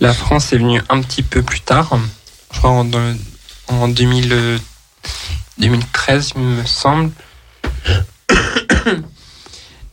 [0.00, 1.98] la France est venue un petit peu plus tard.
[2.52, 2.88] Je crois en,
[3.68, 4.58] en 2000, euh,
[5.58, 7.10] 2013, il me semble.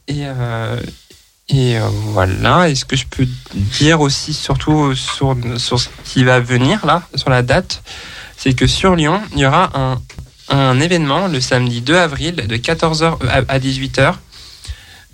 [0.08, 0.78] Et, euh,
[1.54, 2.70] euh, voilà.
[2.70, 7.04] Et ce que je peux dire aussi, surtout sur, sur ce qui va venir là,
[7.16, 7.84] sur la date,
[8.38, 10.02] c'est que sur Lyon, il y aura un,
[10.50, 13.18] un événement le samedi 2 avril de 14h
[13.48, 14.16] à 18h.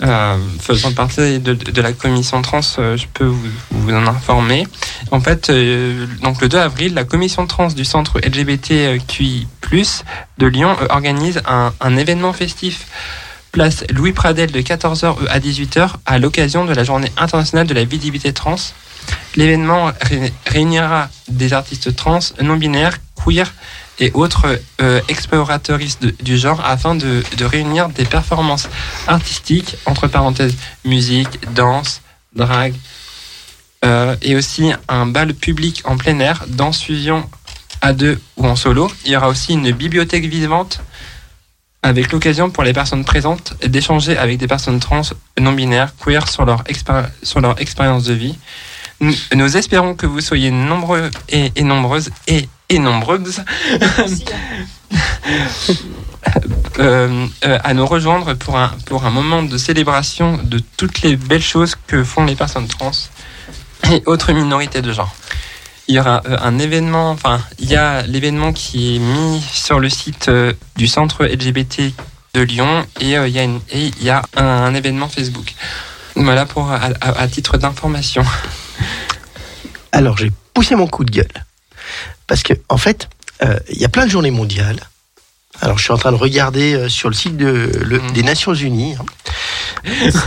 [0.01, 4.65] Euh, faisant partie de, de la commission trans, euh, je peux vous, vous en informer.
[5.11, 9.47] En fait, euh, donc le 2 avril, la commission trans du centre LGBTQI+
[10.37, 12.87] de Lyon euh, organise un, un événement festif
[13.51, 17.83] place Louis Pradel de 14h à 18h à l'occasion de la journée internationale de la
[17.83, 18.55] visibilité trans.
[19.35, 23.53] L'événement ré- réunira des artistes trans, non-binaires, queer
[23.99, 28.69] et autres euh, explorateuristes de- du genre afin de, de réunir des performances
[29.07, 30.55] artistiques, entre parenthèses,
[30.85, 32.01] musique, danse,
[32.35, 32.75] drague,
[33.85, 37.27] euh, et aussi un bal public en plein air, danse fusion
[37.81, 38.91] à deux ou en solo.
[39.05, 40.81] Il y aura aussi une bibliothèque vivante
[41.81, 45.01] avec l'occasion pour les personnes présentes d'échanger avec des personnes trans
[45.39, 46.63] non binaires, queer sur leur,
[47.23, 48.37] sur leur expérience de vie.
[48.99, 53.41] Nous, nous espérons que vous soyez nombreux et, et nombreuses et, et nombreuses
[56.79, 61.15] euh, euh, à nous rejoindre pour un, pour un moment de célébration de toutes les
[61.15, 62.91] belles choses que font les personnes trans
[63.91, 65.15] et autres minorités de genre.
[65.89, 69.79] Il y aura euh, un événement, enfin, il y a l'événement qui est mis sur
[69.79, 71.91] le site euh, du centre LGBT
[72.35, 75.09] de Lyon et euh, il y a, une- et il y a un, un événement
[75.09, 75.55] Facebook.
[76.15, 78.23] Voilà pour à, à- à titre d'information.
[79.91, 81.45] Alors, j'ai poussé mon coup de gueule.
[82.27, 83.09] Parce que, en fait,
[83.41, 84.79] euh, il y a plein de journées mondiales.
[85.61, 88.11] Alors, je suis en train de regarder euh, sur le site de, le- Mm.
[88.11, 88.95] des Nations Unies.
[88.99, 89.05] hein.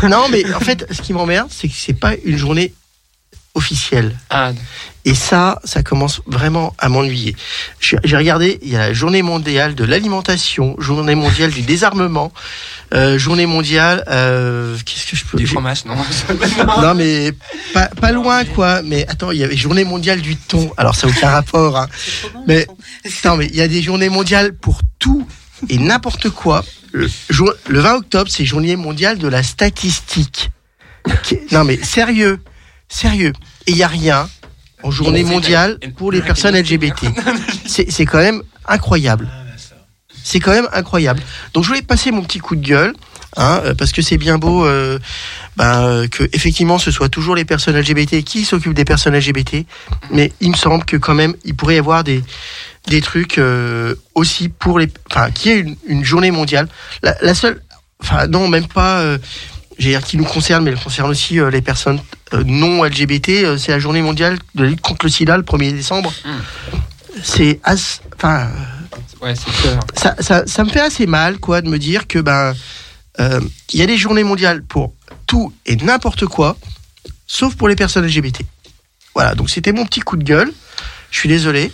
[0.09, 2.75] non, mais en fait, ce qui m'emmerde, c'est que c'est pas une journée
[3.55, 4.17] officielle.
[4.31, 4.53] Ah,
[5.05, 7.37] Et ça, ça commence vraiment à m'ennuyer.
[7.81, 12.33] J'ai j'ai regardé, il y a la journée mondiale de l'alimentation, journée mondiale du désarmement,
[12.95, 15.97] euh, journée mondiale, euh, qu'est-ce que je peux du j'ai- fromage, non
[16.81, 17.33] non mais
[17.75, 18.81] pas, pas loin quoi.
[18.83, 20.73] Mais attends, il y avait journée mondiale du thon.
[20.77, 21.77] Alors ça n'a aucun rapport.
[21.77, 21.89] Hein.
[22.47, 22.67] Mais
[23.25, 25.27] non mais il y a des journées mondiales pour tout
[25.69, 26.65] et n'importe quoi.
[26.93, 30.51] Le, jour- le 20 octobre, c'est journée mondiale de la statistique.
[31.51, 32.39] Non mais sérieux,
[32.93, 33.33] sérieux.
[33.67, 34.29] Et il y a rien.
[34.83, 37.07] en journée mondiale pour les personnes LGBT.
[37.67, 39.29] C'est quand même incroyable.
[40.25, 41.21] C'est quand même incroyable.
[41.53, 42.95] Donc je voulais passer mon petit coup de gueule,
[43.37, 45.01] hein, euh, parce que c'est bien beau euh,
[45.57, 49.67] ben, euh, que effectivement ce soit toujours les personnes LGBT qui s'occupent des personnes LGBT,
[50.13, 52.23] mais il me semble que quand même il pourrait y avoir des
[52.87, 56.69] des trucs euh, aussi pour les, enfin, qui est une, une journée mondiale.
[57.03, 57.61] La, la seule,
[58.01, 59.01] enfin non même pas.
[59.01, 59.19] Euh,
[59.79, 62.01] dire qui nous concerne, mais elle concerne aussi euh, les personnes
[62.33, 63.29] euh, non LGBT.
[63.29, 66.13] euh, c'est la journée mondiale de la lutte contre le sida le 1er décembre.
[67.23, 68.49] C'est as, enfin,
[69.21, 72.55] Ouais, c'est ça, ça, ça me fait assez mal, quoi, de me dire que ben,
[73.19, 74.95] il y a des journées mondiales pour
[75.27, 76.57] tout et n'importe quoi,
[77.27, 78.41] sauf pour les personnes LGBT.
[79.15, 80.53] Voilà, donc c'était mon petit coup de gueule.
[81.11, 81.71] Je suis désolé.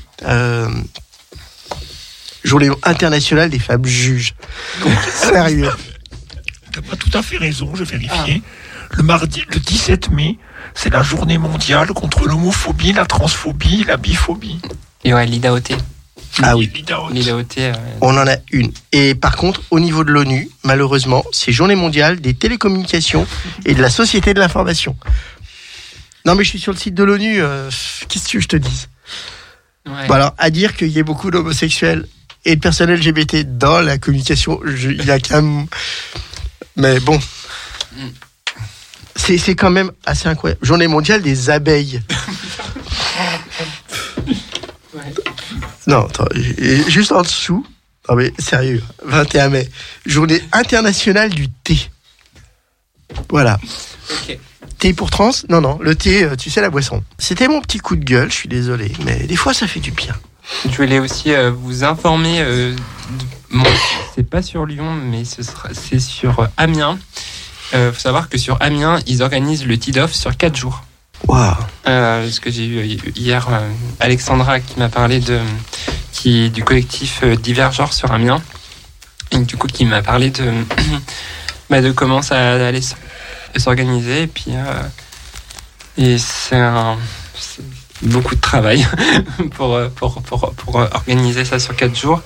[2.44, 4.34] Journée internationale des femmes juges.
[5.14, 5.70] Sérieux.
[6.82, 8.42] T'as pas tout à fait raison, j'ai vérifié.
[8.92, 10.38] Le mardi, le 17 mai,
[10.74, 14.60] c'est la journée mondiale contre l'homophobie, la transphobie, la biphobie.
[15.04, 15.58] Et ouais, l'IDAOT.
[16.42, 16.70] Ah oui.
[16.74, 17.10] L'IDAOT.
[17.10, 17.44] L'IDAOT.
[17.58, 18.70] euh, On en a une.
[18.92, 23.26] Et par contre, au niveau de l'ONU, malheureusement, c'est Journée mondiale des télécommunications
[23.64, 24.96] et de la société de l'information.
[26.24, 27.40] Non, mais je suis sur le site de l'ONU.
[27.42, 27.70] euh,
[28.08, 28.88] Qu'est-ce que tu veux que je te dise?
[29.86, 30.06] Ouais.
[30.06, 32.06] Bon, alors, à dire qu'il y ait beaucoup d'homosexuels
[32.44, 35.66] et de personnes LGBT dans la communication, je- il y a quand même.
[36.78, 37.18] Mais bon.
[39.16, 40.64] C'est c'est quand même assez incroyable.
[40.64, 42.00] Journée mondiale des abeilles.
[45.86, 46.28] Non, attends,
[46.86, 47.66] juste en dessous.
[48.08, 49.68] Non mais sérieux, 21 mai,
[50.06, 51.90] journée internationale du thé.
[53.28, 53.58] Voilà.
[54.78, 55.30] Thé pour trans?
[55.48, 57.02] Non, non, le thé, euh, tu sais, la boisson.
[57.18, 59.90] C'était mon petit coup de gueule, je suis désolé, mais des fois ça fait du
[59.90, 60.14] bien.
[60.64, 62.40] Je voulais aussi euh, vous informer.
[62.40, 62.74] Euh,
[63.50, 63.70] bon,
[64.14, 66.98] c'est pas sur Lyon, mais ce sera, c'est sur euh, Amiens.
[67.74, 70.84] Il faut savoir que sur Amiens, ils organisent le TIDOF sur 4 jours.
[71.26, 71.54] Waouh.
[71.84, 72.82] Parce que j'ai eu
[73.14, 73.46] hier
[74.00, 75.38] Alexandra qui m'a parlé de
[76.12, 78.40] qui du collectif Divergeur sur Amiens
[79.32, 80.50] et du coup qui m'a parlé de
[81.70, 82.80] bah, de comment ça allait
[83.56, 84.54] s'organiser et puis
[85.98, 86.96] et c'est un
[88.02, 88.86] beaucoup de travail
[89.56, 92.22] pour, euh, pour, pour, pour organiser ça sur quatre jours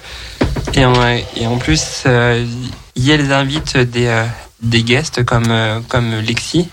[0.74, 0.94] et en,
[1.36, 2.46] et en plus euh,
[2.94, 4.24] ils invitent des euh,
[4.60, 6.68] des guests comme euh, comme Lexi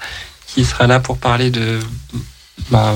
[0.47, 1.79] qui sera là pour parler de
[2.69, 2.95] bah,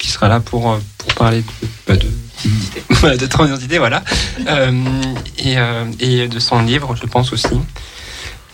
[0.00, 4.02] qui sera là pour, euh, pour parler de, bah, de, de transidentité, voilà.
[4.48, 4.72] Euh,
[5.38, 7.60] et, euh, et de son livre, je pense aussi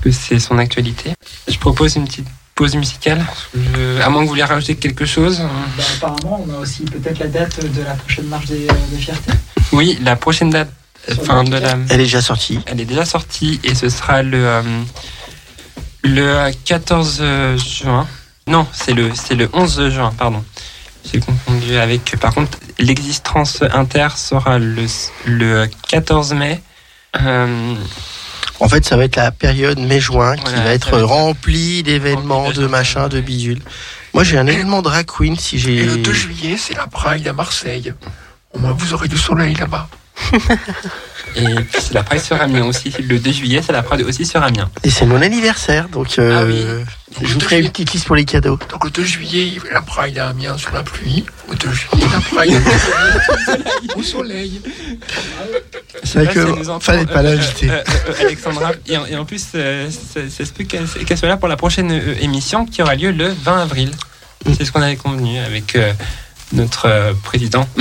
[0.02, 1.14] que c'est son actualité.
[1.48, 3.24] Je propose une petite pause musicale,
[3.54, 5.40] Je- à moins que vous vouliez rajouter quelque chose.
[5.76, 8.96] Bah, apparemment, on a aussi peut-être la date de la prochaine marche des, euh, des
[8.96, 9.32] fiertés.
[9.72, 10.70] Oui, la prochaine date,
[11.20, 12.58] enfin de la, Elle est déjà sortie.
[12.66, 14.62] elle est déjà sortie et ce sera le euh,
[16.02, 17.22] le 14
[17.56, 18.06] juin.
[18.48, 20.42] Non, c'est le c'est le 11 juin, pardon.
[21.12, 22.16] J'ai confondu avec.
[22.20, 24.86] Par contre, l'existence inter sera le
[25.26, 26.62] le 14 mai.
[27.20, 27.74] Euh,
[28.60, 31.82] En fait, ça va être la période mai-juin qui Voilà, va être va être- remplie
[31.82, 33.60] d'événements, de- machins, de bidules.
[34.14, 35.76] Moi, j'ai un événement drag queen si j'ai.
[35.76, 37.92] Et le 2 juillet, c'est la Pride à Marseille.
[38.52, 39.88] Au moins, vous aurez du soleil là-bas.
[41.34, 42.92] et puis c'est la Pride sur Amiens aussi.
[43.02, 44.70] Le 2 juillet, c'est la Pride aussi sur Amiens.
[44.84, 46.64] Et c'est mon anniversaire, donc euh, Ah oui.
[47.26, 48.58] je vous ferai une petite liste pour les cadeaux.
[48.70, 51.24] Donc le 2 juillet, la Pride à Amiens sur la pluie.
[51.50, 52.60] Le 2 juillet, la Pride
[53.96, 54.60] au soleil.
[56.04, 56.46] C'est vrai que
[56.80, 57.70] fallait pas l'inviter.
[57.70, 61.48] euh, euh, Alexandra, et en, et en plus, c'est ce que- qu'elle soit là pour
[61.48, 61.90] la prochaine
[62.20, 63.90] émission qui aura lieu le 20 avril.
[64.44, 64.52] Mm.
[64.56, 65.92] C'est ce qu'on avait convenu avec euh,
[66.52, 67.68] notre euh, président.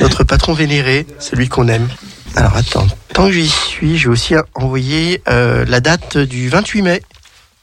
[0.00, 1.88] Notre patron vénéré, celui qu'on aime.
[2.36, 7.02] Alors attends, tant que j'y suis, j'ai aussi envoyé euh, la date du 28 mai.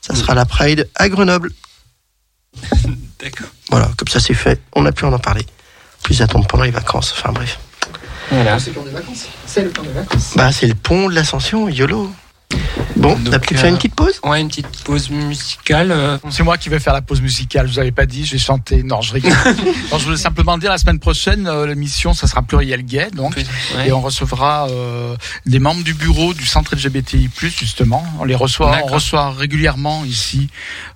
[0.02, 1.52] Ça sera la Pride à Grenoble.
[3.20, 3.48] D'accord.
[3.70, 4.60] Voilà, comme ça c'est fait.
[4.74, 5.46] On a pu en en parler.
[6.04, 7.14] Plus attendre pendant les vacances.
[7.18, 7.58] Enfin bref.
[8.30, 8.60] Voilà.
[8.60, 9.28] C'est le plan des vacances.
[9.46, 10.34] C'est le des vacances.
[10.36, 12.12] Bah c'est le pont de l'ascension, YOLO.
[12.96, 14.20] Bon, Donc, t'as peut-être euh, fait une petite pause?
[14.24, 15.92] Ouais, une petite pause musicale.
[15.92, 17.68] euh, C'est moi qui vais faire la pause musicale.
[17.68, 18.84] Je vous avais pas dit, je vais chanter.
[18.84, 19.32] Non, je rigole.
[19.92, 23.36] Non, je voulais simplement dire la semaine prochaine, euh, l'émission, ça sera pluriel gay, donc.
[23.36, 23.88] ouais.
[23.88, 25.16] Et on recevra euh,
[25.46, 28.04] des membres du bureau du centre LGBTI+, justement.
[28.20, 30.50] On les reçoit, on reçoit régulièrement ici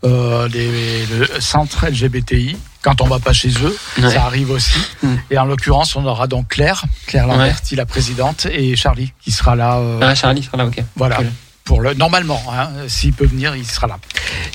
[0.04, 2.58] euh, les, le centre LGBTI.
[2.84, 4.12] Quand on va pas chez eux, Ouais.
[4.14, 4.80] ça arrive aussi.
[5.04, 5.16] Mm.
[5.32, 9.56] Et en l'occurrence, on aura donc Claire, Claire Lamberti, la présidente, et Charlie, qui sera
[9.56, 9.78] là.
[9.78, 10.82] euh, Ah, Charlie sera là, ok.
[10.96, 11.18] voilà.
[11.18, 11.32] Cool.
[11.68, 14.00] Pour le, normalement, hein, s'il peut venir, il sera là.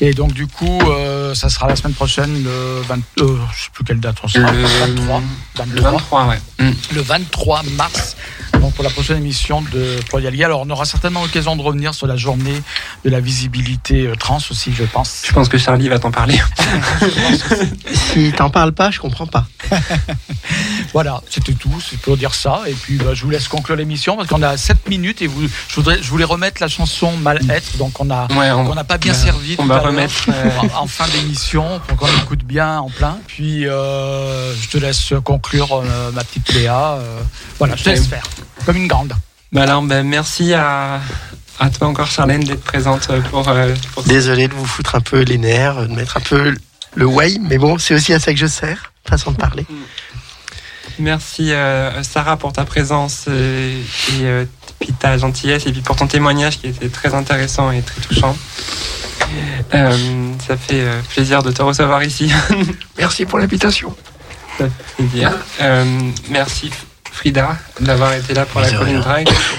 [0.00, 3.70] Et donc du coup, euh, ça sera la semaine prochaine, le 20, euh, je sais
[3.70, 4.50] plus quelle date on sera.
[4.50, 5.22] Le 23,
[5.74, 6.40] Le 23, ouais.
[6.58, 6.70] Mm.
[6.94, 8.16] le 23 mars.
[8.60, 10.44] Donc pour la prochaine émission de Ployalier.
[10.44, 12.62] Alors on aura certainement l'occasion de revenir sur la journée
[13.04, 15.24] de la visibilité euh, trans aussi, je pense.
[15.26, 16.40] Je pense que Charlie va t'en parler.
[17.92, 19.46] Si t'en parles pas, je comprends pas.
[20.92, 22.62] Voilà, c'était tout, c'est pour dire ça.
[22.66, 25.46] Et puis bah, je vous laisse conclure l'émission parce qu'on a 7 minutes et vous,
[25.68, 27.76] je, voudrais, je voulais remettre la chanson Mal-être.
[27.78, 29.56] Donc on Ouais, n'a pas bien bah, servi.
[29.58, 33.18] on va remettre, euh, en, en fin d'émission pour qu'on écoute bien en plein.
[33.26, 36.92] Puis euh, je te laisse conclure euh, ma petite Léa.
[36.94, 37.20] euh,
[37.58, 38.24] voilà, je te laisse faire
[38.66, 39.12] comme une grande.
[39.52, 41.00] Bah alors, bah, merci à,
[41.60, 45.20] à toi encore, Charlène, d'être présente pour, euh, pour Désolé de vous foutre un peu
[45.20, 46.54] les nerfs, de mettre un peu
[46.94, 49.66] le way, mais bon, c'est aussi à ça que je sers, façon de parler.
[50.98, 53.82] Merci euh, Sarah pour ta présence et
[54.22, 54.44] euh,
[54.80, 58.36] puis ta gentillesse et puis pour ton témoignage qui était très intéressant et très touchant.
[59.74, 62.30] Euh, ça fait euh, plaisir de te recevoir ici.
[62.98, 63.94] Merci pour l'invitation.
[64.58, 65.32] Ça fait plaisir.
[65.62, 65.84] Euh,
[66.28, 66.70] merci
[67.10, 68.78] Frida d'avoir été là pour Mais la.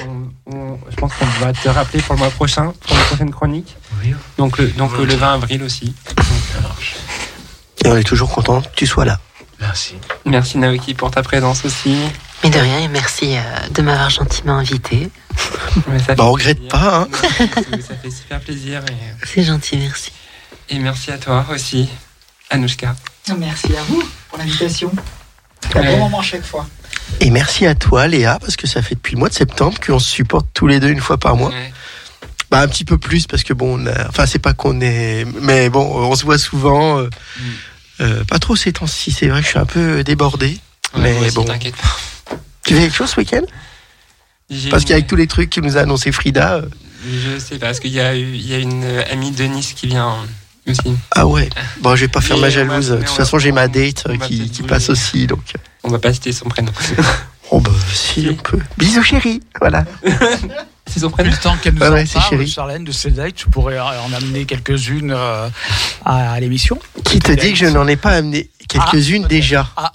[0.08, 3.32] On- on- je pense qu'on va te rappeler pour le mois prochain, pour la prochaine
[3.32, 3.76] chronique.
[4.04, 4.14] Oui.
[4.38, 5.96] Donc le, donc le 20 avril aussi.
[7.84, 9.20] Et on est toujours content que tu sois là.
[9.66, 9.96] Merci.
[10.26, 11.98] Merci Naoki pour ta présence aussi.
[12.44, 13.42] Mais de rien, et merci euh,
[13.72, 15.10] de m'avoir gentiment invité.
[15.88, 16.72] Ouais, ça Bah, on regrette plaisir.
[16.72, 17.08] pas, hein.
[17.88, 18.82] Ça fait super plaisir.
[18.90, 20.12] Et, C'est gentil, merci.
[20.70, 21.90] et merci à toi aussi,
[22.52, 22.96] Anouchka.
[23.40, 24.92] Merci à vous pour l'invitation.
[25.62, 25.88] C'est un Ouais.
[25.94, 26.68] bon moment à chaque fois.
[27.22, 29.98] Et merci à toi, Léa, parce que ça fait depuis le mois de septembre qu'on
[30.00, 31.50] se supporte tous les deux une fois par mois.
[31.50, 31.74] Ouais.
[32.52, 35.26] Bah, un petit peu plus, parce que bon, on a- enfin, c'est pas qu'on est.
[35.42, 37.00] Mais bon, on se voit souvent.
[37.00, 37.10] euh,
[37.40, 37.42] Mm.
[38.02, 40.58] Euh, pas trop ces temps-ci, c'est vrai que je suis un peu débordé.
[40.96, 41.44] Ouais, Mais bon.
[41.44, 42.38] t'inquiète pas.
[42.66, 43.42] Tu fais quelque chose ce week-end?
[44.70, 46.56] Parce qu'avec tous les trucs que nous a annoncé Frida.
[46.56, 46.66] euh,
[47.06, 49.44] Je sais pas, parce qu'il y a, eu- il y a une euh, amie de
[49.46, 50.16] Nice qui vient
[50.68, 50.96] aussi.
[51.12, 51.50] Ah ouais.
[51.82, 52.90] Bon, je vais pas faire Mais ma va- jalouse.
[52.90, 55.26] De toute façon, j'ai ma date qui, qui passe aussi.
[55.28, 55.42] Donc.
[55.84, 56.72] On va pas citer son prénom.
[57.56, 58.58] Oh bah si, on peut.
[58.80, 59.40] Bisous chérie.
[59.62, 59.86] Voilà.
[60.88, 62.48] C'est son Plus prénom le temps qu'elle nous Ouais, en parle.
[62.48, 65.48] Charlène, de dates, tu pourrais en amener quelques-unes euh,
[66.04, 66.80] à, à l'émission.
[67.06, 69.92] Qui te dit que je n'en ai pas amené quelques-unes Ah, déjà Ah,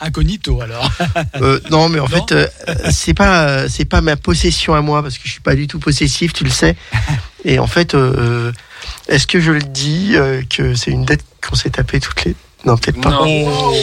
[0.00, 0.90] incognito alors.
[1.42, 2.46] Euh, non, mais en Non fait, euh,
[2.90, 5.66] c'est pas euh, c'est pas ma possession à moi parce que je suis pas du
[5.66, 6.74] tout possessif, tu le sais.
[7.44, 7.94] Et en fait,
[9.08, 10.14] est-ce que je le dis
[10.48, 12.34] que c'est une dette qu'on s'est tapé toutes les
[12.64, 13.10] Non, peut-être pas.
[13.10, 13.24] Non.
[13.24, 13.74] Oh,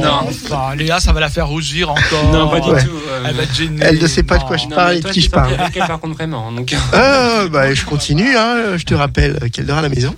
[0.00, 0.28] Non.
[0.28, 2.24] Enfin, Léa, ça va la faire rougir encore.
[2.32, 2.84] Non, pas du Ouais.
[2.84, 2.90] tout.
[3.08, 3.80] euh, Elle va être gênée.
[3.84, 4.46] Elle ne sait pas de Non.
[4.48, 5.56] quoi je non, parle et de qui je parle.
[5.74, 6.52] elle, par contre, vraiment.
[6.52, 8.36] Donc, Ah, bah, je continue.
[8.36, 10.14] Hein, je te rappelle qu'elle dort à la maison.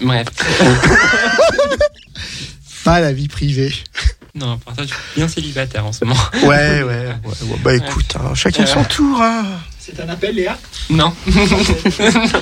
[0.00, 0.28] bref.
[2.84, 3.74] Pas la vie privée.
[4.34, 6.18] Non, pour ça, je suis bien célibataire en ce moment.
[6.44, 6.82] Ouais, ouais.
[6.84, 7.58] ouais, ouais.
[7.62, 8.66] Bah écoute, hein, chacun Euh.
[8.66, 9.20] son tour.
[9.20, 9.44] Hein.
[9.78, 10.56] C'est un appel, Léa?
[10.88, 11.12] Non.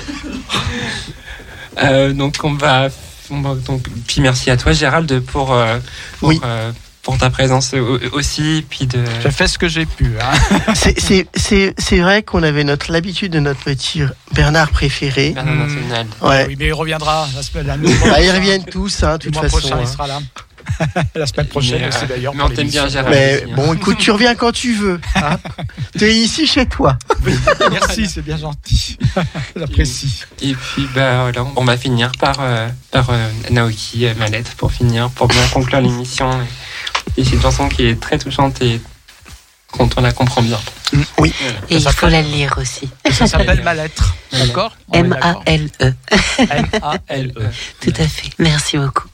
[1.81, 2.89] Euh, donc, on va.
[3.29, 5.77] Va- donc, puis merci à toi, Gérald, pour, euh,
[6.19, 6.39] pour, Oui.
[6.43, 6.71] euh,
[7.03, 8.65] pour ta présence au- aussi.
[8.69, 9.03] Puis de.
[9.23, 10.11] J'ai fait ce que j'ai pu.
[10.21, 10.73] Hein.
[10.75, 14.01] C'est- C'est c'est- c'est vrai qu'on avait notre l'habitude de notre petit
[14.33, 15.31] Bernard préféré.
[15.31, 15.55] Bernard.
[15.67, 16.07] National.
[16.21, 16.45] Ouais.
[16.49, 17.77] Oui, mais il reviendra la semaine la
[18.11, 19.59] Bah, ils reviennent tous, hein, de Le toute mois façon.
[19.59, 19.91] prochain, il hein.
[19.91, 20.19] sera là.
[21.15, 22.33] la semaine prochaine Mais, aussi d'ailleurs.
[22.33, 22.87] mais pour on t'aime bien.
[22.87, 23.15] Gérald.
[23.15, 23.55] Mais aussi, hein.
[23.55, 24.99] bon, écoute, tu reviens quand tu veux.
[25.15, 25.37] Hein.
[25.97, 26.97] tu es ici chez toi.
[27.71, 28.97] Merci, c'est bien gentil.
[29.55, 30.23] J'apprécie.
[30.41, 34.51] Et puis, bah, voilà, on va finir par, euh, par euh, Naoki, euh, ma lettre,
[34.55, 36.29] pour finir, pour bien conclure l'émission.
[37.17, 38.81] Et, et c'est une chanson qui est très touchante et
[39.71, 40.59] quand on la comprend bien.
[41.19, 41.33] Oui.
[41.69, 42.89] Et il faut la lire aussi.
[43.11, 44.15] Ça s'appelle ma lettre.
[44.31, 44.75] D'accord?
[44.91, 45.93] M-A-L-E.
[46.39, 47.49] M-A-L-E.
[47.81, 48.29] Tout à fait.
[48.39, 49.07] Merci beaucoup.